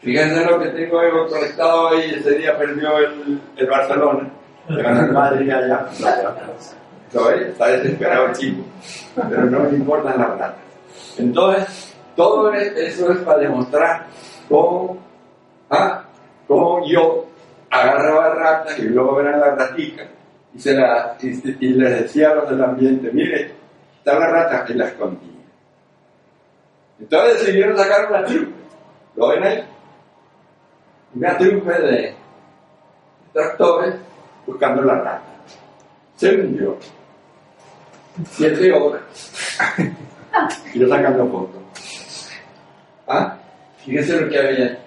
Fíjense 0.00 0.44
lo 0.44 0.58
que 0.58 0.68
tengo 0.70 1.02
yo 1.02 1.26
conectado 1.28 1.88
ahí. 1.88 2.14
Ese 2.18 2.38
día 2.38 2.56
perdió 2.56 2.98
el, 2.98 3.40
el 3.56 3.66
Barcelona. 3.66 4.28
Le 4.68 4.82
ganó 4.82 5.06
el 5.06 5.12
Madrid 5.12 5.50
allá. 5.50 5.86
Está 7.12 7.66
desesperado 7.66 8.26
el 8.26 8.32
chico. 8.32 8.62
Pero 9.14 9.44
no 9.44 9.64
le 9.64 9.76
importan 9.76 10.18
las 10.18 10.30
ratas. 10.30 10.54
Entonces, 11.18 11.94
todo 12.16 12.52
eso 12.52 13.12
es 13.12 13.18
para 13.18 13.38
demostrar 13.38 14.06
cómo, 14.48 14.98
¿ah? 15.70 16.04
cómo 16.46 16.86
yo 16.86 17.26
agarraba 17.70 18.34
ratas 18.34 18.78
y 18.78 18.82
luego 18.82 19.16
verán 19.16 19.40
las 19.40 19.58
raticas 19.58 20.06
y, 20.54 20.60
se 20.60 20.74
la, 20.74 21.16
y, 21.20 21.68
les 21.68 22.02
decía 22.02 22.30
a 22.30 22.34
los 22.34 22.50
del 22.50 22.62
ambiente, 22.62 23.10
mire, 23.12 23.52
está 24.02 24.18
la 24.18 24.26
rata 24.26 24.64
y 24.68 24.74
la 24.74 24.88
escondía. 24.88 25.30
Entonces 26.98 27.40
decidieron 27.40 27.76
sacar 27.76 28.10
una 28.10 28.24
trupe. 28.24 28.52
¿Lo 29.14 29.28
ven 29.28 29.44
ahí? 29.44 29.64
Una 31.14 31.38
trupe 31.38 31.72
de 31.72 32.14
tractores 33.32 33.94
buscando 34.44 34.82
la 34.82 34.94
rata. 34.94 35.22
Según 36.16 36.58
yo, 36.58 36.76
siete 38.28 38.72
horas. 38.72 39.02
y 40.74 40.80
yo 40.80 40.88
sacando 40.88 41.28
fotos. 41.28 41.62
¿Ah? 43.06 43.36
Fíjense 43.84 44.20
lo 44.20 44.28
que 44.28 44.38
había. 44.38 44.78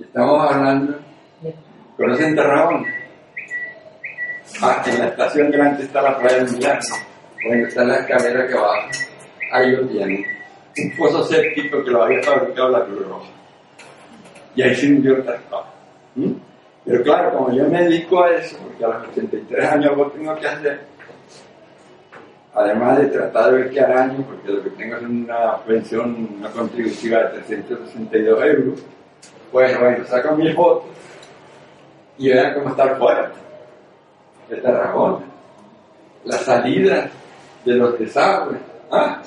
Estamos 0.00 0.50
hablando. 0.50 0.98
¿Conocen 1.96 2.34
Tarragona? 2.34 2.88
Ah, 4.60 4.82
en 4.86 4.98
la 4.98 5.06
estación 5.06 5.50
delante 5.52 5.84
está 5.84 6.02
la 6.02 6.18
playa 6.18 6.44
de 6.44 6.50
Milán. 6.50 6.80
Bueno, 7.44 7.66
está 7.66 7.84
la 7.84 7.96
escalera 7.96 8.46
que 8.46 8.54
baja. 8.54 8.88
Ahí 9.52 9.72
lo 9.72 9.86
tienen. 9.88 10.24
Un 10.78 10.96
pozo 10.96 11.24
séptico 11.24 11.82
que 11.82 11.90
lo 11.90 12.02
había 12.04 12.22
fabricado 12.22 12.68
la 12.70 12.84
Cruz 12.84 13.06
Roja. 13.06 13.30
Y 14.54 14.62
ahí 14.62 14.74
se 14.74 14.86
hundió 14.86 15.16
el 15.16 15.24
tractor. 15.24 15.64
¿Mm? 16.14 16.32
Pero 16.84 17.02
claro, 17.02 17.36
como 17.36 17.52
yo 17.52 17.68
me 17.68 17.82
dedico 17.82 18.22
a 18.22 18.30
eso, 18.32 18.56
porque 18.58 18.84
a 18.84 18.88
los 18.88 19.08
83 19.08 19.64
años 19.64 19.90
algo 19.90 20.10
tengo 20.10 20.34
que 20.36 20.48
hacer, 20.48 20.80
además 22.54 22.98
de 22.98 23.06
tratar 23.06 23.52
de 23.52 23.58
ver 23.58 23.70
qué 23.70 23.80
araño, 23.80 24.24
porque 24.26 24.50
lo 24.50 24.62
que 24.62 24.70
tengo 24.70 24.96
es 24.96 25.02
una 25.02 25.56
pensión, 25.58 26.28
una 26.38 26.50
contributiva 26.50 27.24
de 27.24 27.40
362 27.40 28.44
euros, 28.44 28.82
pues 29.52 29.78
bueno, 29.78 30.04
saco 30.06 30.36
mi 30.36 30.52
foto 30.52 30.86
y 32.18 32.28
vean 32.30 32.54
cómo 32.54 32.70
está 32.70 32.84
el 32.84 32.96
fuerte 32.96 33.38
de 34.48 34.56
Tarragona, 34.56 35.26
la 36.24 36.38
salida 36.38 37.10
de 37.64 37.74
los 37.74 37.98
desagües, 37.98 38.60
¿ah? 38.90 39.20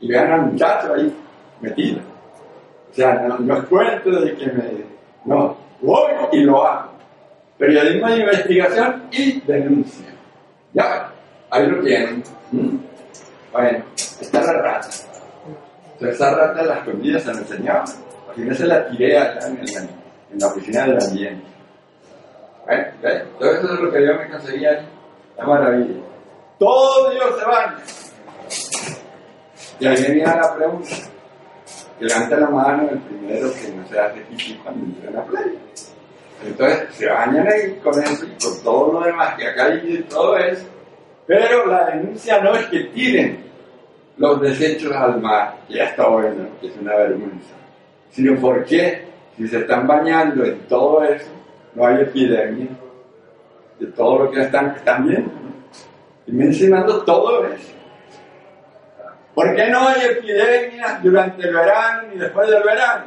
y 0.00 0.08
vean 0.08 0.32
al 0.32 0.42
muchacho 0.52 0.94
ahí 0.94 1.14
metido. 1.60 2.00
O 2.90 2.94
sea, 2.94 3.14
no, 3.14 3.38
no 3.38 3.56
es 3.56 3.64
cuento 3.64 4.10
de 4.10 4.34
que 4.34 4.46
me... 4.46 4.64
No, 5.24 5.56
voy 5.80 6.12
y 6.32 6.40
lo 6.40 6.66
hago. 6.66 6.90
Periodismo 7.58 8.08
de 8.08 8.18
investigación 8.18 9.02
y 9.10 9.40
denuncia. 9.40 10.06
Ya, 10.72 11.10
ahí 11.50 11.66
lo 11.66 11.82
tienen. 11.82 12.22
¿Mm? 12.52 12.76
Bueno, 13.52 13.84
está 14.20 14.40
la 14.42 14.52
rata. 14.52 14.88
Entonces, 15.94 16.16
esa 16.16 16.34
rata 16.34 16.62
las 16.62 16.78
escondida 16.78 17.18
se 17.18 17.32
la 17.32 17.38
enseñaba. 17.38 17.84
Al 18.28 18.34
final 18.34 18.56
se 18.56 18.66
la 18.66 18.88
tiré 18.88 19.18
allá 19.18 19.46
en, 19.46 19.56
la, 19.56 19.80
en 19.80 20.38
la 20.38 20.46
oficina 20.46 20.86
del 20.86 21.02
ambiente. 21.02 21.44
Bueno. 22.66 22.84
Todo 23.38 23.52
eso 23.52 23.74
es 23.74 23.80
lo 23.80 23.92
que 23.92 24.06
yo 24.06 24.14
me 24.14 24.30
conseguía. 24.30 24.84
La 25.38 25.46
maravilla. 25.46 25.94
Todo 26.58 27.10
Dios 27.10 27.38
se 27.38 27.44
baña. 27.44 27.76
Y 29.78 29.86
ahí 29.86 30.02
venía 30.02 30.36
la 30.36 30.54
pregunta. 30.56 30.94
Levanta 32.00 32.36
la 32.36 32.50
mano 32.50 32.88
el 32.90 32.98
primero 32.98 33.52
que 33.52 33.72
no 33.72 33.86
se 33.88 33.98
hace 33.98 34.20
pipí 34.20 34.60
cuando 34.62 34.84
entra 34.84 35.08
en 35.08 35.16
la 35.16 35.24
playa. 35.24 35.52
Entonces 36.44 36.94
se 36.94 37.06
bañan 37.06 37.46
ahí 37.48 37.78
con 37.82 38.02
eso 38.02 38.24
y 38.26 38.44
con 38.44 38.62
todo 38.62 38.92
lo 38.92 39.06
demás 39.06 39.34
que 39.36 39.46
acá 39.46 39.66
hay 39.66 40.04
todo 40.08 40.36
eso. 40.36 40.66
Pero 41.26 41.66
la 41.66 41.86
denuncia 41.86 42.40
no 42.40 42.54
es 42.54 42.66
que 42.66 42.84
tiren 42.84 43.44
los 44.18 44.40
desechos 44.40 44.92
al 44.92 45.20
mar, 45.20 45.56
que 45.66 45.74
ya 45.74 45.84
está 45.84 46.08
bueno, 46.08 46.48
que 46.60 46.68
es 46.68 46.76
una 46.80 46.96
vergüenza, 46.96 47.54
sino 48.10 48.40
porque 48.40 49.04
si 49.36 49.46
se 49.48 49.58
están 49.58 49.86
bañando 49.86 50.44
en 50.44 50.60
todo 50.68 51.02
eso, 51.04 51.30
no 51.74 51.86
hay 51.86 52.02
epidemia 52.02 52.68
de 53.78 53.86
todo 53.88 54.24
lo 54.24 54.30
que 54.30 54.42
están, 54.42 54.74
están. 54.76 55.06
Y 56.26 56.32
mencionando 56.32 57.04
todo 57.04 57.46
eso. 57.46 57.72
¿Por 59.34 59.54
qué 59.54 59.68
no 59.68 59.86
hay 59.88 60.06
epidemias 60.06 61.02
durante 61.02 61.46
el 61.46 61.54
verano 61.54 62.08
y 62.14 62.18
después 62.18 62.48
del 62.48 62.62
verano? 62.62 63.04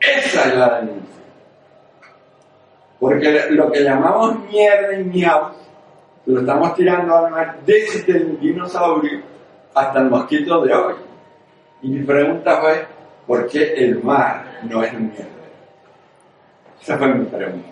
Esa 0.00 0.48
es 0.48 0.54
la 0.56 0.80
denuncia. 0.80 1.20
Porque 3.00 3.46
lo 3.50 3.70
que 3.72 3.82
llamamos 3.82 4.38
mierda 4.44 4.94
y 4.94 5.04
miau, 5.04 5.52
lo 6.26 6.40
estamos 6.40 6.74
tirando 6.74 7.16
al 7.16 7.30
mar 7.30 7.58
desde 7.66 8.12
el 8.12 8.38
dinosaurio 8.38 9.22
hasta 9.74 9.98
el 9.98 10.10
mosquito 10.10 10.64
de 10.64 10.74
hoy. 10.74 10.94
Y 11.82 11.88
mi 11.88 12.04
pregunta 12.04 12.60
fue, 12.60 12.86
¿por 13.26 13.48
qué 13.48 13.74
el 13.74 14.02
mar 14.02 14.60
no 14.62 14.82
es 14.82 14.92
mierda? 14.92 15.24
Esa 16.80 16.96
fue 16.96 17.08
mi 17.08 17.24
pregunta. 17.26 17.68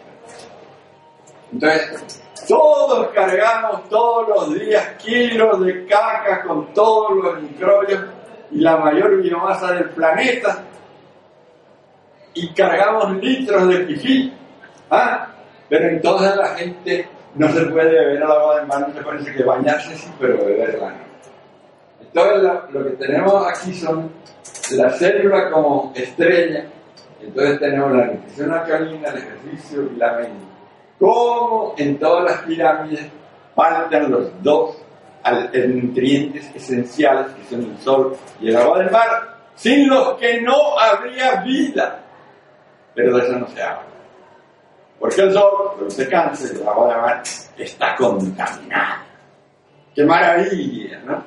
Entonces, 1.53 2.22
todos 2.47 3.09
cargamos 3.09 3.89
todos 3.89 4.28
los 4.28 4.55
días 4.55 4.86
kilos 4.99 5.64
de 5.64 5.86
caca 5.86 6.43
con 6.43 6.72
todos 6.72 7.16
los 7.16 7.43
microbios 7.43 8.05
y 8.51 8.61
la 8.61 8.76
mayor 8.76 9.20
biomasa 9.20 9.72
del 9.72 9.91
planeta 9.91 10.64
y 12.34 12.53
cargamos 12.55 13.16
litros 13.16 13.68
de 13.68 13.78
pipí 13.80 14.34
¿Ah? 14.91 15.28
Pero 15.68 15.89
entonces 15.89 16.34
la 16.36 16.49
gente 16.57 17.09
no 17.34 17.49
se 17.49 17.66
puede 17.66 17.91
beber 17.91 18.16
el 18.16 18.22
agua 18.22 18.57
del 18.57 18.66
mar, 18.66 18.89
no 18.89 18.95
se 18.95 19.03
parece 19.03 19.34
que 19.34 19.45
bañarse 19.45 19.95
sí, 19.97 20.11
pero 20.18 20.45
beberla 20.45 20.91
no. 20.91 21.09
Entonces 22.01 22.43
lo 22.70 22.84
que 22.84 22.91
tenemos 22.93 23.47
aquí 23.47 23.74
son 23.74 24.11
la 24.72 24.91
célula 24.91 25.51
como 25.51 25.93
estrella, 25.95 26.64
entonces 27.20 27.59
tenemos 27.61 27.93
la 27.93 28.07
nutrición 28.07 28.53
alcalina, 28.53 29.09
el 29.11 29.18
ejercicio 29.18 29.82
y 29.82 29.97
la 29.97 30.12
mente. 30.12 30.47
Cómo 30.99 31.74
en 31.76 31.99
todas 31.99 32.24
las 32.24 32.42
pirámides 32.42 33.07
faltan 33.55 34.11
los 34.11 34.42
dos 34.42 34.76
nutrientes 35.68 36.51
esenciales 36.55 37.26
que 37.32 37.44
son 37.44 37.70
el 37.70 37.78
sol 37.78 38.16
y 38.40 38.49
el 38.49 38.57
agua 38.57 38.78
del 38.78 38.90
mar, 38.90 39.36
sin 39.55 39.88
los 39.88 40.14
que 40.18 40.40
no 40.40 40.78
habría 40.78 41.42
vida. 41.42 42.01
Pero 42.94 43.16
de 43.16 43.24
eso 43.24 43.38
no 43.38 43.49
se 43.49 43.62
habla. 43.62 43.82
Porque 44.99 45.22
el 45.22 45.32
sol 45.32 45.76
no 45.80 45.90
se 45.90 46.09
cansa 46.09 46.53
el 46.53 46.66
agua 46.66 46.88
del 46.88 47.03
mar 47.03 47.22
está 47.57 47.94
contaminada. 47.96 49.05
¡Qué 49.94 50.05
maravilla! 50.05 51.01
¿no? 51.05 51.24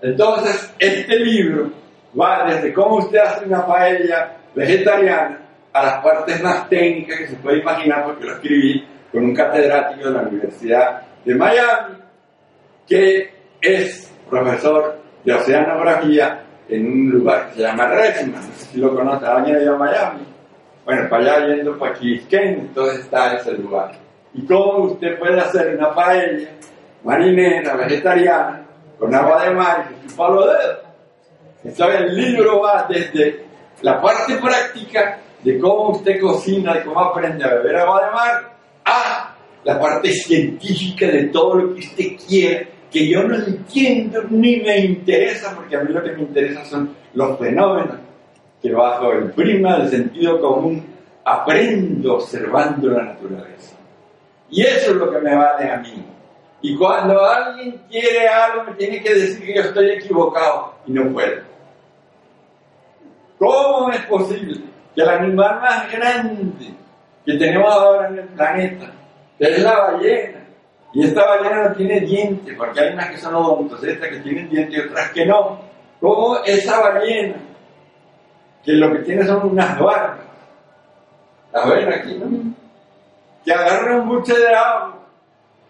Entonces, 0.00 0.72
este 0.78 1.18
libro 1.18 1.70
va 2.18 2.44
desde 2.44 2.72
cómo 2.72 2.96
usted 2.96 3.18
hace 3.18 3.46
una 3.46 3.66
paella 3.66 4.36
vegetariana 4.54 5.43
a 5.74 5.82
las 5.82 6.04
partes 6.04 6.40
más 6.40 6.68
técnicas 6.68 7.18
que 7.18 7.26
se 7.26 7.36
puede 7.36 7.58
imaginar, 7.58 8.04
porque 8.04 8.24
lo 8.24 8.34
escribí 8.34 8.86
con 9.10 9.24
un 9.24 9.34
catedrático 9.34 10.08
de 10.08 10.14
la 10.14 10.22
Universidad 10.22 11.02
de 11.24 11.34
Miami, 11.34 11.96
que 12.86 13.30
es 13.60 14.12
profesor 14.30 14.98
de 15.24 15.34
oceanografía 15.34 16.44
en 16.68 16.86
un 16.86 17.10
lugar 17.10 17.48
que 17.48 17.56
se 17.56 17.62
llama 17.62 17.88
Redmond, 17.88 18.36
no 18.36 18.42
sé 18.42 18.66
si 18.66 18.78
lo 18.78 18.94
conoce, 18.94 19.26
ha 19.26 19.34
venido 19.34 19.74
a 19.74 19.78
Miami. 19.78 20.26
Bueno, 20.84 21.08
para 21.08 21.22
allá 21.36 21.46
yendo 21.48 21.76
para 21.76 21.94
Quisquén, 21.94 22.60
entonces 22.60 23.00
está 23.00 23.34
ese 23.34 23.52
lugar. 23.54 23.92
Y 24.32 24.46
cómo 24.46 24.84
usted 24.84 25.18
puede 25.18 25.40
hacer 25.40 25.76
una 25.76 25.92
paella 25.92 26.50
marinera, 27.02 27.74
vegetariana, 27.76 28.64
con 28.98 29.14
agua 29.14 29.44
de 29.44 29.54
mar 29.54 29.88
y 29.90 30.08
chupa 30.08 30.28
los 30.30 30.46
dedos. 30.46 30.78
Entonces 31.64 32.00
el 32.00 32.16
libro 32.16 32.60
va 32.60 32.86
desde 32.88 33.44
la 33.82 34.00
parte 34.00 34.36
práctica 34.36 35.18
de 35.44 35.58
cómo 35.58 35.90
usted 35.90 36.20
cocina, 36.20 36.74
de 36.74 36.84
cómo 36.84 37.00
aprende 37.00 37.44
a 37.44 37.54
beber 37.54 37.76
agua 37.76 38.06
de 38.06 38.12
mar, 38.12 38.54
a 38.84 39.34
la 39.62 39.78
parte 39.78 40.10
científica 40.10 41.06
de 41.06 41.24
todo 41.24 41.56
lo 41.56 41.74
que 41.74 41.80
usted 41.80 42.04
quiere, 42.26 42.68
que 42.90 43.08
yo 43.08 43.22
no 43.24 43.34
entiendo 43.36 44.22
ni 44.30 44.56
me 44.56 44.78
interesa, 44.78 45.54
porque 45.54 45.76
a 45.76 45.82
mí 45.82 45.92
lo 45.92 46.02
que 46.02 46.12
me 46.12 46.22
interesa 46.22 46.64
son 46.64 46.94
los 47.12 47.38
fenómenos 47.38 47.96
que 48.62 48.72
bajo 48.72 49.12
el 49.12 49.30
prima 49.32 49.78
del 49.78 49.90
sentido 49.90 50.40
común 50.40 50.82
aprendo 51.22 52.14
observando 52.14 52.88
la 52.88 53.04
naturaleza. 53.04 53.76
Y 54.48 54.62
eso 54.62 54.92
es 54.92 54.96
lo 54.96 55.10
que 55.10 55.18
me 55.18 55.34
vale 55.34 55.70
a 55.70 55.76
mí. 55.78 56.02
Y 56.62 56.76
cuando 56.76 57.22
alguien 57.22 57.82
quiere 57.90 58.26
algo, 58.26 58.64
me 58.64 58.72
tiene 58.72 59.02
que 59.02 59.14
decir 59.14 59.44
que 59.44 59.54
yo 59.54 59.60
estoy 59.60 59.90
equivocado 59.90 60.74
y 60.86 60.92
no 60.92 61.12
puedo. 61.12 61.42
¿Cómo 63.38 63.90
es 63.90 64.00
posible 64.06 64.73
el 65.02 65.08
animal 65.08 65.60
más 65.60 65.92
grande 65.92 66.74
que 67.24 67.34
tenemos 67.34 67.72
ahora 67.72 68.08
en 68.08 68.18
el 68.18 68.24
planeta, 68.26 68.86
que 69.38 69.44
es 69.44 69.62
la 69.62 69.78
ballena, 69.78 70.38
y 70.92 71.04
esta 71.04 71.26
ballena 71.26 71.68
no 71.68 71.74
tiene 71.74 72.00
dientes, 72.00 72.54
porque 72.56 72.80
hay 72.80 72.92
unas 72.92 73.10
que 73.10 73.16
son 73.16 73.34
odontos, 73.34 73.82
estas 73.82 74.08
que 74.08 74.20
tienen 74.20 74.48
dientes 74.48 74.76
y 74.76 74.80
otras 74.80 75.10
que 75.10 75.26
no, 75.26 75.60
¿cómo 76.00 76.38
esa 76.44 76.80
ballena, 76.80 77.36
que 78.64 78.72
lo 78.72 78.92
que 78.92 78.98
tiene 79.00 79.24
son 79.26 79.50
unas 79.50 79.78
barbas, 79.78 80.18
la 81.52 81.64
ven 81.66 81.92
aquí, 81.92 82.18
¿no? 82.18 82.54
Que 83.44 83.52
agarra 83.52 83.96
un 83.96 84.08
buche 84.08 84.36
de 84.36 84.54
agua 84.54 85.04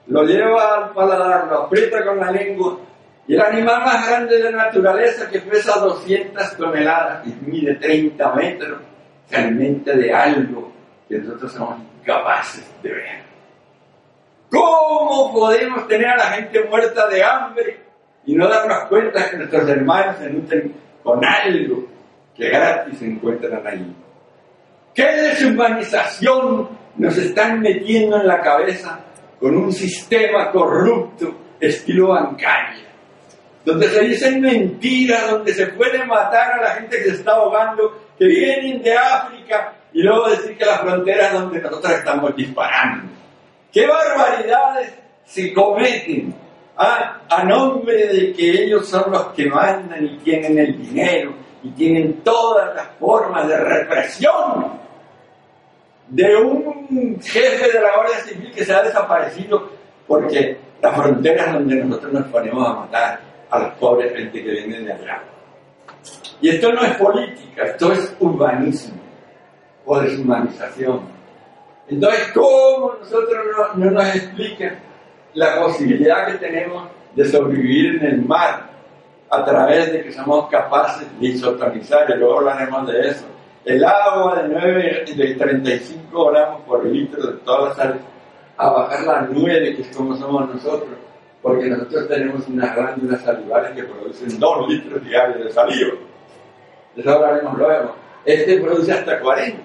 lo 0.06 0.22
lleva 0.24 0.76
al 0.76 0.90
paladar, 0.90 1.46
lo 1.48 1.62
aprieta 1.62 2.04
con 2.04 2.18
la 2.18 2.30
lengua. 2.30 2.78
Y 3.26 3.34
el 3.34 3.40
animal 3.40 3.84
más 3.84 4.06
grande 4.06 4.36
de 4.36 4.52
la 4.52 4.64
naturaleza, 4.64 5.30
que 5.30 5.40
pesa 5.40 5.78
200 5.78 6.56
toneladas 6.56 7.26
y 7.26 7.34
mide 7.46 7.74
30 7.76 8.32
metros, 8.34 8.80
se 9.26 9.36
alimenta 9.36 9.92
de 9.92 10.12
algo 10.12 10.72
que 11.08 11.18
nosotros 11.18 11.52
somos 11.52 11.78
incapaces 12.00 12.64
de 12.82 12.92
ver. 12.92 13.24
¿Cómo 14.50 15.32
podemos 15.32 15.88
tener 15.88 16.06
a 16.08 16.16
la 16.16 16.30
gente 16.32 16.62
muerta 16.64 17.08
de 17.08 17.24
hambre 17.24 17.80
y 18.26 18.34
no 18.34 18.48
darnos 18.48 18.88
cuenta 18.88 19.30
que 19.30 19.36
nuestros 19.36 19.68
hermanos 19.68 20.16
se 20.18 20.30
nutren 20.30 20.74
con 21.02 21.24
algo 21.24 21.86
que 22.36 22.48
gratis 22.48 22.98
se 22.98 23.06
encuentran 23.06 23.66
ahí? 23.66 23.94
¿Qué 24.94 25.04
deshumanización 25.04 26.68
nos 26.96 27.16
están 27.16 27.60
metiendo 27.60 28.20
en 28.20 28.26
la 28.28 28.40
cabeza 28.40 29.00
con 29.40 29.56
un 29.56 29.72
sistema 29.72 30.50
corrupto 30.52 31.34
estilo 31.60 32.08
bancaria, 32.08 32.84
donde 33.64 33.88
se 33.88 34.00
dicen 34.00 34.40
mentiras, 34.40 35.30
donde 35.30 35.54
se 35.54 35.66
puede 35.68 36.04
matar 36.04 36.52
a 36.52 36.62
la 36.62 36.70
gente 36.70 36.98
que 36.98 37.04
se 37.04 37.16
está 37.16 37.32
ahogando, 37.32 37.98
que 38.18 38.26
vienen 38.26 38.82
de 38.82 38.96
África 38.96 39.74
y 39.92 40.02
luego 40.02 40.28
decir 40.28 40.56
que 40.56 40.66
las 40.66 40.80
fronteras 40.80 41.32
donde 41.32 41.60
nosotros 41.60 41.92
estamos 41.92 42.36
disparando. 42.36 43.12
¿Qué 43.72 43.86
barbaridades 43.86 44.92
se 45.24 45.52
cometen 45.52 46.34
a, 46.76 47.20
a 47.28 47.44
nombre 47.44 48.08
de 48.08 48.32
que 48.32 48.64
ellos 48.64 48.88
son 48.88 49.10
los 49.10 49.26
que 49.28 49.46
mandan 49.46 50.04
y 50.04 50.18
tienen 50.18 50.58
el 50.58 50.76
dinero 50.76 51.32
y 51.62 51.70
tienen 51.70 52.20
todas 52.22 52.74
las 52.74 52.88
formas 53.00 53.48
de 53.48 53.56
represión 53.56 54.84
de 56.08 56.36
un 56.36 57.18
jefe 57.22 57.72
de 57.72 57.80
la 57.80 57.94
Guardia 57.96 58.18
Civil 58.18 58.52
que 58.52 58.64
se 58.64 58.74
ha 58.74 58.82
desaparecido 58.82 59.70
porque 60.06 60.58
las 60.82 60.94
fronteras 60.94 61.54
donde 61.54 61.76
nosotros 61.76 62.12
nos 62.12 62.26
ponemos 62.26 62.68
a 62.68 62.74
matar 62.74 63.33
a 63.54 63.58
los 63.60 63.74
pobres 63.74 64.14
gente 64.16 64.42
que 64.42 64.50
vienen 64.50 64.84
de 64.84 64.92
allá. 64.92 65.22
Y 66.40 66.48
esto 66.48 66.72
no 66.72 66.82
es 66.82 66.94
política, 66.96 67.64
esto 67.64 67.92
es 67.92 68.16
urbanismo 68.20 69.00
o 69.86 70.00
deshumanización. 70.00 71.00
Entonces, 71.88 72.32
¿cómo 72.32 72.94
nosotros 73.00 73.38
no, 73.76 73.90
nos 73.90 74.14
explican 74.14 74.78
la 75.34 75.60
posibilidad 75.60 76.26
que 76.26 76.34
tenemos 76.34 76.88
de 77.14 77.24
sobrevivir 77.26 77.96
en 77.96 78.06
el 78.06 78.22
mar 78.22 78.70
a 79.30 79.44
través 79.44 79.92
de 79.92 80.02
que 80.02 80.12
somos 80.12 80.48
capaces 80.48 81.06
de 81.20 81.26
isotonizar? 81.26 82.10
Y 82.10 82.18
luego 82.18 82.38
hablaremos 82.38 82.86
de 82.86 83.08
eso 83.08 83.26
el 83.64 83.82
agua 83.82 84.42
de, 84.42 84.48
9, 84.48 85.04
de 85.16 85.34
35 85.34 86.30
gramos 86.30 86.60
por 86.62 86.84
litro 86.84 87.26
de 87.26 87.38
todas 87.38 87.68
las 87.68 87.76
sales 87.76 88.02
a 88.58 88.70
bajar 88.70 89.02
la 89.04 89.28
9, 89.30 89.76
que 89.76 89.82
es 89.82 89.96
como 89.96 90.14
somos 90.16 90.54
nosotros, 90.54 90.90
porque 91.44 91.66
nosotros 91.66 92.08
tenemos 92.08 92.48
unas 92.48 92.74
glándulas 92.74 93.20
salivales 93.20 93.72
que 93.72 93.82
producen 93.82 94.40
2 94.40 94.66
litros 94.66 95.04
diarios 95.04 95.44
de 95.44 95.52
saliva. 95.52 95.92
De 96.96 97.02
eso 97.02 97.10
hablaremos 97.10 97.58
luego. 97.58 97.94
Este 98.24 98.60
produce 98.60 98.90
hasta 98.90 99.20
40. 99.20 99.62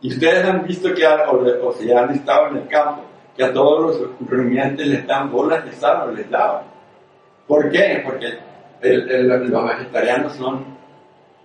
Y 0.00 0.08
ustedes 0.08 0.42
han 0.46 0.66
visto 0.66 0.94
que, 0.94 1.06
o, 1.06 1.72
si 1.74 1.92
han 1.92 2.10
estado 2.12 2.48
en 2.48 2.56
el 2.56 2.68
campo, 2.68 3.02
que 3.36 3.44
a 3.44 3.52
todos 3.52 4.00
los 4.00 4.30
rumiantes 4.30 4.86
les 4.86 5.06
dan 5.06 5.30
bolas 5.30 5.62
de 5.62 5.72
sal 5.72 6.08
o 6.08 6.12
les 6.12 6.30
daban. 6.30 6.64
¿Por 7.46 7.70
qué? 7.70 8.02
Porque 8.02 8.38
los 8.80 9.64
vegetarianos 9.66 10.32
son 10.36 10.64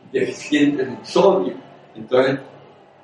deficientes 0.10 0.88
en 0.88 1.06
sodio. 1.06 1.54
Entonces, 1.96 2.39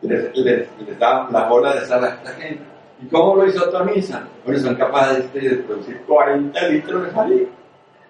les, 0.04 0.38
les, 0.38 0.70
les 0.88 0.98
daban 0.98 1.34
la 1.34 1.50
bola 1.50 1.76
de 1.76 1.86
sal 1.86 2.02
a 2.06 2.08
esta 2.12 2.32
gente. 2.32 2.71
¿Y 3.02 3.08
cómo 3.08 3.36
lo 3.36 3.48
isotonizan? 3.48 4.28
Bueno, 4.46 4.60
son 4.60 4.76
capaces 4.76 5.34
de, 5.34 5.50
producir 5.58 6.02
40 6.08 6.68
litros 6.68 7.06
de 7.06 7.12
saliva, 7.12 7.50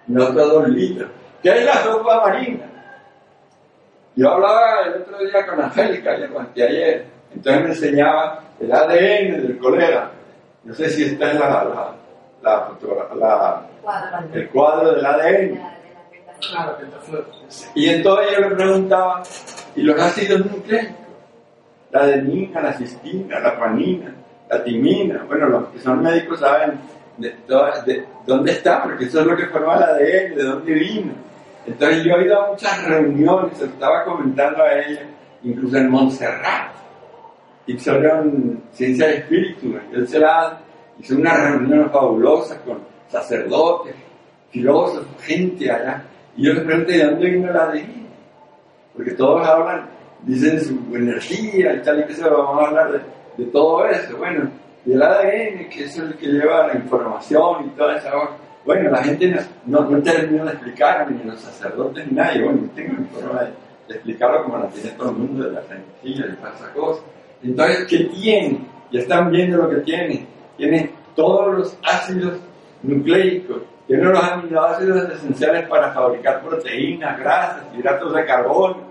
no 0.08 0.34
todos 0.34 0.68
litros. 0.70 1.10
¿Qué 1.42 1.50
es 1.50 1.66
la 1.66 1.76
sopa 1.84 2.22
marina? 2.22 2.66
Yo 4.16 4.30
hablaba 4.30 4.82
el 4.86 5.02
otro 5.02 5.20
día 5.20 5.48
con 5.48 5.62
Angélica, 5.62 6.18
le 6.18 6.28
conté 6.28 6.64
ayer, 6.64 7.06
entonces 7.34 7.64
me 7.64 7.70
enseñaba 7.70 8.44
el 8.60 8.72
ADN 8.72 9.42
del 9.42 9.58
colera. 9.58 10.12
No 10.64 10.74
sé 10.74 10.90
si 10.90 11.06
está 11.06 11.32
en 11.32 11.40
la, 11.40 11.50
la, 11.50 11.96
la, 12.44 13.08
la 13.16 13.66
el 14.34 14.50
cuadro 14.50 14.94
del 14.94 15.06
ADN. 15.06 15.62
Y 17.76 17.90
entonces 17.90 18.28
yo 18.34 18.50
le 18.50 18.56
preguntaba, 18.56 19.24
¿y 19.76 19.84
los 19.84 20.00
ácidos 20.00 20.46
nucleicos? 20.46 20.96
La 21.92 22.02
adenina, 22.02 22.62
la 22.62 22.74
cistina, 22.74 23.40
la 23.40 23.60
panina, 23.60 24.14
la 24.52 24.64
timina. 24.64 25.24
Bueno, 25.28 25.48
los 25.48 25.70
que 25.70 25.80
son 25.80 26.04
médicos 26.04 26.40
saben 26.40 26.80
de, 27.18 27.36
dónde 28.26 28.52
está, 28.52 28.84
porque 28.84 29.06
eso 29.06 29.22
es 29.22 29.26
lo 29.26 29.36
que 29.36 29.48
forma 29.48 29.78
el 29.78 29.84
ADN, 29.84 30.36
de 30.36 30.44
dónde 30.44 30.74
vino. 30.74 31.14
Entonces 31.66 32.04
yo 32.04 32.16
he 32.16 32.26
ido 32.26 32.42
a 32.42 32.48
muchas 32.50 32.86
reuniones, 32.86 33.58
se 33.58 33.66
estaba 33.66 34.04
comentando 34.04 34.64
a 34.64 34.74
ella, 34.74 35.02
incluso 35.44 35.78
en 35.78 35.90
Montserrat, 35.90 36.72
y 37.66 37.78
sobre 37.80 38.12
ciencia 38.74 39.08
de 39.08 39.18
espíritu. 39.18 39.76
Él 39.94 40.08
se 40.08 40.20
la 40.20 40.60
hizo 41.00 41.16
una 41.16 41.34
reunión 41.36 41.90
fabulosa 41.90 42.60
con 42.62 42.80
sacerdotes, 43.10 43.96
filósofos, 44.50 45.08
gente 45.22 45.72
allá. 45.72 46.04
Y 46.36 46.48
yo 46.48 46.54
le 46.54 46.62
pregunté, 46.62 46.94
¿de 46.94 47.06
dónde 47.06 47.30
vino 47.30 47.54
la 47.54 47.64
ADN? 47.66 48.08
Porque 48.96 49.12
todos 49.12 49.48
hablan, 49.48 49.88
dicen 50.24 50.60
su 50.60 50.96
energía 50.96 51.74
y 51.76 51.82
tal 51.82 52.02
y 52.02 52.06
que 52.06 52.14
se 52.14 52.28
vamos 52.28 52.64
a 52.64 52.68
hablar 52.68 53.02
de, 53.38 53.46
todo 53.46 53.86
eso. 53.88 54.18
Bueno, 54.18 54.50
y 54.86 54.94
el 54.94 55.02
ADN, 55.02 55.70
que 55.70 55.84
es 55.86 55.98
el 55.98 56.16
que 56.16 56.28
lleva 56.28 56.68
la 56.68 56.76
información 56.76 57.66
y 57.66 57.70
toda 57.78 57.98
esa. 57.98 58.12
Bueno, 58.66 58.92
la 58.92 59.04
gente 59.04 59.34
no, 59.66 59.82
no, 59.90 60.02
terminó 60.02 60.46
de 60.46 60.52
explicar, 60.52 61.10
ni 61.10 61.24
los 61.24 61.40
sacerdotes, 61.40 62.06
ni 62.08 62.14
nadie. 62.14 62.44
Bueno, 62.44 62.70
tengo 62.76 62.94
mi 62.94 63.08
de, 63.08 63.94
explicarlo 63.96 64.44
como 64.44 64.58
la 64.58 64.68
tiene 64.68 64.90
todo 64.92 65.10
el 65.10 65.16
mundo, 65.16 65.46
de 65.46 65.52
la 65.52 65.62
energía 65.62 66.26
y 66.32 66.36
todas 66.36 66.56
esas 66.56 66.70
cosas. 66.70 67.04
Entonces, 67.44 67.88
¿qué 67.88 67.98
tiene? 68.06 68.60
Ya 68.92 69.00
están 69.00 69.32
viendo 69.32 69.58
lo 69.58 69.70
que 69.70 69.78
tiene. 69.78 70.26
Tiene 70.58 70.92
todos 71.16 71.58
los 71.58 71.78
ácidos 71.84 72.40
nucleicos, 72.84 73.62
tiene 73.88 74.04
los 74.04 74.24
aminoácidos 74.24 75.12
esenciales 75.12 75.68
para 75.68 75.92
fabricar 75.92 76.42
proteínas, 76.42 77.20
grasas, 77.20 77.64
hidratos 77.78 78.14
de 78.14 78.26
carbono, 78.26 78.91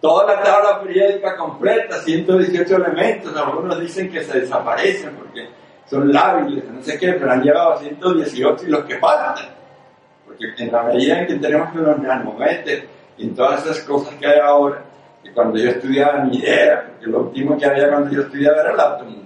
toda 0.00 0.34
la 0.34 0.42
tabla 0.42 0.80
periódica 0.80 1.36
completa, 1.36 1.96
118 1.96 2.76
elementos, 2.76 3.36
algunos 3.36 3.80
dicen 3.80 4.10
que 4.10 4.22
se 4.22 4.40
desaparecen 4.40 5.14
porque 5.16 5.48
son 5.86 6.12
lábiles, 6.12 6.64
no 6.70 6.82
sé 6.82 6.98
qué, 6.98 7.12
pero 7.14 7.32
han 7.32 7.42
llegado 7.42 7.72
a 7.72 7.78
118 7.78 8.66
y 8.66 8.70
los 8.70 8.84
que 8.84 8.98
faltan. 8.98 9.46
Porque 10.24 10.46
en 10.58 10.70
la 10.70 10.82
medida 10.84 11.20
en 11.20 11.26
que 11.26 11.34
tenemos 11.36 11.72
que 11.72 11.78
los 11.78 11.98
nanómetros 11.98 12.84
y 13.16 13.24
en 13.24 13.34
todas 13.34 13.64
esas 13.64 13.80
cosas 13.84 14.14
que 14.14 14.26
hay 14.26 14.38
ahora, 14.38 14.82
que 15.22 15.32
cuando 15.32 15.58
yo 15.58 15.70
estudiaba 15.70 16.24
ni 16.24 16.38
idea, 16.38 16.86
porque 16.86 17.06
lo 17.06 17.20
último 17.20 17.56
que 17.56 17.66
había 17.66 17.88
cuando 17.88 18.10
yo 18.10 18.22
estudiaba 18.22 18.60
era 18.60 18.72
el 18.72 18.80
átomo. 18.80 19.16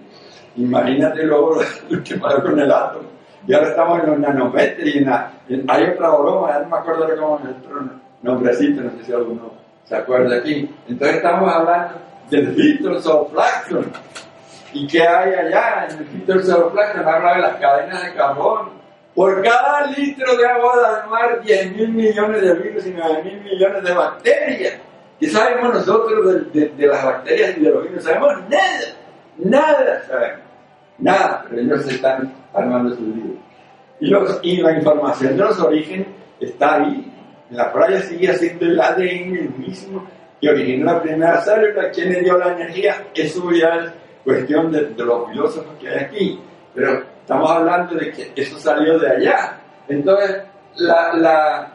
Imagínate 0.57 1.25
luego 1.25 1.61
lo 1.89 2.03
que 2.05 2.15
pasó 2.17 2.43
con 2.43 2.59
el 2.59 2.71
átomo. 2.71 3.11
Y 3.47 3.53
ahora 3.53 3.69
estamos 3.71 4.01
en 4.05 4.11
los 4.11 4.19
nanómetros 4.21 4.89
y 4.89 4.99
en 4.99 5.09
hay 5.69 5.85
otra 5.85 6.11
broma, 6.11 6.53
ya 6.53 6.61
no 6.61 6.69
me 6.69 6.77
acuerdo 6.77 7.09
cómo 7.21 7.41
es 7.41 7.57
otro 7.57 7.91
nombrecito, 8.23 8.83
no 8.83 8.91
sé 8.93 9.05
si 9.05 9.13
alguno 9.13 9.62
se 9.93 9.99
acuerda 9.99 10.37
aquí. 10.37 10.75
Entonces 10.89 11.17
estamos 11.17 11.53
hablando 11.53 11.95
del 12.31 12.55
fitosoplancton. 12.55 13.93
¿Y 14.73 14.87
qué 14.87 15.07
hay 15.07 15.35
allá 15.35 15.87
en 15.91 15.99
el 15.99 16.07
fitosoplancton? 16.07 17.07
Habla 17.07 17.35
de 17.35 17.43
las 17.43 17.57
cadenas 17.57 18.03
de 18.03 18.15
carbón. 18.15 18.71
Por 19.15 19.43
cada 19.43 19.87
litro 19.89 20.35
de 20.35 20.47
agua 20.47 20.77
del 20.77 21.11
mar, 21.11 21.43
10 21.43 21.77
mil 21.77 21.89
millones 21.91 22.41
de 22.41 22.55
virus 22.55 22.87
y 22.87 22.95
9 22.97 23.23
mil 23.23 23.41
millones 23.43 23.85
de 23.85 23.93
bacterias. 23.93 24.75
¿Qué 25.21 25.29
sabemos 25.29 25.75
nosotros 25.75 26.53
de, 26.55 26.73
las 26.79 27.05
bacterias 27.05 27.59
y 27.59 27.61
de 27.61 27.71
los 27.71 27.83
virus? 27.83 28.05
Sabemos 28.05 28.33
nada, 28.49 28.97
nada 29.37 30.03
sabemos, 30.09 30.41
nada, 30.97 31.45
pero 31.47 31.61
ellos 31.61 31.87
están 31.87 32.33
armando 32.55 32.97
sus 32.97 33.01
libros. 33.01 34.41
Y, 34.43 34.53
y 34.53 34.57
la 34.63 34.73
información 34.73 35.37
de 35.37 35.45
los 35.45 35.61
orígenes 35.61 36.07
está 36.41 36.77
ahí, 36.77 37.12
la 37.53 37.73
playa 37.73 38.01
sigue 38.01 38.35
siendo 38.35 38.65
el 38.65 38.81
ADN 38.81 39.37
el 39.37 39.51
mismo 39.59 40.07
que 40.41 40.49
originó 40.49 40.93
la 40.93 41.03
primera 41.03 41.41
célula. 41.43 41.91
¿Quién 41.91 42.13
le 42.13 42.21
dio 42.21 42.39
la 42.39 42.53
energía? 42.53 43.07
Eso 43.15 43.51
ya 43.53 43.69
es 43.77 43.93
cuestión 44.25 44.73
de, 44.73 44.91
los 44.97 45.29
filósofos 45.31 45.75
que 45.79 45.89
hay 45.89 45.99
aquí. 45.99 46.41
Pero 46.75 47.05
estamos 47.21 47.51
hablando 47.51 47.95
de 47.95 48.11
que 48.11 48.33
eso 48.35 48.59
salió 48.59 48.99
de 48.99 49.09
allá. 49.09 49.61
Entonces, 49.87 50.43
la, 50.77 51.73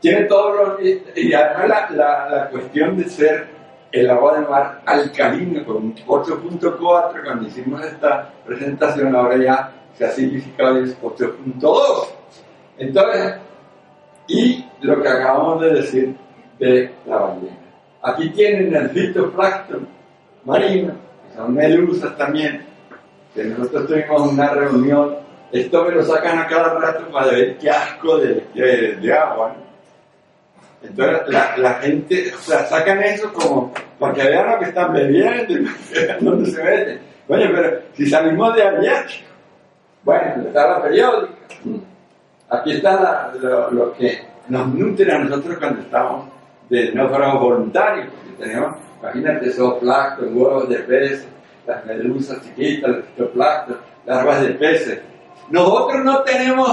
tiene 0.00 0.24
todos 0.24 0.56
los. 0.56 0.82
Y 1.14 1.32
además 1.34 1.90
la, 1.90 2.28
la, 2.30 2.48
cuestión 2.48 2.96
de 2.96 3.04
ser 3.04 3.46
el 3.92 4.10
agua 4.10 4.40
de 4.40 4.46
mar 4.48 4.80
alcalino 4.86 5.64
con 5.64 5.94
8.4, 5.94 7.22
cuando 7.22 7.46
hicimos 7.46 7.84
esta 7.84 8.30
presentación, 8.44 9.14
ahora 9.14 9.36
ya 9.36 9.72
se 9.94 10.06
ha 10.06 10.08
es 10.08 10.16
8.2. 11.00 12.06
Entonces, 12.78 13.34
y 14.26 14.64
lo 14.80 15.02
que 15.02 15.08
acabamos 15.08 15.60
de 15.62 15.74
decir 15.74 16.16
de 16.58 16.90
la 17.06 17.16
ballena. 17.16 17.58
Aquí 18.02 18.28
tienen 18.30 18.74
el 18.74 18.90
fitoplancton 18.90 19.88
marino, 20.44 20.92
que 21.28 21.36
son 21.36 21.54
medusas 21.54 22.16
también, 22.16 22.64
que 23.34 23.44
nosotros 23.44 23.86
tuvimos 23.88 24.32
una 24.32 24.50
reunión, 24.50 25.16
esto 25.52 25.84
me 25.84 25.94
lo 25.94 26.04
sacan 26.04 26.38
a 26.38 26.46
cada 26.46 26.74
rato 26.78 27.10
para 27.10 27.28
ver 27.28 27.56
qué 27.58 27.70
asco 27.70 28.18
de, 28.18 28.44
de, 28.54 29.12
agua. 29.12 29.54
Entonces 30.82 31.28
la, 31.28 31.56
la, 31.56 31.74
gente, 31.74 32.32
o 32.34 32.38
sea, 32.40 32.66
sacan 32.66 33.02
eso 33.02 33.32
como 33.32 33.72
para 33.98 34.12
que 34.12 34.22
vean 34.22 34.50
lo 34.50 34.58
que 34.58 34.64
están 34.66 34.92
bebiendo 34.92 35.52
y 35.54 35.66
dónde 36.20 36.50
se 36.50 36.62
meten. 36.62 37.00
Oye, 37.26 37.48
pero 37.48 37.80
si 37.94 38.06
salimos 38.06 38.54
de 38.54 38.62
allá, 38.62 39.06
bueno, 40.04 40.46
está 40.46 40.68
la 40.68 40.82
periódica. 40.82 41.32
Aquí 42.60 42.72
está 42.72 43.32
lo, 43.70 43.92
que 43.94 44.20
nos 44.48 44.68
nutre 44.68 45.12
a 45.12 45.18
nosotros 45.18 45.58
cuando 45.58 45.80
estamos 45.80 46.28
de 46.68 46.92
náufragos 46.92 47.40
voluntarios, 47.40 48.08
porque 48.14 48.44
tenemos, 48.44 48.76
imagínate, 49.00 49.50
zooplancton, 49.50 50.36
huevos 50.36 50.68
de 50.68 50.76
peces, 50.76 51.28
las 51.66 51.84
medusas 51.86 52.42
chiquitas, 52.42 52.90
los 52.90 53.04
fitoplancton, 53.06 53.76
larvas 54.06 54.42
de 54.42 54.50
peces. 54.54 55.00
Nosotros 55.50 56.04
no 56.04 56.22
tenemos 56.22 56.68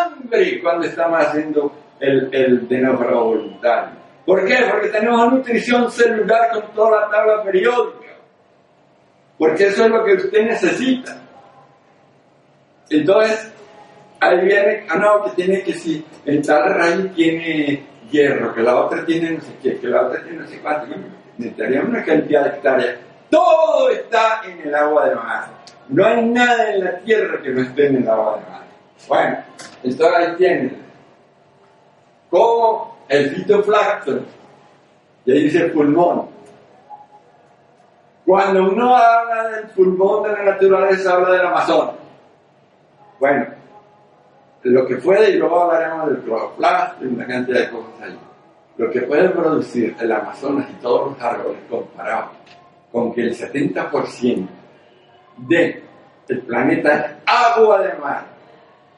hambre 0.00 0.60
cuando 0.62 0.86
estamos 0.86 1.20
haciendo 1.20 1.72
el, 2.00 2.28
el 2.32 2.68
de 2.68 2.86
voluntario. 2.88 4.04
¿Por 4.24 4.46
qué? 4.46 4.56
Porque 4.70 4.88
tenemos 4.88 5.32
nutrición 5.32 5.90
celular 5.90 6.50
con 6.52 6.72
toda 6.74 7.02
la 7.02 7.10
tabla 7.10 7.42
periódica. 7.42 8.14
Porque 9.36 9.66
eso 9.66 9.84
es 9.84 9.90
lo 9.90 10.04
que 10.04 10.14
usted 10.14 10.44
necesita. 10.46 11.20
Entonces, 12.88 13.53
ahí 14.28 14.44
viene, 14.44 14.86
ah 14.88 14.96
no, 14.96 15.24
que 15.24 15.30
tiene 15.30 15.62
que 15.62 15.72
si 15.74 16.04
el 16.24 16.44
tal 16.44 16.74
raíz 16.74 17.14
tiene 17.14 17.86
hierro, 18.10 18.54
que 18.54 18.62
la 18.62 18.76
otra 18.76 19.04
tiene 19.04 19.32
no 19.32 19.40
sé 19.40 19.52
qué, 19.62 19.78
que 19.78 19.86
la 19.86 20.06
otra 20.06 20.22
tiene 20.22 20.38
no 20.38 20.48
sé 20.48 20.60
cuánto, 20.60 20.94
necesitaríamos 21.36 21.90
una 21.90 22.04
cantidad 22.04 22.44
de 22.44 22.48
hectáreas. 22.50 22.96
Todo 23.30 23.90
está 23.90 24.42
en 24.44 24.60
el 24.60 24.74
agua 24.74 25.08
de 25.08 25.14
mar. 25.16 25.44
No 25.88 26.06
hay 26.06 26.24
nada 26.24 26.72
en 26.72 26.84
la 26.84 26.98
tierra 27.00 27.42
que 27.42 27.50
no 27.50 27.62
esté 27.62 27.86
en 27.88 27.96
el 27.96 28.08
agua 28.08 28.38
de 28.38 28.50
mar. 28.50 28.62
Bueno, 29.08 29.36
esto 29.82 30.16
ahí 30.16 30.34
tiene. 30.36 30.72
Como 32.30 32.96
el 33.08 33.30
fitoplancton, 33.30 34.26
y 35.26 35.32
ahí 35.32 35.42
dice 35.44 35.64
pulmón. 35.66 36.28
Cuando 38.24 38.62
uno 38.70 38.96
habla 38.96 39.48
del 39.48 39.66
pulmón 39.68 40.22
de 40.22 40.32
la 40.32 40.42
naturaleza, 40.44 41.14
habla 41.14 41.30
del 41.32 41.46
Amazonas. 41.46 41.94
Bueno, 43.20 43.46
lo 44.64 44.86
que 44.86 44.96
puede, 44.96 45.30
y 45.30 45.36
luego 45.36 45.62
hablaremos 45.62 46.10
del 46.10 46.18
cloroplasto 46.18 47.04
y 47.04 47.08
una 47.08 47.26
cantidad 47.26 47.60
de 47.60 47.70
cosas 47.70 48.02
ahí, 48.02 48.18
lo 48.76 48.90
que 48.90 49.02
puede 49.02 49.28
producir 49.28 49.94
el 50.00 50.12
Amazonas 50.12 50.66
y 50.70 50.82
todos 50.82 51.12
los 51.12 51.20
árboles 51.20 51.60
comparados 51.68 52.30
con 52.90 53.12
que 53.12 53.22
el 53.22 53.36
70% 53.36 54.46
del 55.36 55.82
el 56.26 56.40
planeta 56.40 56.94
es 56.94 57.04
agua 57.26 57.82
de 57.82 57.94
mar, 57.98 58.24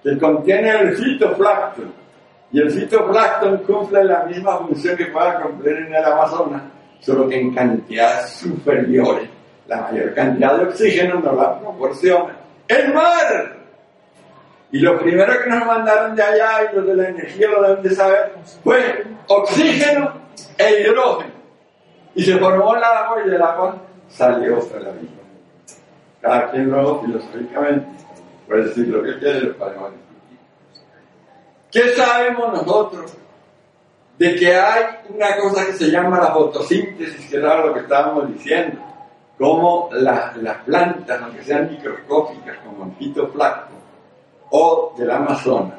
que 0.03 0.17
contiene 0.19 0.71
el 0.71 0.97
fitoplancton, 0.97 1.93
y 2.53 2.61
el 2.61 2.71
fitoplancton 2.71 3.59
cumple 3.65 4.05
la 4.05 4.25
misma 4.25 4.59
función 4.59 4.97
que 4.97 5.07
pueda 5.07 5.41
cumplir 5.41 5.77
en 5.79 5.95
el 5.95 6.05
Amazonas, 6.05 6.63
solo 7.01 7.29
que 7.29 7.41
en 7.41 7.53
cantidades 7.53 8.31
superiores. 8.31 9.29
La 9.67 9.81
mayor 9.83 10.15
cantidad 10.15 10.59
de 10.59 10.65
oxígeno 10.67 11.19
nos 11.19 11.37
la 11.37 11.59
proporciona 11.59 12.37
el 12.69 12.95
mar. 12.95 13.56
Y 14.73 14.81
lo 14.81 14.99
primero 14.99 15.33
que 15.43 15.49
nos 15.49 15.65
mandaron 15.65 16.17
de 16.17 16.23
allá 16.23 16.71
y 16.71 16.77
los 16.77 16.87
de 16.87 16.97
la 16.97 17.09
energía 17.09 17.49
lo 17.49 17.63
deben 17.63 17.83
de 17.83 17.95
saber 17.95 18.33
fue 18.65 19.05
oxígeno 19.29 20.13
e 20.59 20.81
hidrógeno. 20.81 21.33
Y 22.15 22.25
se 22.25 22.37
formó 22.39 22.75
el 22.77 22.83
agua 22.83 23.23
y 23.25 23.31
del 23.31 23.43
agua 23.43 23.77
salió 24.09 24.57
la 24.57 24.91
vida. 24.91 25.11
Cada 26.21 26.51
quien 26.51 26.71
luego 26.71 27.03
filosóficamente 27.03 27.87
puede 28.49 28.65
decir 28.65 28.89
lo 28.89 29.03
que 29.03 29.19
quiere, 29.19 29.41
lo 29.43 29.57
podemos 29.57 29.93
discutir. 29.93 30.39
¿Qué 31.71 31.89
sabemos 31.91 32.53
nosotros 32.53 33.17
de 34.19 34.35
que 34.35 34.57
hay 34.57 34.85
una 35.11 35.37
cosa 35.37 35.67
que 35.67 35.75
se 35.75 35.91
llama 35.91 36.19
la 36.19 36.33
fotosíntesis, 36.33 37.31
que 37.31 37.37
era 37.37 37.65
lo 37.65 37.75
que 37.75 37.81
estábamos 37.81 38.33
diciendo? 38.33 38.81
Como 39.39 39.91
las 39.93 40.33
plantas, 40.65 41.23
aunque 41.23 41.43
sean 41.43 41.71
microscópicas, 41.71 42.57
como 42.65 42.87
el 42.87 42.93
fitoplancton, 42.97 43.76
o 44.51 44.95
del 44.97 45.11
Amazonas. 45.11 45.79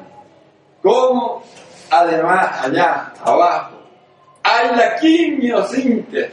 Como 0.82 1.42
además 1.90 2.64
allá 2.64 3.12
abajo 3.22 3.78
hay 4.42 4.76
la 4.76 4.96
quimiosíntesis, 4.96 6.32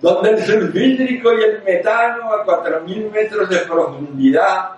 donde 0.00 0.30
el 0.30 0.42
sulfídrico 0.44 1.32
y 1.32 1.42
el 1.42 1.62
metano 1.62 2.32
a 2.32 2.46
4.000 2.46 3.10
metros 3.10 3.48
de 3.48 3.58
profundidad 3.58 4.70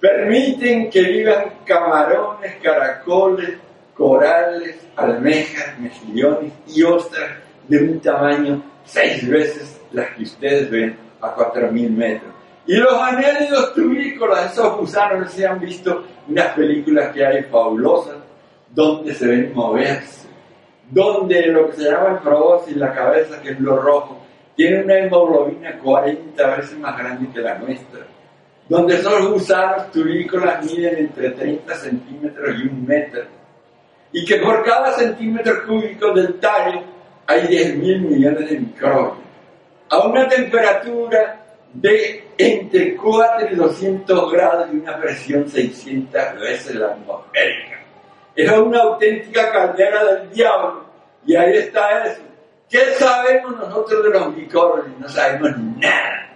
permiten 0.00 0.90
que 0.90 1.02
vivan 1.02 1.44
camarones, 1.64 2.56
caracoles, 2.62 3.56
corales, 3.96 4.76
almejas, 4.96 5.78
mejillones 5.78 6.52
y 6.68 6.82
ostras 6.82 7.30
de 7.66 7.78
un 7.78 8.00
tamaño 8.00 8.62
seis 8.84 9.26
veces 9.26 9.80
las 9.92 10.10
que 10.10 10.24
ustedes 10.24 10.70
ven 10.70 10.98
a 11.22 11.34
4.000 11.34 11.90
metros. 11.90 12.33
Y 12.66 12.76
los 12.76 12.94
anélidos 12.94 13.74
tubícolas, 13.74 14.52
esos 14.52 14.78
gusanos, 14.78 15.30
se 15.30 15.46
han 15.46 15.60
visto 15.60 16.04
unas 16.28 16.48
películas 16.54 17.12
que 17.12 17.24
hay 17.24 17.42
fabulosas, 17.44 18.16
donde 18.70 19.14
se 19.14 19.26
ven 19.26 19.52
moverse, 19.54 20.26
donde 20.90 21.46
lo 21.48 21.70
que 21.70 21.76
se 21.76 21.90
llama 21.90 22.20
el 22.24 22.74
y 22.74 22.78
la 22.78 22.92
cabeza, 22.92 23.40
que 23.42 23.50
es 23.50 23.60
lo 23.60 23.76
rojo, 23.76 24.18
tiene 24.56 24.82
una 24.82 24.98
hemoglobina 24.98 25.78
40 25.78 26.56
veces 26.56 26.78
más 26.78 26.96
grande 26.96 27.28
que 27.32 27.40
la 27.40 27.58
nuestra, 27.58 28.00
donde 28.68 28.94
esos 28.94 29.30
gusanos 29.30 29.90
tubícolas 29.90 30.64
miden 30.64 30.96
entre 30.98 31.30
30 31.30 31.74
centímetros 31.74 32.56
y 32.58 32.66
un 32.66 32.86
metro, 32.86 33.22
y 34.12 34.24
que 34.24 34.36
por 34.36 34.64
cada 34.64 34.92
centímetro 34.92 35.66
cúbico 35.66 36.12
del 36.12 36.34
tallo 36.40 36.80
hay 37.26 37.46
10 37.46 37.76
mil 37.76 38.00
millones 38.02 38.48
de 38.48 38.58
microbios. 38.60 39.18
A 39.90 40.06
una 40.06 40.26
temperatura 40.28 41.43
de 41.74 42.24
entre 42.38 42.96
4 42.96 43.48
y 43.50 43.56
200 43.56 44.32
grados 44.32 44.68
y 44.72 44.76
una 44.76 44.96
presión 44.98 45.48
600 45.48 46.40
veces 46.40 46.76
la 46.76 46.92
atmosférica. 46.92 47.80
Es 48.34 48.50
una 48.50 48.80
auténtica 48.80 49.52
caldera 49.52 50.04
del 50.04 50.30
diablo. 50.30 50.84
Y 51.26 51.36
ahí 51.36 51.56
está 51.56 52.04
eso. 52.06 52.22
¿Qué 52.68 52.78
sabemos 52.98 53.56
nosotros 53.56 54.04
de 54.04 54.10
los 54.10 54.34
microbios? 54.34 54.86
No 54.98 55.08
sabemos 55.08 55.56
nada. 55.78 56.30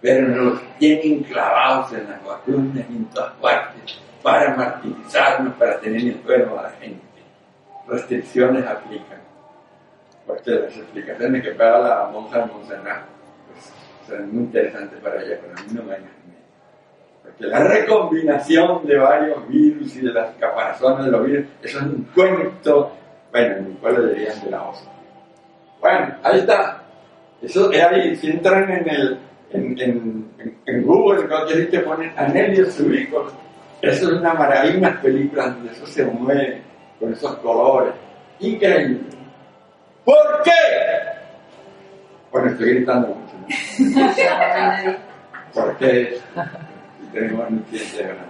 Pero 0.00 0.28
nos 0.28 0.60
tienen 0.78 1.22
clavados 1.22 1.92
en 1.92 2.08
las 2.08 2.24
vacunas 2.24 2.84
y 2.88 2.96
en 2.96 3.04
todas 3.06 3.32
partes 3.34 4.00
para 4.22 4.54
martirizarnos, 4.54 5.54
para 5.54 5.78
tener 5.80 6.02
enfermo 6.02 6.58
a 6.58 6.64
la 6.64 6.70
gente. 6.70 7.02
Restricciones 7.86 8.66
aplican. 8.66 9.20
Porque 10.26 10.50
las 10.50 10.76
explicaciones 10.76 11.42
que 11.42 11.52
para 11.52 11.78
la 11.80 12.08
monja 12.12 12.46
Monserrat 12.46 13.11
son 14.06 14.34
muy 14.34 14.44
interesantes 14.44 14.98
para 15.00 15.22
ella, 15.22 15.38
pero 15.40 15.54
a 15.56 15.62
mí 15.62 15.68
no 15.72 15.82
me 15.82 15.94
han 15.94 16.02
Porque 17.22 17.46
la 17.46 17.64
recombinación 17.64 18.86
de 18.86 18.98
varios 18.98 19.48
virus 19.48 19.96
y 19.96 20.00
de 20.00 20.12
las 20.12 20.34
caparazones 20.36 21.06
de 21.06 21.10
los 21.10 21.26
virus, 21.26 21.46
eso 21.62 21.78
es 21.78 21.84
un 21.84 22.08
cuento, 22.14 22.92
bueno, 23.30 23.56
en 23.56 23.68
mi 23.68 23.74
pueblo 23.74 24.06
dirían 24.08 24.44
de 24.44 24.50
la 24.50 24.62
osa. 24.68 24.90
Bueno, 25.80 26.14
ahí 26.22 26.40
está. 26.40 26.82
Eso 27.40 27.70
es 27.72 27.82
ahí, 27.82 28.16
si 28.16 28.30
entran 28.30 28.70
en 28.70 28.88
el 28.88 29.18
en, 29.52 29.78
en, 29.78 30.58
en 30.66 30.82
Google, 30.82 31.28
cualquier 31.28 31.70
te 31.70 31.80
ponen 31.80 32.12
Anelios 32.16 32.72
Subicos, 32.72 33.32
eso 33.82 34.06
es 34.06 34.20
una 34.20 34.34
maravilla, 34.34 34.78
unas 34.78 35.00
películas 35.00 35.54
donde 35.54 35.72
eso 35.72 35.86
se 35.86 36.04
mueve 36.04 36.62
con 36.98 37.12
esos 37.12 37.34
colores. 37.38 37.92
Increíble. 38.38 39.00
¿Por 40.04 40.42
qué? 40.44 40.50
Bueno, 42.30 42.48
estoy 42.48 42.74
gritando 42.74 43.08
mucho. 43.08 43.31
¿Por 45.54 45.76
qué? 45.78 46.18
Tenemos 47.12 47.50
un 47.50 47.58
cliente 47.60 48.02
grande. 48.02 48.22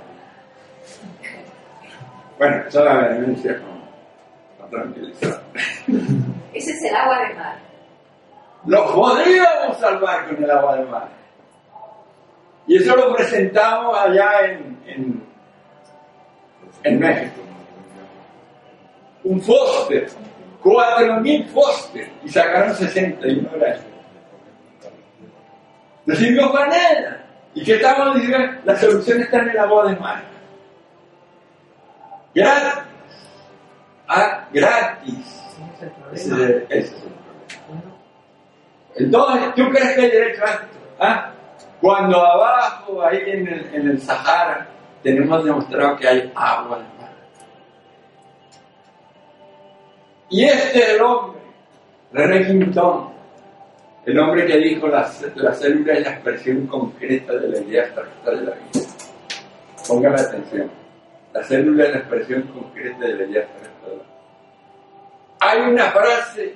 Bueno, 2.39 2.65
es 2.67 2.75
la 2.75 2.95
vehemencia 2.95 3.59
con 3.59 3.73
tranquilizar. 4.73 5.43
Ese 6.55 6.71
es 6.73 6.85
el 6.85 6.97
agua 6.97 7.29
de 7.29 7.35
mar. 7.35 7.57
Lo 8.67 8.95
podríamos 8.95 9.79
salvar 9.79 10.29
con 10.29 10.43
el 10.43 10.51
agua 10.51 10.77
de 10.77 10.85
mar. 10.87 11.09
Y 12.67 12.77
eso 12.77 12.97
lo 12.97 13.15
presentamos 13.15 13.97
allá 13.99 14.47
en, 14.47 14.79
en, 14.87 15.23
en 16.85 16.99
México. 16.99 17.41
Un 19.25 19.41
Foster, 19.41 20.09
4.000 20.63 21.47
Foster, 21.49 22.11
y 22.25 22.29
sacaron 22.29 22.75
61 22.75 23.49
gracias. 23.55 23.92
Decimos 26.07 26.53
manera. 26.53 27.25
¿Y 27.55 27.65
qué 27.65 27.75
estamos 27.75 28.15
diciendo? 28.15 28.61
La 28.65 28.77
solución 28.77 29.21
está 29.23 29.39
en 29.39 29.51
el 29.51 29.59
agua 29.59 29.91
de 29.91 29.97
mar. 29.97 30.23
Gratis. 32.35 32.83
Ah, 34.09 34.49
gratis. 34.53 35.43
Ese, 36.13 36.67
es 36.69 36.93
el 36.93 37.11
problema. 37.67 37.97
Entonces, 38.95 39.55
¿tú 39.55 39.69
crees 39.71 39.95
que 39.95 40.01
hay 40.01 40.11
derecho 40.11 40.43
a? 40.45 40.69
¿Ah? 40.99 41.33
Cuando 41.81 42.25
abajo, 42.25 43.03
ahí 43.03 43.19
en 43.27 43.49
el, 43.49 43.75
en 43.75 43.89
el 43.91 44.01
Sahara, 44.01 44.69
tenemos 45.03 45.45
demostrado 45.45 45.97
que 45.97 46.07
hay 46.07 46.33
agua 46.35 46.79
el 46.79 46.85
mar. 47.01 47.13
Y 50.31 50.45
este 50.45 50.79
es 50.79 50.89
el 50.91 51.03
hombre, 51.03 51.41
René 52.13 52.47
Quintón, 52.47 53.13
el 54.05 54.19
hombre 54.19 54.47
que 54.47 54.59
dijo 54.59 54.89
la, 54.89 55.09
la 55.37 55.55
célula 55.55 55.93
es 55.93 56.03
la 56.03 56.11
expresión 56.11 56.67
concreta 56.67 57.35
de 57.35 57.49
la 57.49 57.59
idea 57.59 57.85
abstracta 57.85 58.31
de 58.33 58.43
la 58.43 58.53
vida. 58.53 58.87
Pongan 59.87 60.19
atención. 60.19 60.71
La 61.33 61.43
célula 61.45 61.85
es 61.85 61.93
la 61.93 61.99
expresión 61.99 62.43
concreta 62.43 63.07
de 63.07 63.15
la 63.15 63.25
idea 63.25 63.43
abstracta 63.43 63.89
de 63.89 63.97
la 63.97 64.03
vida. 64.03 64.13
Hay 65.41 65.61
una 65.61 65.91
frase 65.93 66.55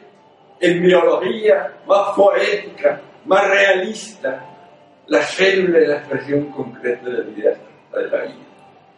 en 0.61 0.83
biología 0.83 1.73
más 1.87 2.17
poética, 2.17 3.01
más 3.27 3.49
realista. 3.49 4.45
La 5.07 5.23
célula 5.23 5.79
es 5.79 5.89
la 5.89 5.97
expresión 5.99 6.47
concreta 6.47 7.09
de 7.09 7.25
la 7.25 7.31
idea 7.31 7.51
abstracta 7.51 7.99
de 7.99 8.09
la 8.09 8.25
vida. 8.25 8.47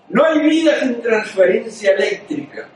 No 0.09 0.25
hay 0.25 0.41
vida 0.41 0.75
sin 0.81 1.03
transferencia 1.03 1.93
eléctrica 1.93 2.67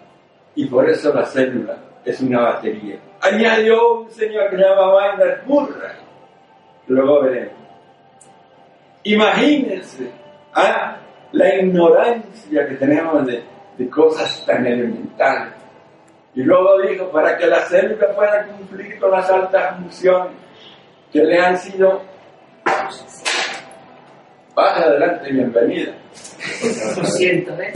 y 0.54 0.66
por 0.66 0.88
eso 0.88 1.14
la 1.14 1.24
célula 1.24 1.78
es 2.04 2.20
una 2.20 2.42
batería. 2.42 2.98
Añadió 3.22 4.00
un 4.00 4.10
señor 4.10 4.50
que 4.50 4.56
se 4.56 4.62
llama 4.62 4.96
Weiner 4.96 5.42
Murray. 5.46 5.92
Luego 6.88 7.22
veremos. 7.22 7.54
Imagínense 9.04 10.10
¿ah? 10.54 10.96
la 11.30 11.54
ignorancia 11.54 12.66
que 12.66 12.74
tenemos 12.74 13.24
de, 13.26 13.44
cosas 13.90 14.44
tan 14.44 14.66
elementales. 14.66 15.54
Y 16.34 16.42
luego 16.42 16.80
dijo, 16.82 17.10
para 17.10 17.36
que 17.36 17.46
la 17.46 17.60
célula 17.62 18.14
pueda 18.14 18.46
cumplir 18.46 18.98
con 18.98 19.10
las 19.10 19.28
altas 19.30 19.76
funciones 19.76 20.36
que 21.12 21.22
le 21.22 21.38
han 21.38 21.56
sido... 21.58 22.02
Baja 24.54 24.82
adelante, 24.82 25.32
bienvenida. 25.32 25.92
Lo 26.96 27.04
siento, 27.04 27.52
¿eh? 27.60 27.72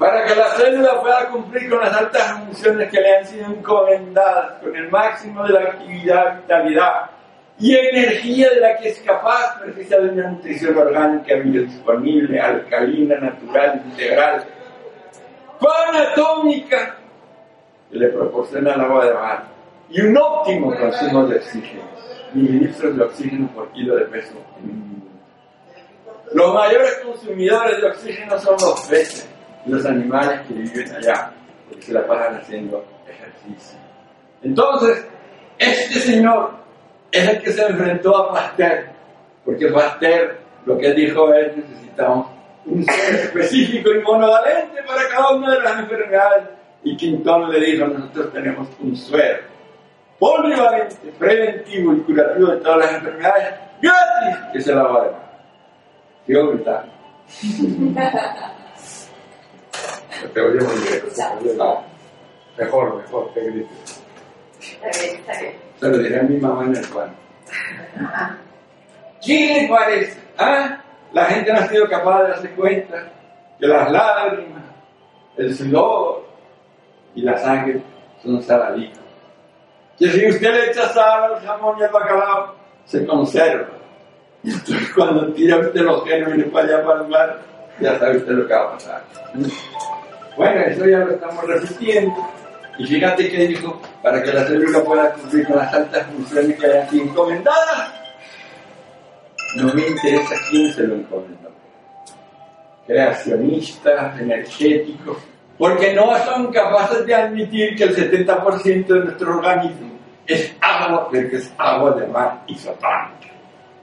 Para 0.00 0.24
que 0.24 0.34
la 0.34 0.48
célula 0.52 0.98
pueda 0.98 1.28
cumplir 1.28 1.68
con 1.68 1.78
las 1.78 1.94
altas 1.94 2.32
funciones 2.38 2.90
que 2.90 3.02
le 3.02 3.16
han 3.18 3.26
sido 3.26 3.44
encomendadas, 3.48 4.62
con 4.62 4.74
el 4.74 4.90
máximo 4.90 5.46
de 5.46 5.52
la 5.52 5.60
actividad, 5.60 6.40
vitalidad 6.40 7.10
y 7.58 7.76
energía 7.76 8.48
de 8.48 8.60
la 8.60 8.78
que 8.78 8.88
es 8.88 8.98
capaz, 9.00 9.60
precisa 9.60 9.98
de 9.98 10.08
una 10.08 10.30
nutrición 10.30 10.74
orgánica 10.78 11.34
biodisponible, 11.34 12.40
alcalina, 12.40 13.16
natural, 13.16 13.82
integral, 13.84 14.44
panatómica, 15.60 16.96
que 17.90 17.98
le 17.98 18.08
proporciona 18.08 18.72
el 18.72 18.80
agua 18.80 19.04
de 19.04 19.12
mar 19.12 19.44
y 19.90 20.00
un 20.00 20.16
óptimo 20.16 20.74
consumo 20.78 21.26
de 21.26 21.36
oxígeno, 21.36 21.82
mililitros 22.32 22.96
de 22.96 23.04
oxígeno 23.04 23.48
por 23.48 23.70
kilo 23.72 23.96
de 23.96 24.06
peso. 24.06 24.32
Los 26.32 26.54
mayores 26.54 27.02
consumidores 27.04 27.82
de 27.82 27.86
oxígeno 27.86 28.38
son 28.38 28.54
los 28.54 28.80
peces 28.88 29.28
los 29.66 29.84
animales 29.86 30.40
que 30.46 30.54
viven 30.54 30.92
allá, 30.94 31.32
porque 31.68 31.82
se 31.82 31.92
la 31.92 32.06
pasan 32.06 32.36
haciendo 32.36 32.84
ejercicio. 33.06 33.78
Entonces, 34.42 35.06
este 35.58 35.98
señor 35.98 36.52
es 37.12 37.28
el 37.28 37.42
que 37.42 37.52
se 37.52 37.66
enfrentó 37.66 38.16
a 38.16 38.32
Pasteur, 38.32 38.86
porque 39.44 39.66
Pasteur 39.68 40.38
lo 40.66 40.78
que 40.78 40.92
dijo 40.92 41.32
es 41.34 41.56
necesitamos 41.56 42.28
un 42.66 42.84
ser 42.84 43.14
específico 43.14 43.90
y 43.90 44.00
monovalente 44.00 44.82
para 44.86 45.08
cada 45.08 45.34
una 45.34 45.54
de 45.54 45.60
las 45.60 45.78
enfermedades. 45.80 46.48
Y 46.82 46.96
Quintón 46.96 47.50
le 47.50 47.60
dijo, 47.60 47.86
nosotros 47.86 48.32
tenemos 48.32 48.68
un 48.80 48.96
suero 48.96 49.50
polivalente, 50.20 51.12
preventivo 51.18 51.94
y 51.94 52.00
curativo 52.00 52.48
de 52.48 52.56
todas 52.58 52.78
las 52.78 52.94
enfermedades, 52.94 53.54
gratis, 53.80 54.36
que 54.52 54.60
se 54.60 54.74
la 54.74 54.82
va 54.82 54.90
a 54.90 55.04
dar. 55.04 55.14
Sigo 56.26 56.48
gritando. 56.48 56.92
Te 60.28 60.40
oye 60.40 60.60
muy 60.60 60.74
bien. 60.82 61.56
No. 61.56 61.82
Mejor, 62.56 62.96
mejor, 62.96 63.32
que 63.32 63.40
grites. 63.40 64.02
Está 64.60 65.00
bien, 65.00 65.16
está 65.16 65.40
bien. 65.40 65.54
Se 65.78 65.88
lo 65.88 65.98
diré 65.98 66.20
a 66.20 66.22
mi 66.22 66.36
mamá 66.36 66.64
en 66.64 66.76
el 66.76 66.88
cuarto. 66.90 67.14
¿Quién 69.24 69.62
le 69.62 69.68
parece? 69.68 70.20
¿Ah? 70.38 70.82
La 71.12 71.24
gente 71.26 71.52
no 71.52 71.58
ha 71.58 71.66
sido 71.68 71.88
capaz 71.88 72.22
de 72.22 72.28
darse 72.28 72.50
cuenta 72.50 73.08
que 73.58 73.66
las 73.66 73.90
lágrimas, 73.90 74.62
el 75.36 75.54
sudor 75.54 76.24
y 77.14 77.22
la 77.22 77.36
sangre 77.38 77.82
son 78.22 78.42
saladitos. 78.42 79.00
Que 79.98 80.08
si 80.08 80.28
usted 80.28 80.52
le 80.52 80.70
echa 80.70 80.88
sal 80.90 81.34
al 81.34 81.40
jamón 81.40 81.78
y 81.78 81.82
al 81.82 81.90
bacalao, 81.90 82.54
se 82.84 83.04
conserva. 83.06 83.68
Y 84.42 84.52
entonces 84.52 84.90
cuando 84.94 85.32
tira 85.32 85.58
usted 85.58 85.80
los 85.80 86.04
genes 86.04 86.38
y 86.38 86.50
para 86.50 86.66
allá 86.66 86.84
para 86.84 87.00
el 87.02 87.08
mar, 87.08 87.38
ya 87.80 87.98
sabe 87.98 88.18
usted 88.18 88.32
lo 88.32 88.46
que 88.46 88.54
va 88.54 88.62
a 88.62 88.72
pasar. 88.72 89.02
Bueno, 90.36 90.60
eso 90.62 90.86
ya 90.86 90.98
lo 90.98 91.12
estamos 91.12 91.44
repitiendo. 91.46 92.14
Y 92.78 92.86
fíjate 92.86 93.30
que 93.30 93.46
dijo, 93.46 93.80
para 94.02 94.22
que 94.22 94.32
la 94.32 94.44
célula 94.44 94.82
pueda 94.82 95.12
cumplir 95.12 95.46
con 95.46 95.56
las 95.58 95.74
altas 95.74 96.06
funciones 96.06 96.58
que 96.58 96.66
hay 96.66 96.78
aquí 96.78 97.00
encomendadas, 97.00 97.92
no 99.56 99.74
me 99.74 99.86
interesa 99.86 100.34
quién 100.48 100.72
se 100.72 100.86
lo 100.86 100.94
encomendó. 100.94 101.50
Creacionistas, 102.86 104.18
energéticos, 104.20 105.18
porque 105.58 105.92
no 105.92 106.16
son 106.24 106.50
capaces 106.50 107.04
de 107.04 107.14
admitir 107.14 107.76
que 107.76 107.84
el 107.84 107.94
70% 107.94 108.86
de 108.86 109.04
nuestro 109.04 109.36
organismo 109.36 109.90
es 110.26 110.54
agua, 110.60 111.08
pero 111.10 111.36
es 111.36 111.52
agua 111.58 111.92
de 111.92 112.06
mar 112.06 112.42
isotónica. 112.46 113.28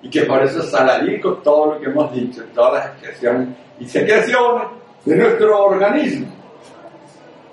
Y 0.02 0.10
que 0.10 0.22
por 0.22 0.42
eso 0.42 0.64
saladico 0.64 1.34
todo 1.36 1.74
lo 1.74 1.80
que 1.80 1.86
hemos 1.86 2.12
dicho, 2.14 2.44
todas 2.56 2.74
las 2.74 2.94
excreciones 2.94 3.50
y 3.80 3.88
secreciones 3.88 4.68
de 5.06 5.16
nuestro 5.16 5.66
organismo. 5.66 6.37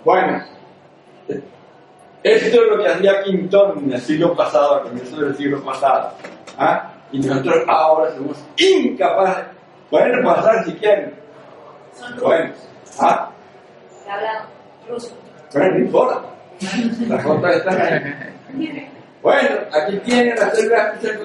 Bueno, 0.05 0.45
Esto 2.23 2.63
es 2.63 2.71
lo 2.71 2.83
que 2.83 2.89
hacía 2.89 3.23
Quintón 3.23 3.85
en 3.85 3.93
el 3.93 4.01
siglo 4.01 4.35
pasado, 4.35 4.77
a 4.77 4.83
comienzos 4.83 5.19
del 5.21 5.37
siglo 5.37 5.63
pasado. 5.63 6.13
¿Ah? 6.59 6.93
Y 7.13 7.19
nosotros 7.19 7.65
ahora 7.69 8.15
somos 8.15 8.39
incapaces. 8.57 9.45
Pueden 9.91 10.25
pasar 10.25 10.65
si 10.65 10.73
quieren. 10.75 11.15
Bueno, 12.23 12.53
¿ah? 13.01 13.31
Habla 14.09 14.47
ruso. 14.89 15.15
Bueno, 15.53 15.71
no 15.71 15.79
importa. 15.85 16.23
Las 17.09 17.23
fotos 17.23 17.57
están 17.57 17.81
ahí. 17.81 18.91
Bueno, 19.23 19.49
aquí 19.73 19.99
tienen 19.99 20.35
las 20.37 20.69
gráficas. 20.69 21.19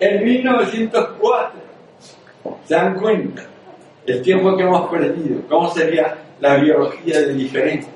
En 0.00 0.24
1904, 0.24 1.60
se 2.64 2.74
dan 2.74 2.94
cuenta 2.98 3.42
el 4.06 4.22
tiempo 4.22 4.56
que 4.56 4.62
hemos 4.62 4.90
perdido, 4.90 5.40
cómo 5.48 5.68
sería 5.70 6.14
la 6.40 6.56
biología 6.56 7.20
de 7.20 7.32
diferencia, 7.32 7.90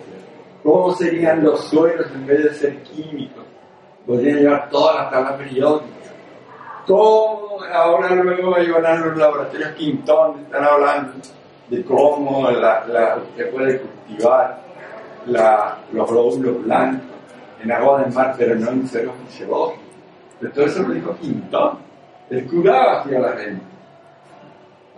cómo 0.68 0.94
serían 0.94 1.42
los 1.42 1.64
suelos 1.64 2.06
en 2.14 2.26
vez 2.26 2.42
de 2.44 2.54
ser 2.54 2.82
químicos, 2.82 3.42
podrían 4.06 4.38
llevar 4.38 4.68
todas 4.68 4.96
las 4.96 5.10
tablas 5.10 5.32
periódicas, 5.32 6.12
cómo 6.86 7.58
ahora 7.72 8.14
luego 8.14 8.54
a 8.54 8.60
los 8.60 9.16
laboratorios 9.16 9.70
Quintón, 9.72 10.40
están 10.40 10.64
hablando 10.64 11.12
de 11.70 11.82
cómo 11.84 12.50
la, 12.50 12.86
la, 12.86 13.16
usted 13.16 13.50
puede 13.50 13.80
cultivar 13.80 14.58
los 15.26 16.10
glóbulos 16.10 16.62
blancos 16.62 17.00
en 17.62 17.72
agua 17.72 18.02
de 18.02 18.10
mar, 18.12 18.34
pero 18.36 18.54
no 18.54 18.70
en 18.70 18.86
suelo 18.86 19.12
fisiológico. 19.26 19.82
Pero 20.38 20.52
todo 20.52 20.66
eso 20.66 20.82
lo 20.82 20.92
dijo 20.92 21.16
Quintón. 21.16 21.78
Él 22.28 22.46
curaba 22.46 23.00
hacia 23.00 23.18
la 23.20 23.32
gente. 23.32 23.62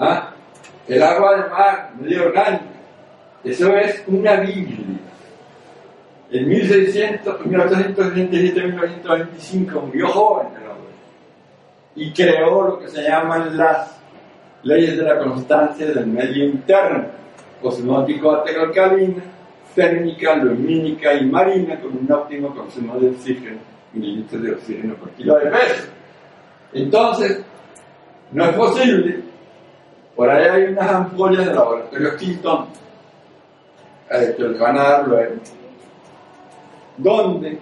¿Ah? 0.00 0.30
El 0.88 1.00
agua 1.00 1.36
de 1.36 1.48
mar, 1.48 1.90
medio 2.00 2.24
orgánica. 2.24 2.64
Eso 3.44 3.72
es 3.76 4.02
una 4.08 4.34
Biblia. 4.36 4.98
En 6.32 6.48
1600, 6.48 7.46
1867, 7.46 8.62
1925 8.62 9.80
murió 9.80 10.08
joven 10.08 10.48
el 10.48 10.70
hombre 10.70 10.92
y 11.96 12.12
creó 12.12 12.68
lo 12.68 12.78
que 12.78 12.88
se 12.88 13.02
llaman 13.02 13.56
las 13.56 14.00
leyes 14.62 14.96
de 14.96 15.02
la 15.02 15.18
constancia 15.18 15.86
del 15.86 16.06
medio 16.06 16.44
interno, 16.44 17.06
osmótico 17.62 18.44
alcalina, 18.44 19.22
térmica, 19.74 20.36
lumínica 20.36 21.14
y 21.14 21.26
marina 21.26 21.80
con 21.80 21.96
un 21.96 22.12
óptimo 22.12 22.54
consumo 22.54 22.98
de 22.98 23.10
oxígeno, 23.10 23.58
mililitros 23.92 24.42
de 24.42 24.52
oxígeno 24.52 24.94
por 24.94 25.10
kilo 25.10 25.36
de 25.36 25.50
peso. 25.50 25.88
Entonces, 26.72 27.44
no 28.32 28.44
es 28.44 28.54
posible. 28.54 29.20
Por 30.14 30.30
ahí 30.30 30.44
hay 30.48 30.72
unas 30.72 30.90
ampollas 30.90 31.46
de 31.46 31.54
laboratorio 31.54 32.16
Keystone 32.16 32.66
eh, 34.10 34.34
que 34.36 34.42
les 34.42 34.58
van 34.58 34.78
a 34.78 34.82
dar 34.82 35.08
luego, 35.08 35.34
donde 37.02 37.58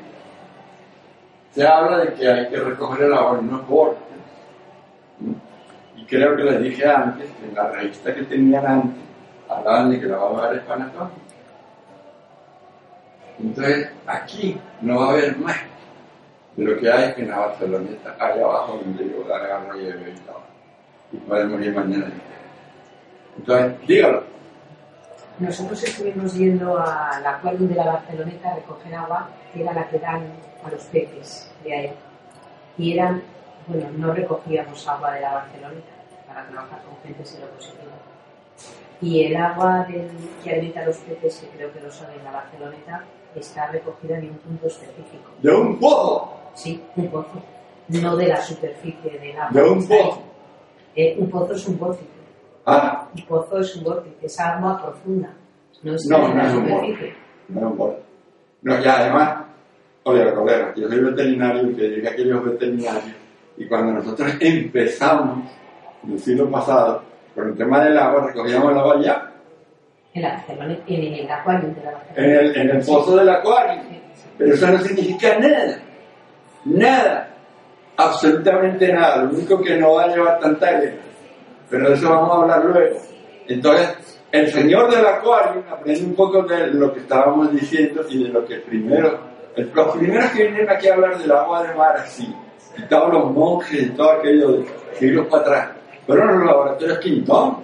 se 1.52 1.66
habla 1.66 1.98
de 1.98 2.14
que 2.14 2.28
hay 2.28 2.48
que 2.48 2.56
recoger 2.56 3.06
el 3.06 3.12
unos 3.12 3.66
bordes. 3.66 3.98
Y 5.96 6.04
creo 6.04 6.36
que 6.36 6.44
les 6.44 6.62
dije 6.62 6.88
antes, 6.88 7.28
en 7.42 7.54
la 7.54 7.68
revista 7.70 8.14
que 8.14 8.22
tenían 8.22 8.66
antes, 8.66 9.02
hablaban 9.48 9.90
de 9.90 10.00
que 10.00 10.06
la 10.06 10.16
agua 10.16 10.48
era 10.48 10.58
espanatónica. 10.58 11.16
Entonces, 13.40 13.90
aquí 14.06 14.60
no 14.80 15.00
va 15.00 15.06
a 15.06 15.10
haber 15.10 15.36
más 15.38 15.56
de 16.56 16.64
lo 16.64 16.76
que 16.78 16.90
hay 16.90 17.14
en 17.16 17.30
la 17.30 17.38
Barceloneta, 17.38 18.16
allá 18.18 18.44
abajo 18.44 18.80
donde 18.84 19.08
yo 19.08 19.24
la 19.28 19.36
agarro 19.36 19.80
y 19.80 19.84
bebé 19.84 20.14
y 21.12 21.16
puede 21.18 21.46
morir 21.46 21.74
mañana. 21.74 22.10
Entonces, 23.36 23.72
dígalo. 23.86 24.24
Nosotros 25.38 25.84
estuvimos 25.84 26.34
yendo 26.34 26.78
al 26.78 27.24
acuario 27.24 27.68
de 27.68 27.74
la 27.76 27.84
Barceloneta 27.84 28.50
a 28.50 28.54
recoger 28.56 28.94
agua, 28.94 29.28
que 29.52 29.62
era 29.62 29.72
la 29.72 29.88
que 29.88 29.98
dan 30.00 30.26
a 30.64 30.70
los 30.70 30.82
peces 30.84 31.48
de 31.62 31.72
ahí. 31.72 31.92
Y 32.76 32.94
eran, 32.94 33.22
bueno, 33.68 33.88
no 33.96 34.12
recogíamos 34.12 34.86
agua 34.88 35.12
de 35.12 35.20
la 35.20 35.34
Barceloneta 35.34 35.92
para 36.26 36.44
trabajar 36.48 36.82
con 36.82 36.96
gente 37.04 37.24
seropositiva. 37.24 37.92
Y 39.00 39.22
el 39.22 39.36
agua 39.36 39.86
del, 39.88 40.10
que 40.42 40.50
alimenta 40.50 40.80
a 40.80 40.86
los 40.86 40.96
peces, 40.96 41.36
que 41.36 41.56
creo 41.56 41.72
que 41.72 41.80
lo 41.80 41.92
saben, 41.92 42.24
la 42.24 42.32
Barceloneta, 42.32 43.04
está 43.36 43.68
recogida 43.68 44.18
en 44.18 44.30
un 44.30 44.38
punto 44.38 44.66
específico. 44.66 45.30
De 45.40 45.54
un 45.54 45.78
pozo. 45.78 46.32
Sí, 46.54 46.82
un 46.96 47.08
pozo. 47.08 47.40
No 47.88 48.16
de 48.16 48.26
la 48.26 48.42
superficie 48.42 49.18
del 49.18 49.38
agua. 49.38 49.50
De 49.52 49.68
un 49.68 49.86
pozo. 49.86 50.22
Eh, 50.96 51.16
un 51.16 51.30
pozo 51.30 51.54
es 51.54 51.68
un 51.68 51.78
vórtice. 51.78 52.17
Ah, 52.70 53.08
Un 53.14 53.22
pozo 53.26 53.58
es 53.60 53.76
un 53.76 53.84
vórtice, 53.84 54.26
es 54.26 54.40
agua 54.40 54.82
profunda. 54.82 55.30
No 55.82 55.94
es 55.94 56.06
No, 56.06 56.28
no 56.34 56.42
es 56.42 56.52
un 56.52 56.68
superficie. 56.68 57.14
no 57.48 57.60
me 57.60 57.66
importa. 57.68 57.98
No, 58.62 58.80
y 58.80 58.86
además, 58.86 59.44
oye, 60.02 60.24
yo 60.76 60.88
soy 60.88 61.00
veterinario 61.00 61.70
y 61.70 61.74
que 61.74 61.88
llegué 61.88 62.08
a 62.08 62.10
aquellos 62.10 62.44
veterinarios, 62.44 63.14
y 63.56 63.66
cuando 63.66 63.92
nosotros 63.92 64.32
empezamos, 64.40 65.48
en 66.04 66.12
el 66.12 66.18
siglo 66.20 66.50
pasado, 66.50 67.02
con 67.34 67.48
el 67.48 67.56
tema 67.56 67.84
del 67.84 67.96
agua, 67.96 68.26
recogíamos 68.26 68.72
el 68.72 68.78
agua 68.78 69.00
ya, 69.00 69.32
En 70.14 70.22
la 70.22 70.44
en 70.48 71.14
el 71.14 71.30
acuario 71.30 71.74
en 72.16 72.30
el, 72.30 72.56
en 72.56 72.70
el 72.70 72.84
pozo 72.84 73.16
del 73.16 73.28
acuario. 73.28 73.82
Pero 74.36 74.54
eso 74.54 74.66
no 74.66 74.78
significa 74.78 75.38
nada. 75.38 75.78
Nada. 76.64 77.28
Absolutamente 77.96 78.92
nada. 78.92 79.24
Lo 79.24 79.30
único 79.30 79.60
que 79.60 79.76
no 79.76 79.94
va 79.94 80.04
a 80.04 80.08
llevar 80.08 80.38
tanta 80.40 80.72
guerra. 80.72 80.96
Pero 81.70 81.88
de 81.88 81.94
eso 81.94 82.10
vamos 82.10 82.30
a 82.30 82.42
hablar 82.42 82.64
luego. 82.64 82.98
Entonces, 83.46 83.96
el 84.30 84.52
señor 84.52 84.94
del 84.94 85.06
acuario 85.06 85.64
aprende 85.70 86.04
un 86.04 86.14
poco 86.14 86.42
de 86.42 86.66
lo 86.68 86.92
que 86.92 87.00
estábamos 87.00 87.50
diciendo 87.52 88.04
y 88.08 88.24
de 88.24 88.28
lo 88.28 88.44
que 88.44 88.56
primero, 88.56 89.18
los 89.56 89.96
primeros 89.96 90.30
que 90.32 90.44
vinieron 90.44 90.70
aquí 90.70 90.88
a 90.88 90.94
hablar 90.94 91.18
del 91.18 91.32
agua 91.32 91.66
de 91.66 91.74
mar 91.74 91.96
así, 91.96 92.34
y 92.76 92.82
todos 92.82 93.12
los 93.12 93.32
monjes 93.32 93.82
y 93.82 93.90
todo 93.90 94.12
aquello 94.12 94.52
de 94.52 94.66
siglos 94.98 95.26
para 95.28 95.42
atrás, 95.42 95.68
fueron 96.06 96.38
los 96.38 96.46
laboratorios 96.46 96.98
Quintón. 96.98 97.56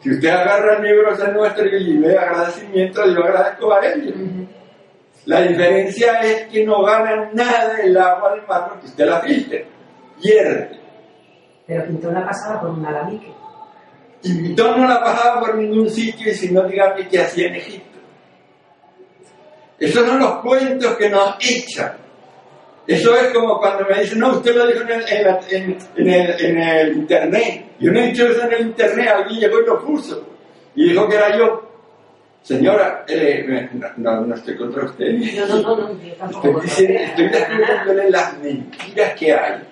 Si 0.00 0.10
usted 0.10 0.28
agarra 0.28 0.76
el 0.76 0.82
libro 0.82 1.12
ese 1.12 1.32
nuestro 1.32 1.64
y 1.66 1.94
lee 1.94 2.16
agradecimiento, 2.16 3.06
yo 3.06 3.24
agradezco 3.24 3.72
a 3.72 3.86
ellos. 3.86 4.14
La 5.26 5.40
diferencia 5.42 6.20
es 6.20 6.48
que 6.48 6.66
no 6.66 6.82
ganan 6.82 7.30
nada 7.32 7.78
el 7.80 7.96
agua 7.96 8.32
del 8.32 8.46
mar 8.46 8.68
porque 8.68 8.86
usted 8.86 9.06
la 9.06 9.20
filtre, 9.20 9.66
pierde. 10.20 10.81
Pero 11.66 11.86
Quintón 11.86 12.14
la 12.14 12.24
pasaba 12.26 12.60
por 12.60 12.70
un 12.70 12.84
alambique. 12.84 13.32
Y 14.22 14.42
Quintón 14.42 14.80
no 14.80 14.88
la 14.88 15.00
pasaba 15.02 15.40
por 15.40 15.54
ningún 15.56 15.88
sitio 15.90 16.30
y 16.30 16.34
si 16.34 16.50
no, 16.52 16.62
dígame 16.64 17.08
qué 17.08 17.20
hacía 17.22 17.48
en 17.48 17.54
Egipto. 17.56 17.98
Esos 19.78 20.06
son 20.06 20.18
los 20.20 20.34
cuentos 20.40 20.96
que 20.96 21.10
nos 21.10 21.36
echan. 21.40 21.92
Eso 22.86 23.16
es 23.16 23.28
como 23.32 23.58
cuando 23.58 23.84
me 23.88 24.00
dicen, 24.00 24.18
no, 24.18 24.30
usted 24.32 24.54
lo 24.56 24.66
dijo 24.66 24.82
en 24.82 24.90
el, 24.90 25.08
en 25.08 25.24
la- 25.24 25.40
en- 25.50 25.78
en 25.96 26.08
el- 26.08 26.44
en 26.44 26.58
el 26.58 26.92
internet. 26.98 27.64
Yo 27.78 27.90
no 27.92 28.00
he 28.00 28.06
dicho 28.08 28.26
eso 28.26 28.42
en 28.44 28.52
el 28.52 28.60
internet, 28.62 29.08
alguien 29.08 29.40
llegó 29.40 29.60
y 29.60 29.66
lo 29.66 29.80
puso. 29.84 30.28
Y 30.74 30.90
dijo 30.90 31.08
que 31.08 31.16
era 31.16 31.36
yo. 31.36 31.68
Señora, 32.42 33.04
eh, 33.06 33.44
me- 33.46 33.70
no, 33.98 34.20
no 34.22 34.34
estoy 34.34 34.56
contra 34.56 34.84
usted. 34.84 35.12
No, 35.12 35.46
no, 35.46 35.62
no, 35.62 35.76
no, 35.76 35.98
tampoco. 36.18 36.62
Estoy, 36.62 36.86
diciendo, 36.86 37.02
estoy 37.04 37.28
descubriéndole 37.28 38.10
las 38.10 38.38
mentiras 38.38 39.14
que 39.14 39.32
hay. 39.32 39.62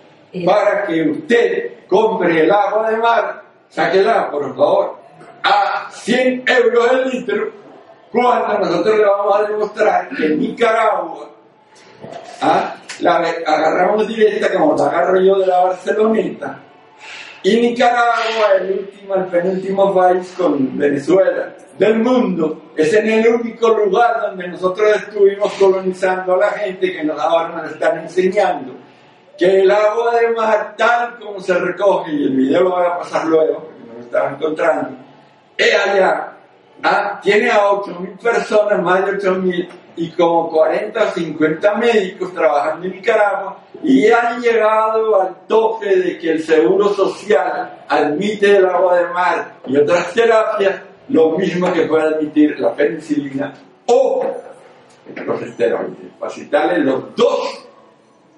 Para 0.45 0.87
que 0.87 1.03
usted 1.11 1.87
compre 1.89 2.43
el 2.43 2.51
agua 2.51 2.91
de 2.91 2.97
mar, 2.99 3.43
sáquela, 3.69 4.31
por 4.31 4.55
favor, 4.55 4.99
a 5.43 5.89
100 5.91 6.45
euros 6.47 6.93
el 6.93 7.11
litro, 7.11 7.51
cuando 8.13 8.59
nosotros 8.59 8.99
le 8.99 9.05
vamos 9.05 9.37
a 9.37 9.43
demostrar 9.45 10.09
que 10.11 10.29
Nicaragua 10.31 11.31
ah, 12.43 12.77
la 13.01 13.17
agarramos 13.17 14.07
directa 14.07 14.53
como 14.53 14.77
la 14.77 14.87
agarro 14.87 15.21
yo 15.21 15.39
de 15.39 15.47
la 15.47 15.61
Barceloneta, 15.65 16.59
y 17.43 17.57
Nicaragua, 17.57 18.55
el 18.61 18.73
último, 18.73 19.15
el 19.15 19.25
penúltimo 19.25 19.95
país 19.95 20.35
con 20.37 20.77
Venezuela 20.77 21.55
del 21.79 21.99
mundo, 22.01 22.71
es 22.77 22.93
en 22.93 23.09
el 23.09 23.27
único 23.29 23.71
lugar 23.71 24.21
donde 24.21 24.49
nosotros 24.49 24.95
estuvimos 24.97 25.51
colonizando 25.55 26.35
a 26.35 26.39
la 26.39 26.51
gente 26.51 26.93
que 26.93 27.03
nos, 27.03 27.19
ahora 27.19 27.63
nos 27.63 27.73
están 27.73 28.01
enseñando 28.01 28.80
que 29.41 29.63
el 29.63 29.71
agua 29.71 30.21
de 30.21 30.29
mar, 30.35 30.75
tal 30.77 31.19
como 31.19 31.41
se 31.41 31.55
recoge, 31.55 32.13
y 32.13 32.25
el 32.25 32.37
video 32.37 32.61
lo 32.65 32.71
voy 32.73 32.85
a 32.85 32.99
pasar 32.99 33.25
luego, 33.25 33.55
porque 33.61 33.87
no 33.87 33.95
lo 33.95 34.01
estaba 34.01 34.31
encontrando, 34.33 34.91
es 35.57 35.75
allá, 35.75 36.33
ah, 36.83 37.19
tiene 37.23 37.51
a 37.51 37.71
8.000 37.71 38.19
personas, 38.19 38.83
más 38.83 39.07
de 39.07 39.13
8.000, 39.13 39.69
y 39.97 40.11
como 40.11 40.51
40 40.51 41.03
o 41.03 41.11
50 41.13 41.75
médicos 41.77 42.35
trabajando 42.35 42.85
en 42.85 42.93
Nicaragua, 42.93 43.61
y 43.83 44.11
han 44.11 44.43
llegado 44.43 45.23
al 45.23 45.35
tope 45.49 45.97
de 45.97 46.19
que 46.19 46.33
el 46.33 46.45
Seguro 46.45 46.93
Social 46.93 47.85
admite 47.89 48.59
el 48.59 48.67
agua 48.67 48.99
de 48.99 49.07
mar 49.07 49.55
y 49.67 49.75
otras 49.75 50.13
terapias, 50.13 50.83
lo 51.09 51.31
mismo 51.39 51.73
que 51.73 51.87
puede 51.87 52.15
admitir 52.15 52.61
la 52.61 52.75
penicilina 52.75 53.55
o 53.87 54.23
los 55.25 55.41
esteroides, 55.41 56.13
para 56.51 56.77
los 56.77 57.17
dos 57.17 57.70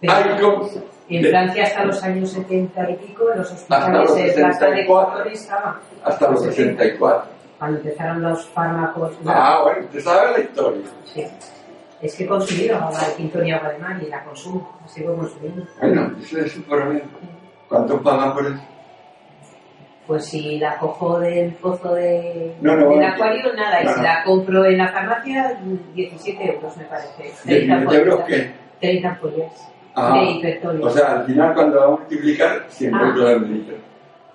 Pero 0.02 0.68
en 1.08 1.24
Francia 1.26 1.64
hasta 1.64 1.84
los 1.84 2.02
años 2.02 2.30
70 2.32 2.90
y 2.90 2.96
pico, 2.96 3.30
en 3.32 3.38
los 3.38 3.52
Hasta 3.52 3.76
hospitales 3.76 4.08
los 4.08 4.16
de 4.16 4.22
Plaza 4.32 4.66
de 4.66 4.76
64. 4.76 4.82
Ecuador 4.82 5.28
estaba. 5.28 5.80
hasta 6.04 6.30
los 6.30 6.42
64. 6.42 7.30
Cuando 7.58 7.78
empezaron 7.78 8.22
los 8.22 8.48
fármacos. 8.48 9.16
Ah, 9.26 9.60
bueno, 9.62 9.84
usted 9.86 10.00
sabe 10.00 10.32
la 10.32 10.40
historia. 10.40 10.82
Sí. 11.04 11.24
Es 12.00 12.16
que 12.16 12.24
he 12.24 12.26
consumido 12.26 12.76
agua 12.76 12.98
de 12.98 13.14
Quintón 13.14 13.46
y 13.46 13.52
agua 13.52 13.68
de 13.70 13.78
mar 13.78 14.02
y 14.02 14.08
la 14.08 14.24
consumo, 14.24 14.76
la 14.80 14.88
sigo 14.88 15.14
consumiendo. 15.14 15.64
Bueno, 15.80 16.12
eso 16.20 16.38
es 16.40 16.56
un 16.56 16.62
problema. 16.64 17.00
¿Cuánto 17.68 18.02
pagan 18.02 18.34
por 18.34 18.46
eso? 18.46 18.60
Pues 20.08 20.24
si 20.24 20.58
la 20.58 20.78
cojo 20.78 21.20
del 21.20 21.52
pozo 21.54 21.94
de, 21.94 22.56
No, 22.60 22.74
no, 22.76 22.88
del 22.90 23.04
acuario, 23.04 23.52
nada. 23.54 23.82
Y 23.84 23.86
si 23.86 24.02
la 24.02 24.24
compro 24.24 24.64
en 24.64 24.78
la 24.78 24.88
farmacia, 24.88 25.60
17 25.94 26.54
euros 26.54 26.76
me 26.76 26.84
parece. 26.86 27.32
30 27.44 27.76
¿17 27.76 27.94
euros 27.94 28.20
qué? 28.26 28.52
30 28.80 29.08
ampollas 29.08 29.71
Ah. 29.94 30.24
O 30.80 30.90
sea, 30.90 31.18
al 31.18 31.26
final 31.26 31.54
cuando 31.54 31.78
va 31.78 31.84
a 31.86 31.90
multiplicar, 31.90 32.64
siempre 32.68 33.00
Ah. 33.02 33.36
un 33.36 33.52
litro. 33.52 33.76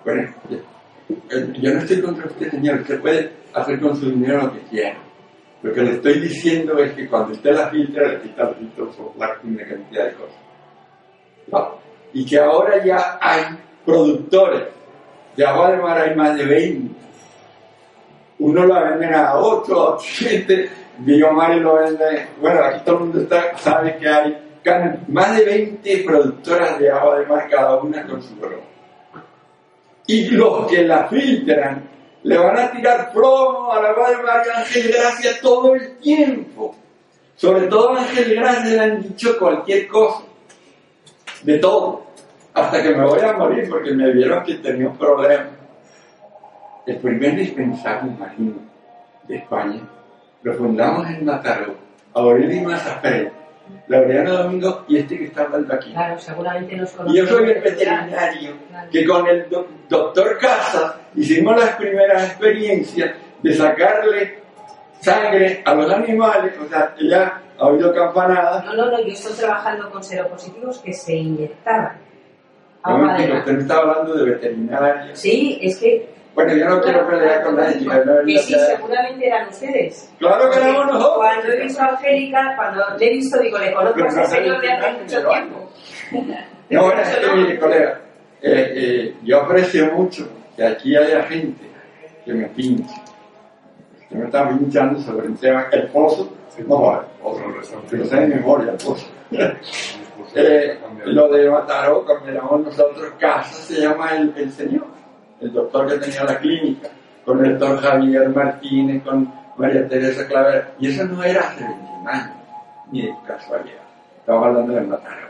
Bueno, 0.04 0.34
eh, 0.50 1.52
yo 1.60 1.74
no 1.74 1.80
estoy 1.80 2.00
contra 2.00 2.26
usted, 2.26 2.50
señor. 2.50 2.80
Usted 2.80 3.00
puede 3.00 3.32
hacer 3.52 3.80
con 3.80 3.96
su 3.96 4.10
dinero 4.10 4.42
lo 4.42 4.52
que 4.52 4.60
quiera. 4.70 4.96
Lo 5.62 5.72
que 5.72 5.80
le 5.82 5.90
estoy 5.92 6.20
diciendo 6.20 6.78
es 6.78 6.92
que 6.92 7.08
cuando 7.08 7.32
usted 7.32 7.52
la 7.52 7.68
filtra, 7.68 8.06
le 8.08 8.20
quita 8.20 8.48
el 8.48 8.54
filtro 8.54 8.92
solar 8.92 9.38
y 9.42 9.48
una 9.48 9.66
cantidad 9.66 10.04
de 10.04 10.12
cosas. 10.12 10.36
No. 11.50 11.78
Y 12.12 12.24
que 12.24 12.38
ahora 12.38 12.84
ya 12.84 13.18
hay 13.20 13.42
productores 13.84 14.68
de 15.36 15.44
agua 15.44 15.72
de 15.72 15.76
mar, 15.78 15.98
hay 15.98 16.14
más 16.14 16.36
de 16.36 16.44
20. 16.44 16.94
Uno 18.40 18.66
la 18.66 18.84
venden 18.84 19.14
a 19.14 19.34
8, 19.36 19.94
a 19.94 19.98
7, 19.98 20.70
Biomar 20.98 21.56
lo 21.56 21.74
vende. 21.74 22.28
Bueno, 22.40 22.60
aquí 22.62 22.80
todo 22.84 22.96
el 22.98 23.00
mundo 23.02 23.20
está, 23.20 23.56
sabe 23.56 23.96
que 23.96 24.08
hay 24.08 24.38
más 25.08 25.36
de 25.36 25.44
20 25.44 26.04
productoras 26.04 26.78
de 26.78 26.90
agua 26.90 27.18
de 27.18 27.26
mar, 27.26 27.48
cada 27.50 27.76
una 27.76 28.06
con 28.06 28.22
su 28.22 28.34
broma. 28.36 28.62
Y 30.06 30.30
los 30.30 30.66
que 30.66 30.84
la 30.84 31.06
filtran 31.08 31.88
le 32.22 32.38
van 32.38 32.58
a 32.58 32.70
tirar 32.70 33.12
plomo 33.12 33.72
al 33.72 33.86
agua 33.86 34.10
de 34.10 34.22
mar 34.22 34.42
y 34.46 34.58
Ángel 34.58 34.92
Gracia 34.92 35.32
todo 35.40 35.74
el 35.74 35.96
tiempo. 35.98 36.74
Sobre 37.36 37.66
todo 37.68 37.96
Ángel 37.96 38.34
Gracia 38.34 38.70
le 38.70 38.80
han 38.80 39.02
dicho 39.02 39.38
cualquier 39.38 39.86
cosa. 39.86 40.24
De 41.42 41.58
todo. 41.58 42.02
Hasta 42.54 42.82
que 42.82 42.90
me 42.90 43.06
voy 43.06 43.20
a 43.20 43.32
morir 43.34 43.68
porque 43.70 43.92
me 43.92 44.12
vieron 44.12 44.42
que 44.44 44.54
tenía 44.54 44.88
un 44.88 44.96
problema. 44.96 45.50
El 46.86 46.96
primer 46.96 47.36
dispensario 47.36 48.10
marino 48.12 48.56
de 49.28 49.36
España 49.36 49.82
lo 50.42 50.54
fundamos 50.54 51.06
en 51.08 51.24
Mataró, 51.24 51.74
Aurelio 52.14 52.62
Mazafré, 52.62 53.30
Laureano 53.88 54.32
Domingo 54.34 54.84
y 54.88 54.98
este 54.98 55.18
que 55.18 55.24
está 55.24 55.42
hablando 55.42 55.72
aquí. 55.74 55.92
Claro, 55.92 56.18
seguramente 56.18 56.76
nos 56.76 56.94
Y 57.06 57.16
yo 57.16 57.26
soy 57.26 57.50
el 57.50 57.60
veterinario 57.62 58.52
Claro. 58.68 58.90
que 58.90 59.06
con 59.06 59.26
el 59.26 59.48
do- 59.48 59.66
doctor 59.88 60.38
Casas 60.38 60.94
hicimos 61.14 61.56
las 61.58 61.70
primeras 61.76 62.24
experiencias 62.24 63.12
de 63.42 63.54
sacarle 63.54 64.38
sangre 65.00 65.62
a 65.64 65.74
los 65.74 65.90
animales, 65.92 66.52
o 66.58 66.68
sea, 66.68 66.94
ella 66.98 67.40
ha 67.58 67.66
oído 67.66 67.92
campanadas. 67.94 68.64
No, 68.64 68.74
no, 68.74 68.90
no, 68.90 69.00
yo 69.00 69.12
estoy 69.12 69.32
trabajando 69.34 69.90
con 69.90 70.02
seropositivos 70.02 70.78
que 70.78 70.92
se 70.92 71.14
inyectaban. 71.14 71.98
No, 72.84 72.98
mentira, 72.98 73.28
mar. 73.30 73.38
usted 73.40 73.52
no 73.52 73.60
está 73.60 73.76
hablando 73.78 74.14
de 74.14 74.24
veterinaria. 74.30 75.14
Sí, 75.16 75.58
es 75.62 75.78
que. 75.78 76.17
Bueno, 76.38 76.54
yo 76.54 76.68
no 76.68 76.80
quiero 76.80 77.04
pelear 77.08 77.42
con 77.42 77.56
nadie. 77.56 77.80
no, 77.80 77.92
Que 78.24 78.34
no, 78.34 78.40
sí, 78.42 78.54
seguramente 78.54 79.26
eran 79.26 79.48
ustedes. 79.48 80.08
Claro 80.20 80.48
que 80.48 80.56
éramos 80.56 80.86
nosotros. 80.86 81.16
Cuando 81.16 81.48
he 81.52 81.62
visto 81.64 81.82
a 81.82 81.86
Angélica, 81.86 82.54
cuando 82.56 82.84
le 82.96 83.06
he 83.06 83.10
visto, 83.10 83.40
digo, 83.40 83.58
le 83.58 83.74
conozco 83.74 83.90
a 83.90 83.94
Pero 83.96 84.08
ese 84.08 84.20
no 84.20 84.26
señor 84.28 84.60
de 84.60 84.72
hace 84.72 84.92
mucho 84.92 85.28
tiempo. 85.28 85.70
No, 86.70 86.84
bueno, 86.84 87.00
es 87.00 87.16
que 87.16 87.34
mire, 87.34 87.58
colega, 87.58 88.00
eh, 88.40 88.72
eh, 88.76 89.14
yo 89.24 89.40
aprecio 89.40 89.92
mucho 89.92 90.28
que 90.54 90.64
aquí 90.64 90.94
haya 90.94 91.24
gente 91.24 91.66
que 92.24 92.32
me 92.32 92.46
pinche. 92.46 92.94
Que 94.08 94.14
me 94.14 94.26
está 94.26 94.48
pinchando 94.48 95.00
sobre 95.00 95.26
el 95.26 95.36
tema. 95.38 95.66
El 95.72 95.88
pozo, 95.88 96.32
no 96.68 96.82
vale, 96.82 97.02
pozo, 97.20 97.42
lo 97.90 98.04
sé 98.04 98.16
de 98.16 98.26
memoria, 98.28 98.70
el 98.70 98.76
pozo. 98.76 99.06
Eh, 100.34 100.78
lo 101.06 101.28
de 101.30 101.48
Mataró, 101.48 102.04
cuando 102.04 102.28
éramos 102.28 102.60
nosotros 102.60 103.12
casa, 103.18 103.54
se 103.54 103.80
llama 103.80 104.14
el, 104.14 104.34
el 104.36 104.52
señor, 104.52 104.84
el 105.40 105.52
doctor 105.52 105.88
que 105.88 105.98
tenía 105.98 106.24
la 106.24 106.38
clínica, 106.38 106.88
con 107.24 107.44
el 107.44 107.58
doctor 107.58 107.80
Javier 107.80 108.28
Martínez, 108.30 109.02
con 109.02 109.32
María 109.56 109.88
Teresa 109.88 110.26
Claver, 110.26 110.72
y 110.78 110.88
eso 110.88 111.04
no 111.04 111.22
era 111.22 111.40
hace 111.40 111.64
21 111.64 112.10
años, 112.10 112.36
ni 112.90 113.02
de 113.02 113.14
casualidad. 113.26 113.82
Estamos 114.20 114.46
hablando 114.46 114.72
de 114.74 114.80
Mataró. 114.82 115.28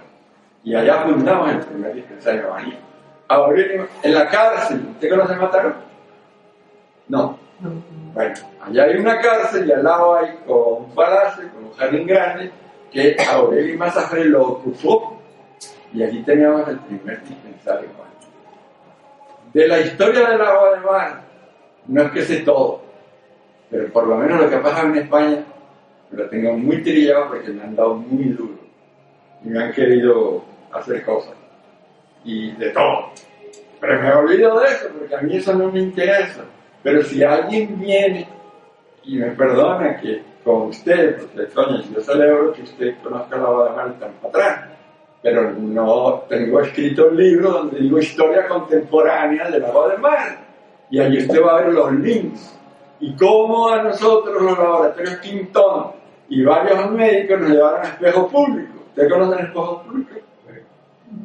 Y 0.64 0.74
allá 0.74 1.02
fundamos 1.02 1.50
el 1.50 1.58
primer 1.60 1.94
dispensario. 1.94 2.54
Aurelio, 3.28 3.86
en 4.02 4.14
la 4.14 4.28
cárcel, 4.28 4.86
¿usted 4.92 5.10
conoce 5.10 5.36
Mataró? 5.36 5.74
No. 7.08 7.38
No, 7.60 7.70
Bueno, 8.14 8.34
allá 8.64 8.84
hay 8.84 8.96
una 8.96 9.18
cárcel 9.18 9.68
y 9.68 9.72
al 9.72 9.82
lado 9.82 10.14
hay 10.14 10.38
un 10.46 10.94
palacio, 10.94 11.50
con 11.52 11.64
un 11.64 11.72
jardín 11.72 12.06
grande, 12.06 12.52
que 12.92 13.16
Aurelio 13.28 13.76
Mazafre 13.76 14.24
lo 14.26 14.46
ocupó. 14.46 15.20
Y 15.92 16.02
allí 16.02 16.22
teníamos 16.22 16.68
el 16.68 16.78
primer 16.78 17.20
dispensario. 17.24 17.88
De 19.58 19.66
la 19.66 19.80
historia 19.80 20.30
del 20.30 20.40
agua 20.40 20.70
de 20.70 20.80
mar, 20.86 21.20
no 21.88 22.02
es 22.04 22.12
que 22.12 22.22
sé 22.22 22.36
todo, 22.44 22.80
pero 23.68 23.92
por 23.92 24.06
lo 24.06 24.16
menos 24.16 24.40
lo 24.40 24.48
que 24.48 24.58
pasa 24.58 24.86
en 24.86 24.94
España, 24.98 25.44
lo 26.12 26.28
tengo 26.28 26.56
muy 26.56 26.80
trillado 26.80 27.26
porque 27.26 27.50
me 27.50 27.64
han 27.64 27.74
dado 27.74 27.94
muy 27.96 28.26
duro. 28.26 28.54
Y 29.44 29.48
me 29.48 29.60
han 29.60 29.72
querido 29.72 30.44
hacer 30.70 31.04
cosas. 31.04 31.34
Y 32.24 32.52
de 32.52 32.70
todo. 32.70 33.10
Pero 33.80 34.00
me 34.00 34.12
olvido 34.12 34.60
de 34.60 34.66
eso 34.66 34.90
porque 34.96 35.16
a 35.16 35.22
mí 35.22 35.36
eso 35.36 35.52
no 35.52 35.72
me 35.72 35.80
interesa. 35.80 36.44
Pero 36.84 37.02
si 37.02 37.24
alguien 37.24 37.80
viene 37.80 38.28
y 39.02 39.16
me 39.16 39.32
perdona 39.32 40.00
que 40.00 40.22
con 40.44 40.68
usted, 40.68 41.16
porque 41.16 41.48
yo 41.92 42.00
celebro 42.00 42.52
que 42.52 42.62
usted 42.62 42.94
conozca 43.02 43.36
la 43.36 43.42
agua 43.42 43.70
de 43.70 43.74
mar 43.74 43.98
tan 43.98 44.12
para 44.22 44.28
atrás, 44.28 44.67
pero 45.22 45.52
no 45.52 46.24
tengo 46.28 46.60
escrito 46.60 47.08
un 47.08 47.16
libro 47.16 47.50
donde 47.50 47.80
digo 47.80 47.98
historia 47.98 48.46
contemporánea 48.46 49.50
del 49.50 49.64
agua 49.64 49.88
de 49.90 49.98
mar. 49.98 50.38
Y 50.90 51.00
allí 51.00 51.18
usted 51.18 51.42
va 51.42 51.58
a 51.58 51.60
ver 51.62 51.74
los 51.74 51.92
links 51.92 52.58
y 53.00 53.14
cómo 53.14 53.68
a 53.68 53.82
nosotros 53.82 54.42
los 54.42 54.58
laboratorios 54.58 55.16
Quintón 55.16 55.92
y 56.28 56.42
varios 56.44 56.90
médicos 56.90 57.40
nos 57.40 57.50
llevaron 57.50 57.80
a 57.80 57.88
espejos 57.88 58.32
públicos. 58.32 58.76
¿Usted 58.88 59.08
conoce 59.08 59.38
el 59.40 59.46
espejo 59.46 59.82
público? 59.82 60.10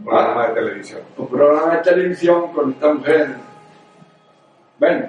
Programa 0.04 0.48
de 0.48 0.54
televisión. 0.54 1.02
Un 1.18 1.28
programa 1.28 1.76
de 1.76 1.82
televisión 1.82 2.54
con 2.54 2.72
esta 2.72 2.94
mujer. 2.94 3.28
Bueno, 4.80 5.08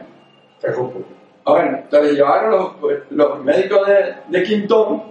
Espejo 0.57 0.91
público. 0.91 1.11
Ah, 1.45 1.53
Bueno, 1.53 1.79
entonces 1.79 2.13
llevaron 2.15 2.51
los, 2.51 2.73
los 3.11 3.45
médicos 3.45 3.87
de, 3.87 4.15
de 4.29 4.43
Quintón 4.43 5.03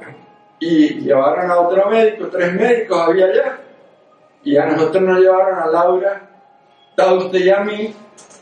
y 0.60 1.02
llevaron 1.02 1.52
a 1.52 1.60
otro 1.60 1.90
médico, 1.90 2.28
tres 2.28 2.54
médicos 2.54 3.00
había 3.00 3.26
allá. 3.26 3.60
Y 4.44 4.58
a 4.58 4.66
nosotros 4.66 5.04
nos 5.04 5.20
llevaron 5.20 5.60
a 5.60 5.68
Laura, 5.68 6.30
Tauste 6.96 7.40
y 7.40 7.50
a 7.50 7.60
mí 7.62 7.94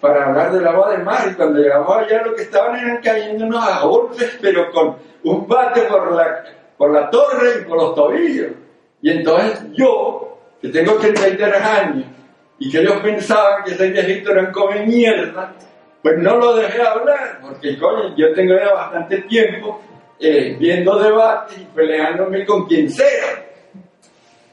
para 0.02 0.26
hablar 0.26 0.52
del 0.52 0.68
agua 0.68 0.92
del 0.92 1.04
mar. 1.04 1.28
Y 1.32 1.36
cuando 1.36 1.60
llegamos 1.60 1.98
allá 1.98 2.24
lo 2.24 2.34
que 2.34 2.42
estaban 2.42 2.80
eran 2.80 3.02
cayéndonos 3.02 3.64
a 3.66 3.82
golpes, 3.86 4.38
pero 4.42 4.72
con 4.72 4.98
un 5.24 5.48
bate 5.48 5.82
por 5.84 6.12
la, 6.12 6.44
por 6.78 6.92
la 6.92 7.10
torre 7.10 7.62
y 7.62 7.66
por 7.66 7.78
los 7.78 7.96
tobillos. 7.96 8.52
Y 9.02 9.12
entonces 9.12 9.64
yo, 9.74 10.38
que 10.62 10.70
tengo 10.70 10.96
33 10.96 11.56
años, 11.62 12.06
y 12.60 12.70
que 12.70 12.80
ellos 12.80 13.00
pensaban 13.02 13.64
que 13.64 13.72
ese 13.72 13.90
viejito 13.90 14.32
era 14.32 14.42
un 14.42 14.52
come 14.52 14.86
mierda, 14.86 15.54
pues 16.02 16.18
no 16.18 16.38
lo 16.38 16.56
dejé 16.56 16.82
hablar, 16.82 17.40
porque 17.42 17.78
coño, 17.78 18.16
yo 18.16 18.34
tengo 18.34 18.56
ya 18.56 18.74
bastante 18.74 19.20
tiempo 19.22 19.82
eh, 20.20 20.56
viendo 20.60 21.00
debates 21.00 21.58
y 21.58 21.66
peleándome 21.66 22.46
con 22.46 22.68
quien 22.68 22.90
sea. 22.90 23.51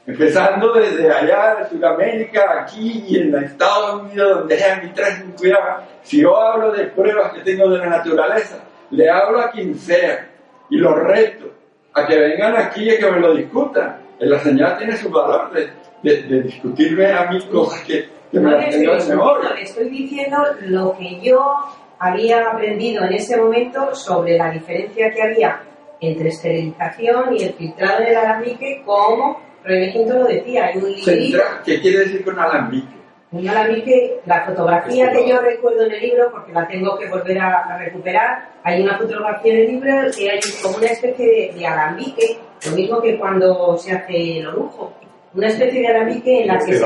Empezando 0.09 0.73
desde 0.73 1.11
allá 1.11 1.55
de 1.59 1.69
Sudamérica, 1.69 2.61
aquí 2.61 3.03
y 3.07 3.17
en 3.19 3.35
Estados 3.43 4.01
Unidos, 4.01 4.39
donde 4.39 4.55
es 4.55 4.63
a 4.71 4.75
mí 4.77 4.89
traen 4.93 5.33
cuidado. 5.37 5.83
Si 6.01 6.21
yo 6.21 6.35
hablo 6.35 6.71
de 6.71 6.85
pruebas 6.87 7.31
que 7.33 7.41
tengo 7.41 7.69
de 7.69 7.77
la 7.77 7.85
naturaleza, 7.85 8.57
le 8.89 9.07
hablo 9.09 9.39
a 9.39 9.51
quien 9.51 9.75
sea 9.75 10.27
y 10.69 10.77
los 10.77 10.95
reto 10.95 11.45
a 11.93 12.07
que 12.07 12.17
vengan 12.19 12.55
aquí 12.57 12.89
y 12.89 12.97
que 12.97 13.11
me 13.11 13.19
lo 13.19 13.35
discutan. 13.35 13.97
La 14.19 14.39
señal 14.39 14.77
tiene 14.79 14.97
su 14.97 15.09
valor 15.11 15.51
de, 15.53 15.69
de- 16.01 16.23
de 16.23 16.41
discutirme 16.41 17.11
a 17.11 17.25
mí 17.29 17.39
cosas 17.47 17.81
que, 17.83 18.09
que 18.31 18.39
me 18.39 18.49
No 18.49 18.57
las 18.57 18.69
tengo 18.69 18.93
estoy 18.93 19.09
de 19.11 19.15
memoria. 19.15 19.49
estoy 19.61 19.89
diciendo 19.89 20.37
lo 20.61 20.97
que 20.97 21.19
yo 21.21 21.55
había 21.99 22.49
aprendido 22.49 23.03
en 23.05 23.13
ese 23.13 23.37
momento 23.37 23.93
sobre 23.93 24.37
la 24.37 24.49
diferencia 24.51 25.11
que 25.11 25.21
había 25.21 25.61
entre 26.01 26.29
esterilización 26.29 27.35
y 27.37 27.43
el 27.43 27.53
filtrado 27.53 27.99
del 28.03 28.15
alambique, 28.17 28.81
como 28.85 29.39
René 29.69 29.93
Quinto 29.93 30.13
lo 30.17 30.25
decía, 30.25 30.65
hay 30.65 30.77
un 30.77 30.95
Centra- 30.95 31.61
¿Qué 31.63 31.79
quiere 31.79 31.99
decir 31.99 32.23
con 32.25 32.39
alambique? 32.39 32.97
un 33.31 33.47
alambique, 33.47 34.19
la 34.25 34.43
fotografía 34.43 35.11
que 35.11 35.29
yo 35.29 35.39
recuerdo 35.39 35.85
en 35.85 35.91
el 35.93 36.01
libro, 36.01 36.31
porque 36.31 36.51
la 36.51 36.67
tengo 36.67 36.97
que 36.97 37.07
volver 37.07 37.37
a, 37.37 37.59
a 37.59 37.77
recuperar, 37.77 38.49
hay 38.63 38.81
una 38.81 38.97
fotografía 38.97 39.53
en 39.53 39.59
el 39.59 39.67
libro 39.67 39.91
que 40.17 40.31
hay 40.31 40.39
como 40.63 40.77
una 40.77 40.87
especie 40.87 41.25
de, 41.27 41.53
de 41.59 41.67
alambique, 41.67 42.39
lo 42.65 42.71
mismo 42.75 42.99
que 42.99 43.19
cuando 43.19 43.77
se 43.77 43.91
hace 43.91 44.39
el 44.39 44.47
orujo, 44.47 44.91
una 45.35 45.45
especie 45.47 45.79
de 45.81 45.87
alambique 45.87 46.41
en 46.41 46.47
la 46.47 46.57
que 46.57 46.73
se, 46.73 46.83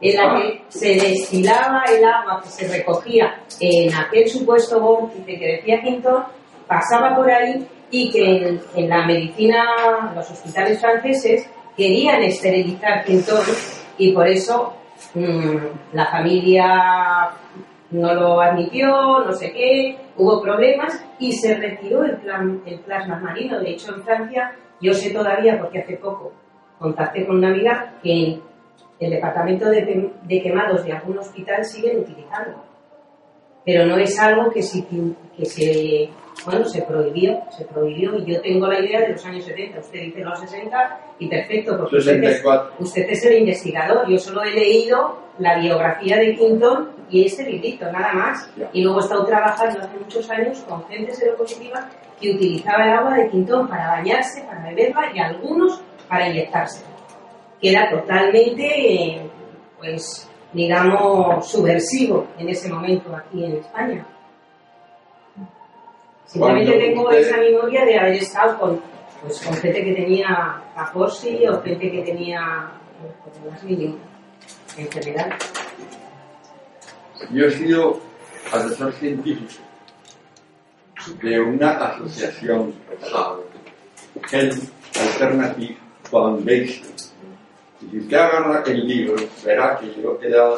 en 0.00 0.16
la 0.16 0.34
que 0.40 0.62
se 0.68 0.88
destilaba 0.94 1.84
el 1.94 2.02
agua 2.04 2.40
que 2.42 2.48
se 2.48 2.68
recogía 2.74 3.34
en 3.60 3.94
aquel 3.94 4.26
supuesto 4.28 4.80
vórtice 4.80 5.38
que 5.38 5.46
decía 5.56 5.82
Quintón, 5.82 6.24
pasaba 6.66 7.14
por 7.14 7.30
ahí 7.30 7.66
y 7.90 8.10
que 8.10 8.48
en, 8.48 8.60
en 8.74 8.88
la 8.88 9.06
medicina, 9.06 9.62
los 10.14 10.30
hospitales 10.30 10.80
franceses, 10.80 11.48
querían 11.76 12.22
esterilizar 12.22 13.04
Quintón 13.04 13.42
y 13.98 14.12
por 14.12 14.26
eso 14.28 14.74
mm, 15.14 15.56
la 15.92 16.06
familia 16.06 17.30
no 17.90 18.14
lo 18.14 18.40
admitió, 18.40 19.20
no 19.24 19.32
sé 19.32 19.52
qué, 19.52 19.96
hubo 20.16 20.42
problemas 20.42 21.04
y 21.18 21.32
se 21.32 21.54
retiró 21.56 22.04
el, 22.04 22.16
plan- 22.16 22.60
el 22.66 22.80
plasma 22.80 23.16
marino. 23.20 23.60
De 23.60 23.70
hecho, 23.70 23.94
en 23.94 24.02
Francia, 24.02 24.52
yo 24.80 24.92
sé 24.92 25.10
todavía, 25.10 25.58
porque 25.58 25.80
hace 25.80 25.96
poco 25.96 26.32
contacté 26.78 27.26
con 27.26 27.36
una 27.36 27.48
amiga, 27.48 27.94
que 28.02 28.40
el 28.98 29.10
departamento 29.10 29.66
de, 29.70 30.10
de 30.22 30.42
quemados 30.42 30.84
de 30.84 30.92
algún 30.92 31.18
hospital 31.18 31.64
siguen 31.64 32.00
utilizando. 32.00 32.62
Pero 33.66 33.84
no 33.84 33.98
es 33.98 34.18
algo 34.18 34.50
que, 34.50 34.62
se, 34.62 34.86
que 35.36 35.44
se, 35.44 36.08
bueno, 36.46 36.64
se 36.64 36.82
prohibió, 36.82 37.42
se 37.50 37.64
prohibió 37.64 38.16
y 38.16 38.32
yo 38.32 38.40
tengo 38.40 38.68
la 38.68 38.78
idea 38.78 39.00
de 39.00 39.08
los 39.08 39.26
años 39.26 39.44
70, 39.44 39.80
usted 39.80 40.00
dice 40.00 40.20
los 40.20 40.38
60 40.38 41.00
y 41.18 41.28
perfecto, 41.28 41.76
porque 41.76 41.96
usted 41.96 42.22
es, 42.22 42.36
64. 42.36 42.74
usted 42.78 43.06
es 43.10 43.24
el 43.26 43.38
investigador, 43.40 44.08
yo 44.08 44.18
solo 44.18 44.42
he 44.44 44.52
leído 44.52 45.18
la 45.38 45.58
biografía 45.58 46.16
de 46.16 46.36
Quintón 46.36 46.90
y 47.10 47.24
este 47.26 47.44
librito, 47.44 47.90
nada 47.90 48.12
más. 48.12 48.50
Y 48.72 48.82
luego 48.82 49.00
he 49.00 49.02
estado 49.02 49.26
trabajando 49.26 49.80
hace 49.80 49.98
muchos 49.98 50.30
años 50.30 50.58
con 50.68 50.86
gente 50.86 51.12
seropositiva 51.14 51.88
que 52.20 52.30
utilizaba 52.30 52.84
el 52.84 52.90
agua 52.90 53.14
de 53.14 53.30
Quintón 53.30 53.68
para 53.68 53.88
bañarse, 53.88 54.42
para 54.42 54.64
beberla 54.64 55.10
y 55.14 55.18
algunos 55.18 55.80
para 56.08 56.28
inyectarse. 56.28 56.84
Que 57.60 57.70
era 57.70 57.90
totalmente, 57.90 58.64
eh, 58.64 59.30
pues, 59.78 60.28
digamos, 60.56 61.46
subversivo 61.50 62.26
en 62.38 62.48
ese 62.48 62.68
momento 62.72 63.14
aquí 63.14 63.44
en 63.44 63.56
España. 63.56 64.06
Simplemente 66.24 66.72
tengo 66.78 67.02
usted- 67.02 67.18
esa 67.18 67.36
memoria 67.36 67.84
de 67.84 67.98
haber 67.98 68.14
estado 68.14 68.58
con, 68.58 68.80
pues, 69.22 69.40
con 69.42 69.54
gente 69.56 69.84
que 69.84 69.92
tenía 69.92 70.62
caposi 70.74 71.46
o 71.46 71.60
gente 71.62 71.90
que 71.90 72.02
tenía 72.02 72.70
pues, 73.22 73.52
las 73.52 73.62
mil 73.64 73.98
enfermedades. 74.78 75.34
Yo 77.30 77.44
he 77.44 77.50
sido 77.50 78.00
asesor 78.52 78.92
científico 78.94 79.52
de 81.22 81.38
una 81.40 81.70
asociación 81.72 82.74
Health 84.32 84.70
Alternative 84.98 85.76
Foundation. 86.10 86.86
Si 87.90 87.98
usted 87.98 88.16
agarra 88.16 88.62
el 88.66 88.86
libro, 88.86 89.14
verá 89.44 89.78
que 89.78 89.94
yo 90.00 90.18
he 90.20 90.30
dado 90.30 90.56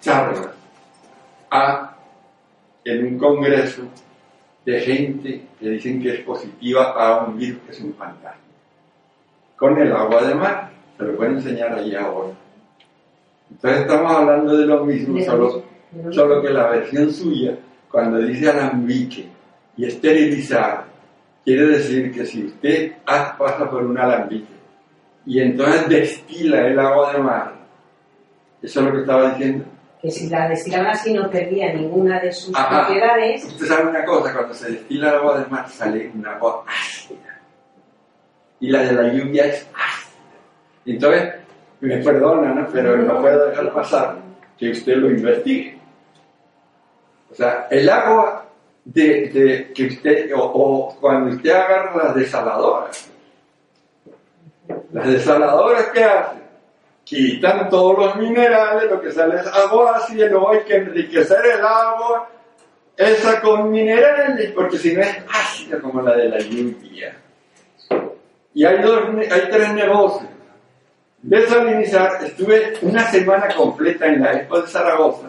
charlas 0.00 0.48
a, 1.50 1.96
en 2.84 3.06
un 3.06 3.18
congreso 3.18 3.82
de 4.64 4.80
gente 4.80 5.42
que 5.60 5.70
dicen 5.70 6.02
que 6.02 6.14
es 6.14 6.20
positiva 6.20 6.92
a 6.92 7.24
un 7.24 7.38
virus 7.38 7.60
que 7.62 7.72
es 7.72 7.80
un 7.80 7.94
fantasma. 7.94 8.40
Con 9.56 9.78
el 9.78 9.92
agua 9.92 10.22
de 10.22 10.34
mar, 10.34 10.70
se 10.96 11.04
lo 11.04 11.16
puedo 11.16 11.30
enseñar 11.30 11.72
ahí 11.72 11.94
ahora. 11.94 12.32
Entonces 13.48 13.80
estamos 13.82 14.12
hablando 14.12 14.56
de 14.56 14.66
lo 14.66 14.84
mismo, 14.84 15.22
solo, 15.24 15.62
solo 16.10 16.42
que 16.42 16.50
la 16.50 16.68
versión 16.68 17.12
suya, 17.12 17.56
cuando 17.90 18.18
dice 18.18 18.50
alambique 18.50 19.28
y 19.76 19.86
esterilizar, 19.86 20.84
quiere 21.44 21.66
decir 21.66 22.12
que 22.12 22.26
si 22.26 22.46
usted 22.46 22.94
pasa 23.04 23.70
por 23.70 23.84
un 23.84 23.96
alambique 23.96 24.55
y 25.26 25.40
entonces 25.40 25.88
destila 25.88 26.66
el 26.68 26.78
agua 26.78 27.12
de 27.12 27.18
mar, 27.18 27.52
eso 28.62 28.80
es 28.80 28.86
lo 28.86 28.92
que 28.92 29.00
estaba 29.00 29.30
diciendo. 29.30 29.64
Que 30.00 30.10
si 30.10 30.28
la 30.28 30.48
destilaban 30.48 30.88
así 30.88 31.12
no 31.12 31.28
perdía 31.30 31.72
ninguna 31.72 32.20
de 32.20 32.30
sus 32.32 32.54
Ajá. 32.54 32.86
propiedades, 32.86 33.44
Usted 33.44 33.66
sabe 33.66 33.88
una 33.88 34.04
cosa, 34.04 34.32
cuando 34.32 34.54
se 34.54 34.70
destila 34.72 35.10
el 35.10 35.16
agua 35.16 35.38
de 35.40 35.46
mar 35.46 35.68
sale 35.68 36.10
un 36.14 36.26
agua 36.26 36.64
ácida. 36.68 37.40
Y 38.60 38.68
la 38.70 38.82
de 38.82 38.92
la 38.92 39.12
lluvia 39.12 39.46
es 39.46 39.66
ácida. 39.74 40.12
Entonces, 40.86 41.34
me 41.80 41.96
perdona, 41.98 42.54
¿no? 42.54 42.68
Pero 42.72 42.96
no 42.96 43.20
puedo 43.20 43.48
dejar 43.48 43.72
pasar 43.72 44.16
que 44.58 44.70
usted 44.70 44.96
lo 44.96 45.10
investigue. 45.10 45.76
O 47.30 47.34
sea, 47.34 47.66
el 47.70 47.88
agua 47.88 48.46
de, 48.84 49.28
de 49.28 49.72
que 49.74 49.86
usted, 49.86 50.32
o, 50.34 50.40
o 50.42 50.96
cuando 51.00 51.34
usted 51.36 51.50
agarra 51.50 52.04
las 52.04 52.14
desaladoras, 52.14 53.10
las 54.92 55.06
desaladoras 55.06 55.90
que 55.90 56.04
hacen, 56.04 56.42
quitan 57.04 57.68
todos 57.68 57.98
los 57.98 58.16
minerales, 58.16 58.90
lo 58.90 59.00
que 59.00 59.12
sale 59.12 59.40
es 59.40 59.46
agua 59.46 59.96
ácida, 59.96 60.26
luego 60.26 60.50
hay 60.50 60.60
que 60.60 60.76
enriquecer 60.76 61.44
el 61.44 61.64
agua 61.64 62.28
esa 62.96 63.40
con 63.40 63.70
minerales, 63.70 64.52
porque 64.52 64.78
si 64.78 64.94
no 64.94 65.02
es 65.02 65.16
ácida 65.28 65.80
como 65.80 66.00
la 66.00 66.16
de 66.16 66.28
la 66.28 66.38
lluvia. 66.38 67.14
Y 68.54 68.64
hay, 68.64 68.80
dos, 68.80 69.02
hay 69.30 69.50
tres 69.50 69.72
negocios. 69.74 70.30
Desalinizar, 71.20 72.24
estuve 72.24 72.74
una 72.82 73.04
semana 73.10 73.48
completa 73.54 74.06
en 74.06 74.22
la 74.22 74.32
Expo 74.32 74.60
de 74.60 74.68
Zaragoza, 74.68 75.28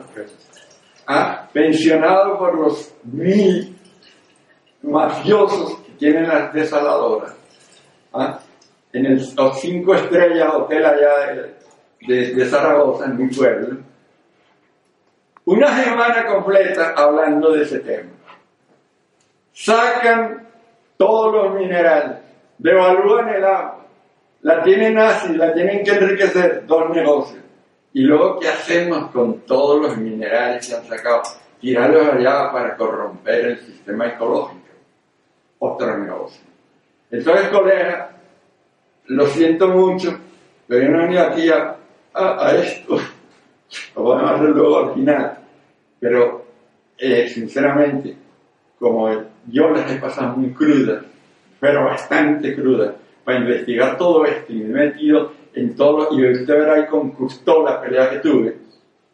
ah, 1.07 1.47
pensionado 1.51 2.37
por 2.37 2.55
los 2.55 2.93
mil 3.03 3.75
mafiosos 4.83 5.79
que 5.79 5.91
tienen 5.93 6.27
las 6.27 6.53
desaladoras, 6.53 7.33
ah, 8.13 8.39
en 8.93 9.05
el 9.05 9.21
los 9.35 9.59
cinco 9.59 9.95
estrellas 9.95 10.53
hotel 10.53 10.85
allá 10.85 11.17
de, 11.33 11.55
de- 12.07 12.33
de 12.33 12.45
Zaragoza, 12.45 13.05
en 13.05 13.17
mi 13.17 13.27
pueblo, 13.33 13.77
una 15.45 15.67
semana 15.83 16.25
completa 16.25 16.93
hablando 16.95 17.51
de 17.53 17.63
ese 17.63 17.79
tema. 17.79 18.09
Sacan 19.53 20.47
todos 20.97 21.33
los 21.33 21.53
minerales, 21.59 22.17
devalúan 22.57 23.29
el 23.29 23.43
agua, 23.43 23.85
la 24.41 24.63
tienen 24.63 24.97
así, 24.97 25.33
la 25.35 25.53
tienen 25.53 25.83
que 25.83 25.91
enriquecer, 25.91 26.65
dos 26.65 26.89
negocios. 26.91 27.43
Y 27.93 28.01
luego, 28.01 28.39
¿qué 28.39 28.49
hacemos 28.49 29.09
con 29.11 29.39
todos 29.41 29.81
los 29.81 29.97
minerales 29.97 30.67
que 30.67 30.75
han 30.75 30.85
sacado? 30.85 31.23
Tirarlos 31.59 32.07
allá 32.13 32.51
para 32.51 32.75
corromper 32.77 33.45
el 33.45 33.59
sistema 33.59 34.07
ecológico. 34.07 34.61
Otro 35.59 35.97
negocio. 35.97 36.41
Entonces, 37.09 37.47
colega, 37.49 38.11
lo 39.07 39.25
siento 39.27 39.67
mucho, 39.69 40.17
pero 40.67 40.83
yo 40.83 40.89
no 40.91 40.99
venido 41.03 41.21
aquí 41.23 41.49
a, 41.49 41.75
a- 42.13 42.47
a 42.47 42.55
esto. 42.55 42.97
Lo 43.95 44.03
podemos 44.03 44.31
hacer 44.31 44.49
luego 44.49 44.77
al 44.79 44.93
final. 44.93 45.37
Pero, 45.99 46.45
eh, 46.97 47.27
sinceramente, 47.29 48.15
como 48.79 49.09
yo 49.47 49.69
las 49.69 49.91
he 49.91 49.95
pasado 49.97 50.35
muy 50.37 50.51
crudas, 50.51 51.03
pero 51.59 51.85
bastante 51.85 52.53
crudas, 52.55 52.93
para 53.23 53.39
investigar 53.39 53.97
todo 53.97 54.25
esto 54.25 54.53
y 54.53 54.57
me 54.57 54.83
he 54.83 54.85
metido 54.87 55.33
en 55.53 55.75
todo, 55.75 56.09
y 56.11 56.31
usted 56.31 56.53
verá 56.59 56.75
ahí 56.75 56.85
con 56.85 57.11
Custó 57.11 57.63
la 57.63 57.81
pelea 57.81 58.09
que 58.11 58.17
tuve, 58.19 58.55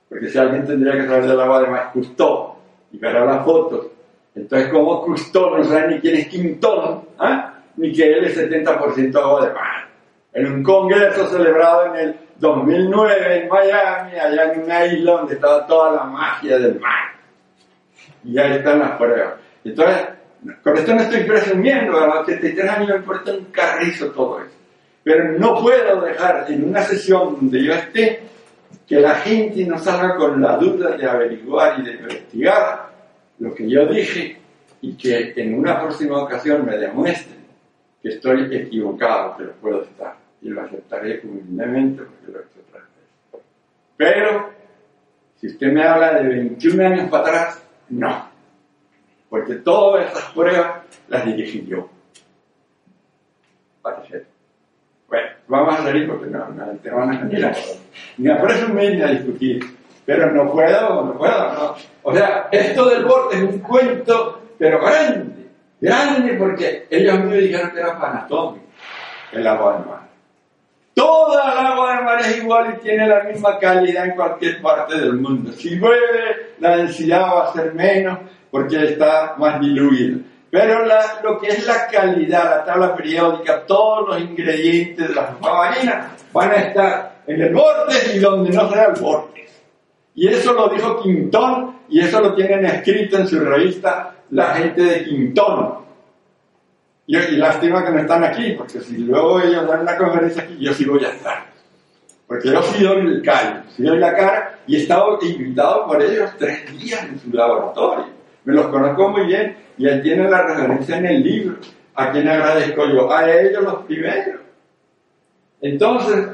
porque 0.10 0.30
si 0.30 0.38
alguien 0.38 0.66
tendría 0.68 0.94
que 0.94 1.08
saber 1.08 1.26
del 1.26 1.40
agua 1.40 1.62
de 1.62 1.68
mar, 1.68 1.90
Custó, 1.94 2.58
y 2.92 2.98
verá 2.98 3.26
las 3.26 3.46
fotos. 3.46 3.88
Entonces, 4.36 4.70
como 4.70 5.02
Custó 5.04 5.58
no 5.58 5.64
sabe 5.64 5.96
ni 5.96 6.00
quién 6.02 6.16
es 6.18 6.28
Quintón, 6.28 7.06
¿ah? 7.18 7.54
ni 7.78 7.92
que 7.94 8.12
él 8.18 8.26
es 8.26 8.38
70% 8.38 9.16
agua 9.16 9.48
de 9.48 9.54
mar. 9.54 9.88
En 10.34 10.52
un 10.52 10.64
congreso 10.64 11.28
celebrado 11.28 11.94
en 11.94 11.96
el 11.96 12.16
2009 12.38 13.44
en 13.44 13.50
Miami, 13.50 14.12
allá 14.18 14.54
en 14.54 14.64
una 14.64 14.86
isla 14.86 15.12
donde 15.12 15.36
estaba 15.36 15.68
toda 15.68 15.92
la 15.92 16.04
magia 16.06 16.58
del 16.58 16.80
mar. 16.80 17.14
Y 18.24 18.38
ahí 18.38 18.54
están 18.54 18.80
las 18.80 18.92
pruebas. 18.98 19.36
Entonces, 19.64 20.08
con 20.64 20.78
esto 20.78 20.94
no 20.94 21.02
estoy 21.02 21.24
presumiendo, 21.24 21.98
a 21.98 22.08
los 22.08 22.16
83 22.24 22.70
años 22.70 22.90
me 22.90 22.96
importa 22.96 23.32
un 23.32 23.46
carrizo 23.46 24.08
todo 24.08 24.40
eso. 24.40 24.56
Pero 25.04 25.38
no 25.38 25.62
puedo 25.62 26.02
dejar 26.02 26.46
en 26.50 26.68
una 26.68 26.82
sesión 26.82 27.36
donde 27.36 27.64
yo 27.64 27.74
esté 27.74 28.24
que 28.88 29.00
la 29.00 29.16
gente 29.16 29.66
no 29.66 29.78
salga 29.78 30.16
con 30.16 30.42
la 30.42 30.58
duda 30.58 30.98
de 30.98 31.08
averiguar 31.08 31.80
y 31.80 31.84
de 31.84 31.92
investigar 31.92 32.90
lo 33.40 33.54
que 33.54 33.70
yo 33.70 33.86
dije 33.86 34.38
y 34.82 34.96
que 34.96 35.34
en 35.36 35.58
una 35.58 35.80
próxima 35.80 36.22
ocasión 36.22 36.66
me 36.66 36.78
demuestren 36.78 37.44
que 38.02 38.10
estoy 38.10 38.54
equivocado, 38.54 39.38
que 39.38 39.44
lo 39.44 39.54
puedo 39.54 39.84
estar. 39.84 40.23
Y 40.44 40.50
lo 40.50 40.62
aceptaré 40.62 41.22
humildemente 41.24 42.04
porque 42.04 42.32
lo 42.32 42.40
he 42.40 42.42
hecho 42.42 42.60
otras 42.68 42.84
veces. 42.84 43.48
Pero, 43.96 44.50
si 45.40 45.48
usted 45.48 45.72
me 45.72 45.84
habla 45.84 46.14
de 46.16 46.28
21 46.28 46.86
años 46.86 47.10
para 47.10 47.24
atrás, 47.24 47.64
no. 47.90 48.30
Porque 49.30 49.56
todas 49.56 50.12
esas 50.12 50.32
pruebas 50.34 50.84
las 51.08 51.26
dirigí 51.26 51.66
yo. 51.66 51.90
Parece. 53.82 54.26
Bueno, 55.08 55.30
vamos 55.48 55.80
a 55.80 55.84
salir 55.84 56.08
porque 56.08 56.30
no, 56.30 56.50
no 56.50 56.66
te 56.78 56.90
van 56.90 57.12
a. 57.12 57.24
Ni 58.18 58.30
a 58.30 58.42
presumir 58.42 58.96
ni 58.96 59.02
a 59.02 59.08
discutir. 59.08 59.64
Pero 60.06 60.32
no 60.32 60.52
puedo, 60.52 61.06
no 61.06 61.18
puedo, 61.18 61.54
no. 61.54 61.76
O 62.04 62.14
sea, 62.14 62.50
esto 62.52 62.90
del 62.90 63.06
borde 63.06 63.38
es 63.38 63.44
un 63.44 63.60
cuento, 63.60 64.42
pero 64.58 64.82
grande. 64.82 65.48
Grande 65.80 66.34
porque 66.34 66.88
ellos 66.90 67.20
me 67.24 67.38
dijeron 67.38 67.72
que 67.72 67.80
era 67.80 68.00
panatómico 68.00 68.64
el 69.32 69.48
agua 69.48 69.78
del 69.78 69.86
mar. 69.86 70.13
Toda 70.94 71.52
el 71.52 71.66
agua 71.66 71.96
del 71.96 72.06
mar 72.06 72.20
es 72.22 72.38
igual 72.38 72.76
y 72.76 72.84
tiene 72.84 73.08
la 73.08 73.24
misma 73.24 73.58
calidad 73.58 74.06
en 74.06 74.12
cualquier 74.12 74.62
parte 74.62 75.00
del 75.00 75.14
mundo. 75.14 75.52
Si 75.54 75.78
llueve, 75.78 76.54
la 76.60 76.78
densidad 76.78 77.22
va 77.22 77.50
a 77.50 77.54
ser 77.54 77.74
menos 77.74 78.20
porque 78.52 78.84
está 78.84 79.36
más 79.38 79.60
diluida. 79.60 80.20
Pero 80.52 80.86
lo 81.24 81.40
que 81.40 81.48
es 81.48 81.66
la 81.66 81.88
calidad, 81.88 82.44
la 82.44 82.64
tabla 82.64 82.96
periódica, 82.96 83.66
todos 83.66 84.10
los 84.10 84.22
ingredientes 84.22 85.08
de 85.08 85.16
la 85.16 85.30
sopa 85.30 85.52
marina 85.52 86.12
van 86.32 86.52
a 86.52 86.56
estar 86.56 87.16
en 87.26 87.42
el 87.42 87.54
vórtice 87.56 88.16
y 88.16 88.20
donde 88.20 88.52
no 88.52 88.72
sea 88.72 88.84
el 88.86 89.02
vórtice. 89.02 89.34
Y 90.14 90.28
eso 90.28 90.54
lo 90.54 90.70
dijo 90.70 91.02
Quintón 91.02 91.78
y 91.90 92.02
eso 92.02 92.22
lo 92.22 92.36
tienen 92.36 92.66
escrito 92.66 93.18
en 93.18 93.28
su 93.28 93.40
revista 93.40 94.14
la 94.30 94.54
gente 94.56 94.84
de 94.84 95.04
Quintón. 95.06 95.83
Y, 97.06 97.18
y 97.18 97.36
lástima 97.38 97.84
que 97.84 97.92
no 97.92 98.00
están 98.00 98.24
aquí, 98.24 98.54
porque 98.58 98.80
si 98.80 98.98
luego 99.00 99.42
ellos 99.42 99.68
dan 99.68 99.82
una 99.82 99.98
conferencia 99.98 100.44
aquí, 100.44 100.58
yo 100.60 100.74
sí 100.74 100.86
voy 100.86 101.04
a 101.04 101.10
estar. 101.10 101.46
Porque 102.28 102.50
yo 102.50 102.64
sí 102.64 102.84
doy 102.84 103.02
el 103.02 103.22
callo, 103.22 103.62
sí 103.76 103.84
doy 103.84 104.00
la 104.00 104.16
cara 104.16 104.60
y 104.66 104.76
he 104.76 104.80
estado 104.84 105.20
invitado 105.22 105.86
por 105.86 106.02
ellos 106.02 106.32
tres 106.38 106.80
días 106.80 107.04
en 107.04 107.20
su 107.20 107.30
laboratorio. 107.32 108.08
Me 108.46 108.54
los 108.54 108.68
conozco 108.68 109.10
muy 109.10 109.26
bien 109.28 109.56
y 109.78 109.88
ahí 109.88 110.02
tienen 110.02 110.32
la 110.32 110.44
referencia 110.44 110.98
en 110.98 111.06
el 111.06 111.24
libro. 111.24 111.58
A 111.96 112.12
quien 112.12 112.28
agradezco 112.28 112.88
yo, 112.88 113.12
a 113.12 113.30
ellos 113.30 113.64
los 113.64 113.84
primeros. 113.86 114.42
Entonces, 115.62 116.28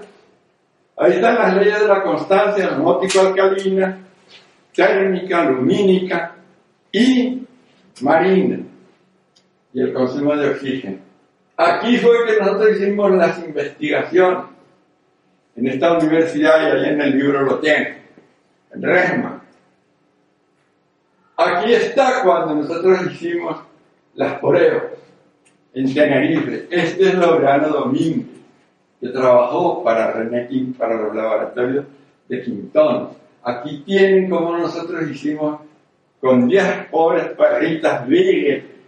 ahí 0.98 1.14
están 1.14 1.36
las 1.36 1.56
leyes 1.56 1.80
de 1.82 1.88
la 1.88 2.02
constancia, 2.02 2.70
osmótico-alcalina, 2.70 3.98
térmica, 4.74 5.44
lumínica 5.44 6.36
y 6.92 7.46
marina 8.02 8.69
y 9.74 9.82
el 9.82 9.94
consumo 9.94 10.36
de 10.36 10.50
oxígeno. 10.50 10.98
Aquí 11.58 11.98
fue 11.98 12.26
que 12.26 12.40
nosotros 12.40 12.78
hicimos 12.78 13.12
las 13.12 13.38
investigaciones 13.40 14.46
en 15.56 15.68
esta 15.68 15.98
universidad 15.98 16.62
y 16.62 16.72
ahí 16.72 16.94
en 16.94 17.02
el 17.02 17.18
libro 17.18 17.42
lo 17.42 17.60
tienen, 17.60 17.98
en 18.74 18.82
Resma. 18.82 19.44
Aquí 21.36 21.74
está 21.74 22.22
cuando 22.24 22.56
nosotros 22.56 23.12
hicimos 23.12 23.58
las 24.16 24.40
pruebas 24.40 24.84
en 25.74 25.94
Tenerife. 25.94 26.68
Este 26.70 27.10
es 27.10 27.16
Laureano 27.16 27.70
Domínguez, 27.70 28.28
que 29.00 29.10
trabajó 29.10 29.84
para 29.84 30.12
René 30.12 30.48
King, 30.48 30.74
para 30.74 30.96
los 30.96 31.16
laboratorios 31.16 31.86
de 32.28 32.42
Quintón. 32.42 33.10
Aquí 33.44 33.84
tienen 33.86 34.30
como 34.30 34.58
nosotros 34.58 35.10
hicimos 35.10 35.62
con 36.20 36.48
10 36.48 36.88
pobres 36.92 37.26
perritas 37.38 38.08
virgen 38.08 38.79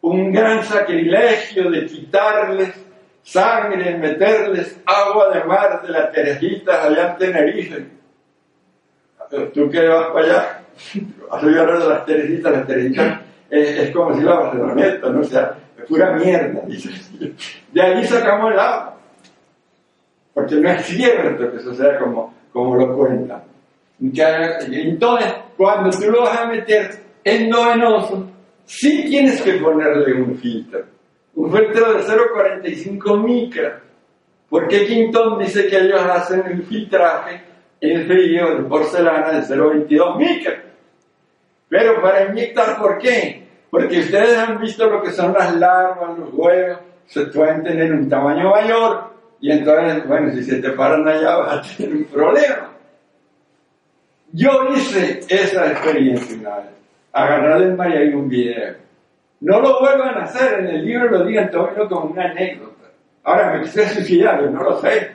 un 0.00 0.32
gran 0.32 0.62
sacrilegio 0.64 1.70
de 1.70 1.86
quitarles 1.86 2.74
sangre, 3.22 3.98
meterles 3.98 4.80
agua 4.86 5.30
de 5.34 5.44
mar 5.44 5.82
de 5.82 5.88
las 5.88 6.12
Terejitas 6.12 6.84
allá 6.84 7.10
en 7.10 7.18
Tenerife. 7.18 7.86
Tú 9.52 9.68
que 9.68 9.86
vas 9.86 10.06
para 10.06 10.24
allá, 10.24 10.60
has 11.30 11.42
oído 11.42 11.60
hablar 11.60 11.82
de 11.82 11.88
las 11.88 12.06
Terejitas, 12.06 12.52
las 12.52 12.66
Terejitas 12.66 13.20
es, 13.50 13.78
es 13.78 13.90
como 13.90 14.14
si 14.14 14.22
la 14.22 14.34
Barceloneta, 14.34 15.10
¿no? 15.10 15.20
O 15.20 15.24
sea, 15.24 15.54
es 15.78 15.84
pura 15.84 16.12
mierda, 16.12 16.60
dice. 16.66 16.90
De 17.72 17.82
ahí 17.82 18.04
sacamos 18.06 18.52
el 18.52 18.58
agua. 18.58 18.96
Porque 20.32 20.54
no 20.54 20.70
es 20.70 20.86
cierto 20.86 21.50
que 21.50 21.56
eso 21.56 21.74
sea 21.74 21.98
como, 21.98 22.32
como 22.52 22.76
lo 22.76 22.96
cuentan. 22.96 23.42
Entonces, 24.00 25.34
cuando 25.56 25.90
tú 25.90 26.10
lo 26.10 26.22
vas 26.22 26.38
a 26.38 26.46
meter 26.46 26.90
endovenoso, 27.24 28.28
sí 28.68 29.06
tienes 29.08 29.40
que 29.40 29.54
ponerle 29.54 30.22
un 30.22 30.36
filtro. 30.36 30.84
Un 31.34 31.52
filtro 31.52 31.94
de 31.94 32.04
0,45 32.04 33.24
micras. 33.24 33.82
Porque 34.48 34.86
Quintón 34.86 35.38
dice 35.38 35.66
que 35.66 35.78
ellos 35.78 36.02
hacen 36.02 36.44
el 36.46 36.62
filtraje 36.62 37.42
en 37.80 38.06
frío 38.06 38.56
de 38.56 38.62
porcelana 38.64 39.32
de 39.32 39.40
0,22 39.40 40.16
micras. 40.16 40.56
Pero 41.68 42.00
para 42.00 42.26
inyectar, 42.26 42.78
¿por 42.78 42.98
qué? 42.98 43.46
Porque 43.70 43.98
ustedes 44.00 44.36
han 44.38 44.60
visto 44.60 44.88
lo 44.88 45.02
que 45.02 45.12
son 45.12 45.32
las 45.32 45.54
larvas, 45.56 46.18
los 46.18 46.30
huevos, 46.32 46.78
se 47.06 47.26
pueden 47.26 47.62
tener 47.62 47.92
un 47.92 48.08
tamaño 48.08 48.50
mayor 48.50 49.12
y 49.40 49.52
entonces, 49.52 50.06
bueno, 50.06 50.32
si 50.32 50.42
se 50.42 50.60
te 50.60 50.70
paran 50.70 51.06
allá 51.06 51.36
vas 51.36 51.72
a 51.72 51.76
tener 51.76 51.96
un 51.96 52.04
problema. 52.04 52.70
Yo 54.32 54.50
hice 54.74 55.20
esa 55.28 55.70
experiencia 55.70 56.36
una 56.38 56.56
vez, 56.56 56.77
agarrar 57.12 57.62
el 57.62 57.74
mar 57.74 57.90
y 57.90 57.96
hay 57.96 58.08
un 58.14 58.28
video. 58.28 58.74
No 59.40 59.60
lo 59.60 59.80
vuelvan 59.80 60.16
a 60.18 60.24
hacer, 60.24 60.60
en 60.60 60.66
el 60.66 60.84
libro 60.84 61.10
lo 61.10 61.24
digan, 61.24 61.50
tómenlo 61.50 61.88
como 61.88 62.06
una 62.12 62.24
anécdota. 62.30 62.88
Ahora, 63.24 63.52
me 63.54 63.62
quise 63.62 63.86
suicidar, 63.88 64.40
yo 64.42 64.50
no 64.50 64.62
lo 64.62 64.80
sé, 64.80 65.12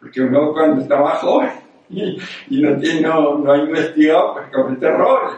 porque 0.00 0.22
uno 0.22 0.52
cuando 0.52 0.98
más 0.98 1.18
joven 1.18 1.50
y, 1.90 2.62
no, 2.62 2.76
tiene- 2.78 3.02
no, 3.02 3.38
no 3.38 3.52
ha 3.52 3.56
investigado, 3.58 4.34
pues 4.34 4.46
comete 4.52 4.86
errores. 4.86 5.36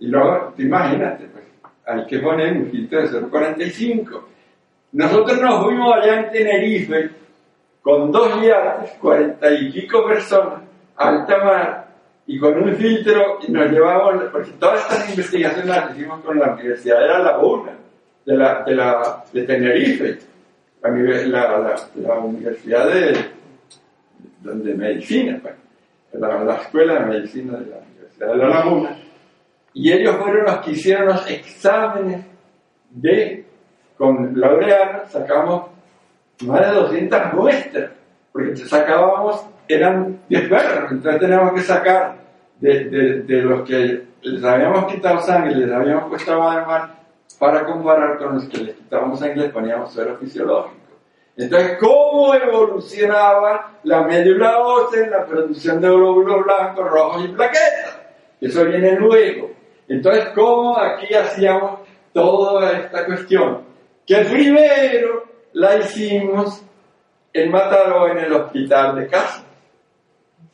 Y 0.00 0.08
luego, 0.08 0.52
te 0.56 0.62
imagínate, 0.64 1.24
pues, 1.26 1.44
hay 1.86 2.04
que 2.06 2.18
poner 2.18 2.52
un 2.56 2.66
filtro 2.70 3.00
de 3.00 3.08
0,45. 3.08 4.24
Nosotros 4.92 5.40
nos 5.40 5.64
fuimos 5.64 5.94
allá 5.94 6.20
en 6.20 6.30
Tenerife 6.30 7.10
con 7.82 8.10
dos 8.12 8.40
yates, 8.42 8.90
cuarenta 9.00 9.50
y 9.50 9.70
pico 9.72 10.04
personas, 10.06 10.60
alta 10.96 11.44
mar, 11.44 11.85
y 12.28 12.38
con 12.38 12.60
un 12.62 12.74
filtro, 12.74 13.38
y 13.46 13.52
nos 13.52 13.70
llevamos, 13.70 14.24
porque 14.32 14.50
todas 14.58 14.80
estas 14.82 15.10
investigaciones 15.10 15.66
las 15.66 15.96
hicimos 15.96 16.20
con 16.24 16.38
la 16.38 16.52
Universidad 16.54 17.00
de 17.00 17.06
La 17.08 17.18
Laguna, 17.20 17.72
de, 18.24 18.36
la, 18.36 18.62
de, 18.64 18.74
la, 18.74 19.24
de 19.32 19.42
Tenerife, 19.44 20.18
la, 20.82 21.58
la- 21.58 21.76
la 21.96 22.14
Universidad 22.18 22.88
de, 22.92 23.16
de 24.42 24.74
Medicina, 24.74 25.38
pues, 25.42 25.54
la, 26.12 26.42
la 26.44 26.54
Escuela 26.56 26.94
de 26.94 27.06
Medicina 27.06 27.58
de 27.58 27.66
la 27.70 27.76
Universidad 27.78 28.28
de 28.28 28.36
La 28.36 28.48
Laguna, 28.48 28.98
y 29.74 29.92
ellos 29.92 30.16
fueron 30.16 30.44
los 30.46 30.56
que 30.58 30.70
hicieron 30.72 31.06
los 31.06 31.30
exámenes 31.30 32.24
de, 32.90 33.44
con 33.96 34.38
Laureano, 34.38 35.00
sacamos 35.08 35.66
más 36.44 36.60
de 36.60 36.74
200 36.74 37.32
muestras, 37.34 37.90
porque 38.36 38.54
sacábamos, 38.56 39.46
eran 39.66 40.20
10 40.28 40.48
perros, 40.48 40.92
entonces 40.92 41.20
teníamos 41.20 41.54
que 41.54 41.62
sacar 41.62 42.16
de, 42.60 42.84
de, 42.84 43.22
de 43.22 43.42
los 43.42 43.66
que 43.66 44.04
les 44.20 44.44
habíamos 44.44 44.92
quitado 44.92 45.20
sangre, 45.20 45.54
les 45.54 45.72
habíamos 45.72 46.10
puesto 46.10 46.34
agua 46.34 46.94
para 47.38 47.64
comparar 47.64 48.18
con 48.18 48.34
los 48.34 48.44
que 48.44 48.58
les 48.58 48.76
quitábamos 48.76 49.20
sangre, 49.20 49.44
les 49.44 49.52
poníamos 49.52 49.90
suero 49.90 50.18
fisiológico. 50.18 50.76
Entonces, 51.34 51.78
¿cómo 51.80 52.34
evolucionaba 52.34 53.72
la 53.84 54.02
médula 54.02 54.58
ósea 54.58 55.04
en 55.04 55.10
la 55.12 55.24
producción 55.24 55.80
de 55.80 55.88
glóbulos 55.88 56.44
blancos, 56.44 56.90
rojos 56.90 57.24
y 57.24 57.28
plaquetas? 57.28 58.00
Eso 58.38 58.66
viene 58.66 58.98
luego. 58.98 59.50
Entonces, 59.88 60.28
¿cómo 60.34 60.78
aquí 60.78 61.14
hacíamos 61.14 61.80
toda 62.12 62.72
esta 62.72 63.06
cuestión? 63.06 63.62
Que 64.06 64.16
primero 64.16 65.24
la 65.54 65.76
hicimos 65.78 66.62
en 67.42 67.50
Mataró, 67.50 68.08
en 68.08 68.18
el 68.18 68.32
hospital 68.32 68.96
de 68.96 69.06
casa. 69.08 69.42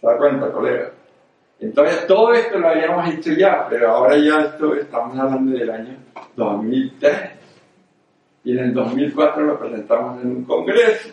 ¿Se 0.00 0.06
da 0.06 0.16
cuenta, 0.16 0.50
colega? 0.52 0.90
Entonces, 1.60 2.06
todo 2.08 2.32
esto 2.32 2.58
lo 2.58 2.68
habíamos 2.68 3.08
hecho 3.08 3.32
ya, 3.34 3.66
pero 3.70 3.90
ahora 3.92 4.16
ya 4.16 4.40
esto 4.40 4.74
estamos 4.74 5.16
hablando 5.18 5.56
del 5.56 5.70
año 5.70 5.96
2003. 6.36 7.12
Y 8.44 8.58
en 8.58 8.64
el 8.64 8.74
2004 8.74 9.42
lo 9.44 9.58
presentamos 9.58 10.20
en 10.22 10.28
un 10.28 10.44
congreso. 10.44 11.10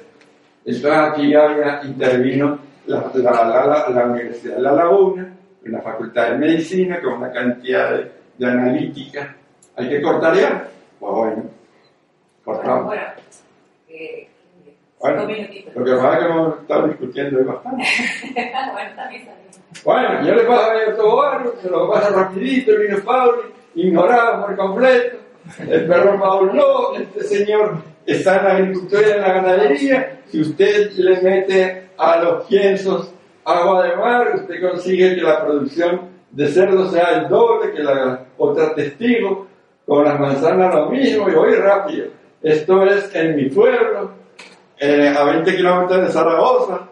Entonces, 0.65 0.91
aquí 0.91 1.35
había, 1.35 1.81
intervino 1.83 2.57
la, 2.87 3.11
la, 3.13 3.31
la, 3.31 3.65
la- 3.67 3.89
la 3.89 4.05
Universidad 4.05 4.55
de 4.55 4.61
La 4.61 4.71
Laguna, 4.73 5.35
la 5.65 5.81
Facultad 5.81 6.31
de 6.31 6.37
Medicina, 6.39 6.99
con 6.99 7.13
una 7.13 7.31
cantidad 7.31 7.91
de, 7.91 8.11
de 8.37 8.45
analítica. 8.47 9.35
¿Hay 9.75 9.87
que 9.89 10.01
cortar 10.01 10.35
ya? 10.35 10.67
Pues 10.99 11.13
bueno, 11.13 11.43
cortamos. 12.43 12.95
Bueno, 14.99 15.27
lo 15.75 15.85
que 15.85 15.91
pasa 15.93 16.13
es 16.13 16.19
que 16.19 16.25
hemos 16.25 16.59
estado 16.59 16.87
discutiendo 16.87 17.39
hoy 17.39 17.45
bastante. 17.45 17.83
bueno, 19.85 20.27
yo 20.27 20.35
le 20.35 20.43
paso 20.43 20.71
a 20.71 20.95
todo 20.95 21.15
barrio, 21.15 21.53
se 21.61 21.69
lo 21.69 21.89
pasa 21.89 22.09
rapidito, 22.09 22.71
el 22.71 22.79
vino 22.79 22.99
Pauli, 22.99 23.41
ignorado 23.75 24.45
por 24.45 24.57
completo. 24.57 25.17
El 25.59 25.87
perro 25.87 26.19
Paul 26.19 26.53
no, 26.53 26.95
este 26.95 27.23
señor 27.23 27.77
está 28.05 28.37
en 28.37 28.43
la 28.43 28.51
agricultura 28.51 29.01
y 29.07 29.11
en 29.11 29.21
la 29.21 29.33
ganadería. 29.33 30.19
Si 30.27 30.41
usted 30.41 30.91
le 30.91 31.21
mete 31.21 31.89
a 31.97 32.21
los 32.21 32.45
piensos 32.45 33.13
agua 33.45 33.87
de 33.87 33.95
mar, 33.95 34.35
usted 34.35 34.61
consigue 34.61 35.15
que 35.15 35.21
la 35.21 35.45
producción 35.45 36.09
de 36.31 36.47
cerdo 36.49 36.91
sea 36.91 37.19
el 37.19 37.29
doble 37.29 37.71
que 37.71 37.83
la 37.83 38.25
otra 38.37 38.75
testigo. 38.75 39.47
Con 39.87 40.03
las 40.03 40.19
manzanas 40.19 40.75
lo 40.75 40.91
mismo, 40.91 41.27
y 41.27 41.33
voy 41.33 41.55
rápido. 41.55 42.09
Esto 42.43 42.85
es 42.85 43.15
en 43.15 43.35
mi 43.35 43.49
pueblo, 43.49 44.11
eh, 44.79 45.13
a 45.17 45.23
20 45.23 45.55
kilómetros 45.55 46.01
de 46.01 46.11
Zaragoza, 46.11 46.87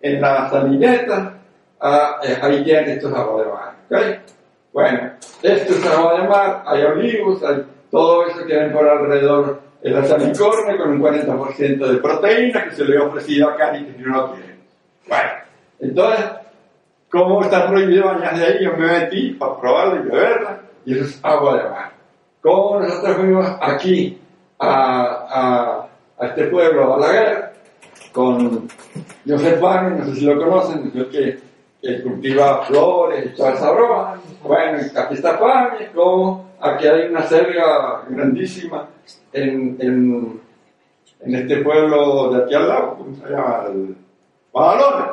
en 0.00 0.20
la 0.20 0.50
salineta, 0.50 1.34
ah, 1.80 2.20
eh, 2.22 2.38
ahí 2.40 2.62
tienen 2.62 2.90
estos 2.90 3.12
agua 3.12 3.42
de 3.42 3.50
mar. 3.50 3.74
¿ok? 3.90 4.32
Bueno, 4.72 5.10
esto 5.42 5.72
es 5.74 5.86
agua 5.86 6.20
de 6.20 6.28
mar, 6.28 6.62
hay 6.66 6.82
olivos, 6.82 7.42
hay 7.42 7.64
todo 7.90 8.26
eso 8.26 8.44
que 8.44 8.56
ven 8.56 8.72
por 8.72 8.88
alrededor 8.88 9.60
de 9.80 9.90
la 9.90 10.04
salicornia 10.04 10.76
con 10.76 10.92
un 10.92 11.00
40% 11.00 11.86
de 11.86 11.96
proteína 11.98 12.64
que 12.64 12.72
se 12.72 12.84
le 12.84 12.98
ha 12.98 13.04
ofrecido 13.04 13.50
a 13.50 13.56
Cari 13.56 13.84
que 13.84 14.02
no 14.02 14.16
lo 14.16 14.32
quiere. 14.32 14.56
Bueno, 15.06 15.30
entonces, 15.78 16.24
¿cómo 17.10 17.42
está 17.42 17.68
prohibido 17.68 18.06
bañarse 18.06 18.44
ahí? 18.44 18.64
Yo 18.64 18.72
me 18.72 18.86
metí 18.86 19.30
para 19.34 19.60
probarla 19.60 20.00
y 20.00 20.08
beberla, 20.08 20.60
y 20.84 20.94
eso 20.94 21.04
es 21.04 21.20
agua 21.22 21.56
de 21.56 21.68
mar. 21.68 21.92
cómo 22.40 22.80
nosotros 22.80 23.16
fuimos 23.16 23.46
aquí 23.60 24.18
a, 24.58 25.26
a, 25.30 25.86
a 26.18 26.26
este 26.26 26.44
pueblo, 26.46 26.94
a 26.94 26.98
la 26.98 27.12
guerra, 27.12 27.52
con 28.12 28.68
Joseph 29.26 29.60
Barney, 29.60 29.98
no 29.98 30.06
sé 30.06 30.14
si 30.20 30.24
lo 30.24 30.38
conocen, 30.38 30.90
que, 31.10 31.40
cultiva 32.02 32.62
flores 32.62 33.26
y 33.26 33.36
toda 33.36 33.52
esa 33.52 33.70
broma. 33.72 34.20
Bueno, 34.42 34.78
aquí 34.96 35.14
está 35.14 35.38
Pami, 35.38 35.86
como 35.94 36.50
aquí 36.60 36.86
hay 36.86 37.08
una 37.08 37.22
selva 37.22 38.04
grandísima 38.08 38.88
en, 39.32 39.76
en, 39.80 40.40
este 41.34 41.58
pueblo 41.58 42.32
de 42.32 42.44
aquí 42.44 42.54
al 42.54 42.68
lado, 42.68 42.96
¿cómo 42.96 43.16
se 43.16 43.30
llama? 43.30 43.66
Badalona. 44.52 45.12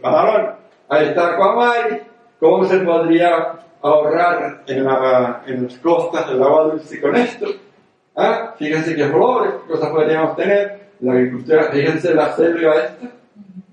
Badalona. 0.00 0.56
Ahí 0.88 1.06
está 1.06 1.36
Cuamari, 1.36 2.00
cómo 2.38 2.64
se 2.64 2.78
podría 2.78 3.54
ahorrar 3.82 4.62
en, 4.66 4.84
la, 4.84 5.42
en 5.46 5.64
las 5.64 5.78
costas 5.78 6.28
del 6.28 6.42
agua 6.42 6.64
dulce 6.64 7.00
con 7.00 7.16
esto. 7.16 7.46
¿Ah? 8.14 8.54
Fíjense 8.58 8.94
qué 8.94 9.06
flores, 9.06 9.52
qué 9.62 9.72
cosas 9.72 9.90
podríamos 9.90 10.36
tener. 10.36 10.82
La 11.00 11.12
agricultura, 11.12 11.64
fíjense 11.72 12.14
la 12.14 12.34
selva 12.36 12.74
esta, 12.76 13.08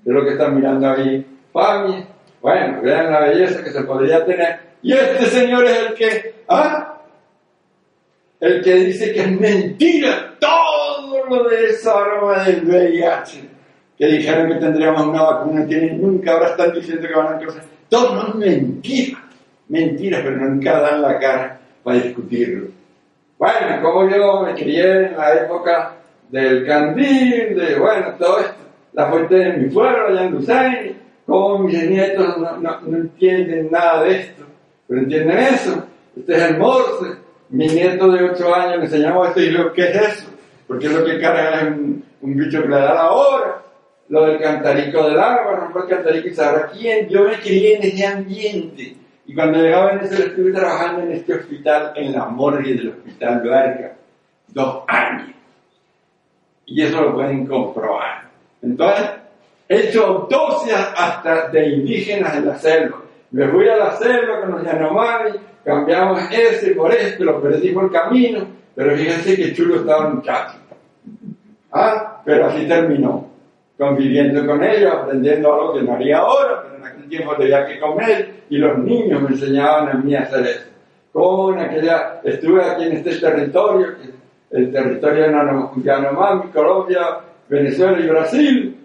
que 0.03 0.09
es 0.09 0.13
lo 0.13 0.23
que 0.23 0.31
están 0.31 0.55
mirando 0.55 0.89
ahí. 0.89 1.25
Pami, 1.51 2.05
bueno, 2.41 2.81
vean 2.81 3.11
la 3.11 3.19
belleza 3.21 3.63
que 3.63 3.71
se 3.71 3.83
podría 3.83 4.25
tener. 4.25 4.59
Y 4.81 4.93
este 4.93 5.25
señor 5.25 5.65
es 5.65 5.77
el 5.77 5.93
que, 5.93 6.35
¿ah? 6.47 7.01
El 8.39 8.63
que 8.63 8.75
dice 8.75 9.11
que 9.11 9.21
es 9.21 9.39
mentira 9.39 10.35
todo 10.39 11.25
lo 11.25 11.49
de 11.49 11.65
esa 11.67 12.01
broma 12.01 12.43
del 12.45 12.65
VIH. 12.65 13.49
Que 13.97 14.07
dijeron 14.07 14.47
que 14.47 14.55
tendríamos 14.55 15.05
una 15.05 15.23
vacuna, 15.23 15.65
tienen, 15.67 16.01
nunca 16.01 16.31
ahora 16.31 16.49
están 16.49 16.73
diciendo 16.73 17.05
que 17.05 17.13
van 17.13 17.35
a 17.35 17.45
cosas. 17.45 17.65
Todo 17.89 18.15
no 18.15 18.29
es 18.29 18.35
mentira. 18.35 19.21
Mentira, 19.67 20.21
pero 20.23 20.37
nunca 20.37 20.79
dan 20.79 21.01
la 21.01 21.19
cara 21.19 21.59
para 21.83 21.97
discutirlo. 21.99 22.78
Bueno, 23.39 23.81
como 23.81 24.09
yo 24.09 24.41
me 24.41 24.53
crié 24.53 25.05
en 25.05 25.17
la 25.17 25.33
época 25.33 25.93
del 26.27 26.67
candil, 26.67 27.55
de, 27.55 27.79
bueno, 27.79 28.13
todo 28.19 28.39
esto, 28.39 28.53
la 28.91 29.07
fuente 29.07 29.35
de 29.35 29.53
mi 29.53 29.69
pueblo, 29.69 30.07
allá 30.07 30.25
en 30.25 30.99
como 31.25 31.59
mis 31.59 31.89
nietos 31.89 32.35
no, 32.37 32.97
entienden 32.97 33.71
nada 33.71 34.03
de 34.03 34.19
esto, 34.19 34.43
pero 34.85 34.99
entienden 34.99 35.37
eso. 35.37 35.85
Este 36.17 36.35
es 36.35 36.43
el 36.43 36.57
morse. 36.57 37.15
Mi 37.49 37.67
nieto 37.67 38.11
de 38.11 38.25
8 38.25 38.55
años 38.55 38.77
me 38.79 38.85
enseñaba 38.85 39.29
esto 39.29 39.39
y 39.39 39.53
yo, 39.53 39.71
¿qué 39.71 39.83
es 39.83 39.95
eso? 39.95 40.29
Porque 40.67 40.87
es 40.87 40.91
lo 40.91 41.05
que 41.05 41.21
carga 41.21 41.61
es 41.61 41.67
un, 41.69 42.03
bicho 42.21 42.61
que 42.61 42.67
le 42.67 42.75
da 42.75 42.93
la 42.93 43.11
hora. 43.11 43.61
Lo 44.09 44.25
del 44.25 44.39
cantarico 44.39 45.07
del 45.07 45.17
agua, 45.17 45.55
romper 45.55 45.83
el 45.83 45.89
cantarico 45.89 46.27
y 46.27 46.35
saber 46.35 46.65
quién. 46.73 47.07
Yo 47.07 47.23
me 47.23 47.39
crié 47.39 47.77
en 47.77 47.83
ese 47.83 48.05
ambiente. 48.05 48.95
Y 49.29 49.35
cuando 49.35 49.59
llegaba 49.59 49.91
en 49.91 49.99
ese, 49.99 50.23
estuve 50.23 50.51
trabajando 50.51 51.03
en 51.03 51.11
este 51.11 51.35
hospital, 51.35 51.93
en 51.95 52.13
la 52.13 52.25
morgue 52.25 52.73
del 52.73 52.89
hospital 52.89 53.47
Barca, 53.47 53.91
dos 54.47 54.83
años. 54.87 55.35
Y 56.65 56.81
eso 56.81 56.99
lo 56.99 57.13
pueden 57.13 57.45
comprobar. 57.45 58.23
Entonces, 58.63 59.07
he 59.67 59.81
hecho 59.81 60.03
autopsias 60.03 60.93
hasta 60.97 61.49
de 61.49 61.69
indígenas 61.69 62.37
en 62.37 62.47
la 62.47 62.57
selva. 62.57 63.03
Me 63.29 63.47
fui 63.49 63.69
a 63.69 63.77
la 63.77 63.91
selva 63.97 64.41
con 64.41 64.51
los 64.53 64.63
Yanomami, 64.63 65.29
cambiamos 65.63 66.21
ese 66.31 66.71
por 66.71 66.91
este, 66.91 67.23
lo 67.23 67.39
perdí 67.39 67.69
por 67.69 67.91
camino, 67.91 68.47
pero 68.73 68.97
fíjense 68.97 69.35
que 69.35 69.53
chulo 69.53 69.75
estaba 69.75 70.07
el 70.07 70.15
muchacho. 70.15 70.57
Ah, 71.71 72.19
pero 72.25 72.47
así 72.47 72.67
terminó, 72.67 73.27
conviviendo 73.77 74.43
con 74.47 74.63
ellos, 74.63 74.91
aprendiendo 74.91 75.53
algo 75.53 75.73
que 75.75 75.83
no 75.83 75.93
haría 75.93 76.17
ahora, 76.17 76.63
pero 76.63 76.77
en 76.77 76.85
aquel 76.87 77.09
tiempo 77.09 77.35
tenía 77.35 77.67
que 77.67 77.79
comer 77.79 78.28
y 78.49 78.57
los 78.57 78.77
niños 78.79 79.21
me 79.21 79.29
enseñaban 79.29 79.89
a 79.89 79.93
mí 79.93 80.15
a 80.15 80.21
hacer 80.21 80.45
eso. 80.45 80.65
Como 81.11 81.53
en 81.53 81.59
aquella, 81.59 82.21
estuve 82.23 82.63
aquí 82.63 82.83
en 82.83 82.93
este 82.93 83.15
territorio, 83.15 83.95
el 84.51 84.71
territorio 84.71 85.23
de 85.23 85.83
Yanomami, 85.83 86.49
Colombia, 86.51 87.19
Venezuela 87.47 87.99
y 87.99 88.07
Brasil, 88.07 88.77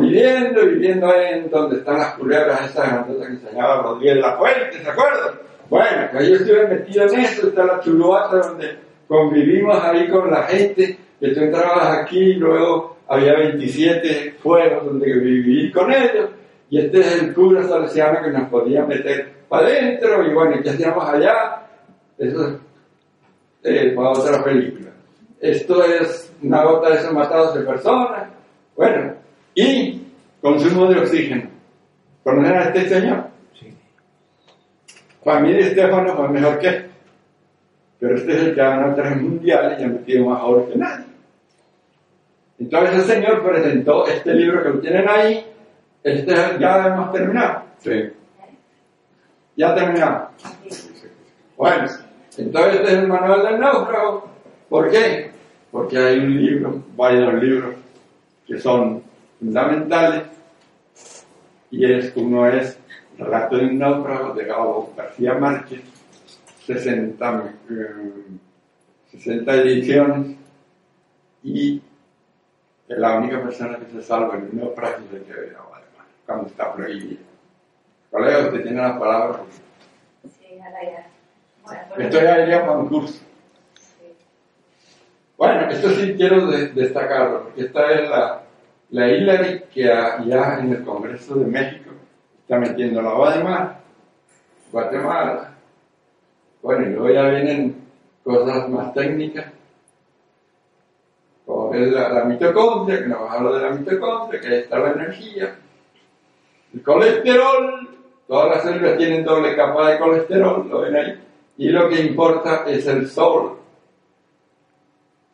viviendo, 0.00 0.66
viviendo 0.66 1.06
ahí 1.06 1.38
en 1.38 1.50
donde 1.50 1.76
están 1.76 1.98
las 1.98 2.14
culebras 2.14 2.70
esas 2.70 2.88
grandotas 2.88 3.26
que 3.26 3.32
enseñaba 3.34 3.82
Rodríguez 3.82 4.16
la 4.18 4.36
Fuente, 4.36 4.78
¿se 4.82 4.90
acuerdan? 4.90 5.34
Bueno, 5.70 6.08
pues 6.12 6.28
yo 6.28 6.34
estuve 6.36 6.66
metido 6.68 7.06
en 7.06 7.20
eso, 7.20 7.48
está 7.48 7.64
la 7.64 7.80
chuluata 7.80 8.36
donde 8.36 8.76
convivimos 9.08 9.82
ahí 9.82 10.08
con 10.08 10.30
la 10.30 10.42
gente, 10.44 10.98
que 11.18 11.28
tú 11.28 11.40
entrabas 11.40 11.98
aquí 11.98 12.18
y 12.18 12.34
luego 12.34 12.96
había 13.08 13.34
27 13.34 14.36
fueros 14.42 14.84
donde 14.84 15.12
viví 15.12 15.70
con 15.72 15.92
ellos, 15.92 16.30
y 16.74 16.78
este 16.80 16.98
es 16.98 17.22
el 17.22 17.32
cura 17.32 17.62
salesiano 17.62 18.20
que 18.20 18.30
nos 18.30 18.48
podía 18.48 18.84
meter 18.84 19.32
para 19.48 19.68
adentro, 19.68 20.26
y 20.26 20.34
bueno, 20.34 20.60
¿qué 20.60 20.70
hacíamos 20.70 21.08
allá? 21.08 21.62
Eso 22.18 22.48
es 22.48 22.54
eh, 23.62 23.92
para 23.94 24.08
otra 24.08 24.42
película. 24.42 24.90
Esto 25.40 25.84
es 25.84 26.32
una 26.42 26.64
gota 26.64 26.90
de 26.90 26.96
esos 26.96 27.12
matados 27.12 27.54
de 27.54 27.60
personas, 27.60 28.28
bueno, 28.74 29.14
y 29.54 30.02
consumo 30.42 30.86
de 30.86 30.98
oxígeno. 30.98 31.48
¿Conocen 32.24 32.56
a 32.56 32.62
este 32.64 32.88
señor? 32.88 33.24
Sí. 33.56 33.72
Para 35.22 35.38
mí, 35.42 35.52
Estefano 35.52 36.16
fue 36.16 36.28
mejor 36.28 36.58
que 36.58 36.66
este. 36.66 36.90
Pero 38.00 38.16
este 38.16 38.32
es 38.32 38.42
el 38.42 38.54
que 38.56 38.60
ha 38.60 38.70
ganado 38.70 38.96
tres 38.96 39.22
mundiales 39.22 39.78
y 39.78 39.84
ha 39.84 39.88
metido 39.90 40.28
más 40.28 40.42
oro 40.42 40.68
que 40.68 40.76
nadie. 40.76 41.04
Entonces 42.58 42.96
el 42.96 43.02
señor 43.02 43.44
presentó 43.48 44.08
este 44.08 44.34
libro 44.34 44.60
que 44.60 44.68
lo 44.70 44.80
tienen 44.80 45.08
ahí. 45.08 45.53
Este 46.04 46.34
ya 46.60 46.86
hemos 46.86 47.12
terminado. 47.12 47.62
Sí. 47.78 48.12
Ya 49.56 49.74
terminamos. 49.74 50.28
Bueno, 51.56 51.88
entonces 52.36 52.74
este 52.74 52.86
es 52.86 52.98
el 52.98 53.08
manual 53.08 53.42
del 53.42 53.58
náufrago. 53.58 54.28
¿Por 54.68 54.90
qué? 54.90 55.30
Porque 55.70 55.98
hay 55.98 56.18
un 56.18 56.36
libro, 56.44 56.82
varios 56.94 57.34
libros, 57.42 57.74
que 58.46 58.60
son 58.60 59.02
fundamentales. 59.40 60.24
Y 61.70 61.90
es, 61.90 62.12
uno 62.16 62.46
es 62.48 62.78
Relato 63.16 63.56
de 63.56 63.66
un 63.66 63.78
náufrago 63.78 64.34
de 64.34 64.44
Gabo 64.44 64.92
García 64.96 65.34
Márquez, 65.34 65.80
60, 66.66 67.54
eh, 67.70 68.12
60 69.12 69.54
ediciones. 69.54 70.36
Y 71.44 71.80
es 72.88 72.98
la 72.98 73.18
única 73.18 73.40
persona 73.40 73.78
que 73.78 73.86
se 73.86 74.02
salva 74.02 74.34
en 74.34 74.42
el 74.46 74.50
que 74.50 75.32
agua 75.56 75.80
de 75.80 75.83
mar, 75.83 75.83
cuando 76.26 76.46
está 76.46 76.72
prohibido. 76.72 77.22
Colega, 78.10 78.38
usted 78.46 78.62
tiene 78.62 78.80
la 78.82 78.98
palabra. 78.98 79.40
Sí, 80.38 80.58
a 80.60 80.70
la 80.70 80.82
idea. 80.84 81.06
Bueno, 81.64 81.82
Esto 81.98 82.20
ya 82.22 82.40
iría 82.42 82.60
para 82.66 82.78
un 82.78 82.88
curso. 82.88 83.20
Bueno, 85.36 85.68
esto 85.70 85.88
sí 85.90 86.14
quiero 86.16 86.46
de- 86.46 86.68
destacarlo, 86.68 87.44
porque 87.44 87.62
esta 87.62 87.90
es 87.92 88.08
la, 88.08 88.42
la 88.90 89.08
Hillary 89.08 89.64
que 89.72 89.82
ya 89.82 90.58
en 90.60 90.70
el 90.72 90.84
Congreso 90.84 91.34
de 91.34 91.46
México 91.46 91.90
está 92.40 92.58
metiendo 92.58 93.02
la 93.02 93.10
agua 93.10 93.36
de 93.36 93.42
mar, 93.44 93.80
Guatemala. 94.70 95.54
Bueno, 96.62 96.86
y 96.86 96.90
luego 96.90 97.10
ya 97.10 97.28
vienen 97.30 97.82
cosas 98.22 98.68
más 98.68 98.94
técnicas, 98.94 99.46
como 101.44 101.74
es 101.74 101.90
la, 101.92 102.08
la 102.10 102.24
mitocondria, 102.24 103.00
que 103.00 103.08
nos 103.08 103.30
habla 103.30 103.58
de 103.58 103.62
la 103.64 103.70
mitocondria, 103.74 104.40
que 104.40 104.46
ahí 104.48 104.58
está 104.60 104.78
la 104.78 104.92
energía, 104.92 105.56
el 106.74 106.82
colesterol, 106.82 107.88
todas 108.26 108.48
las 108.56 108.62
células 108.62 108.96
tienen 108.96 109.24
doble 109.24 109.54
capa 109.56 109.90
de 109.92 109.98
colesterol, 109.98 110.66
lo 110.68 110.80
ven 110.80 110.96
ahí, 110.96 111.20
y 111.58 111.68
lo 111.68 111.88
que 111.88 112.00
importa 112.00 112.64
es 112.66 112.86
el 112.86 113.08
sol. 113.08 113.58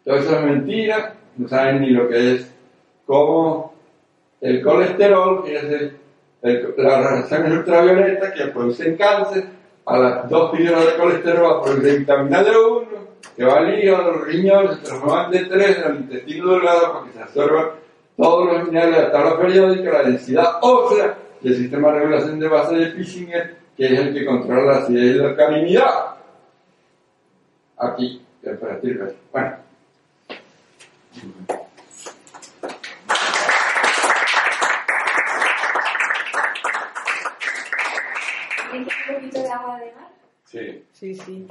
Todo 0.05 0.15
eso 0.17 0.37
es 0.39 0.45
mentira, 0.45 1.15
no 1.37 1.49
saben 1.49 1.81
ni 1.83 1.91
lo 1.91 2.09
que 2.09 2.35
es, 2.35 2.55
como 3.07 3.75
el 4.41 4.63
colesterol, 4.63 5.45
que 5.45 5.57
es 5.57 5.65
el, 5.65 5.97
el- 6.43 6.75
las 6.79 7.05
radiaciones 7.05 7.53
ultravioletas 7.53 8.33
que 8.33 8.47
producen 8.47 8.97
cáncer, 8.97 9.45
a 9.87 9.99
las 9.99 10.29
dos 10.29 10.57
fibras 10.57 10.87
de 10.87 10.97
colesterol 10.97 11.45
va 11.45 11.59
a 11.59 11.63
producir 11.63 11.99
vitamina 12.01 12.43
D1, 12.45 12.85
que 13.37 13.45
va 13.45 13.59
al 13.59 13.79
hígado, 13.79 14.13
los 14.13 14.27
riñones, 14.27 14.77
se 14.79 14.85
transforman 14.85 15.31
D3 15.33 15.53
en 15.87 15.91
el 15.93 15.97
intestino 16.01 16.53
delgado 16.53 16.93
para 16.93 17.05
que 17.07 17.13
se 17.13 17.23
absorban 17.23 17.67
todos 18.17 18.47
los 18.53 18.65
minerales 18.67 18.97
de 18.97 19.03
la 19.03 19.13
tabla 19.13 19.39
periódica, 19.39 19.93
la 19.93 20.03
densidad 20.05 20.59
ósea 20.63 21.17
y 21.43 21.49
el 21.49 21.57
sistema 21.57 21.93
de 21.93 21.99
regulación 22.01 22.39
de 22.39 22.49
base 22.49 22.75
de 22.77 22.91
Fisinger, 22.93 23.57
que 23.77 23.87
es 23.87 23.99
el 23.99 24.15
que 24.15 24.25
controla 24.25 24.73
la 24.73 24.79
acidez 24.83 25.17
y 25.17 25.19
la 25.19 25.29
alcalinidad. 25.29 26.15
Aquí, 27.79 28.23
temperatura. 28.43 29.11
Bueno, 29.33 29.57
¿Tiene 38.71 38.87
un 39.09 39.15
poquito 39.15 39.43
de 39.43 39.51
agua 39.51 39.79
de 39.81 39.93
mar? 39.93 40.11
sí. 40.45 40.85
Sí, 40.93 41.15
sí. 41.15 41.49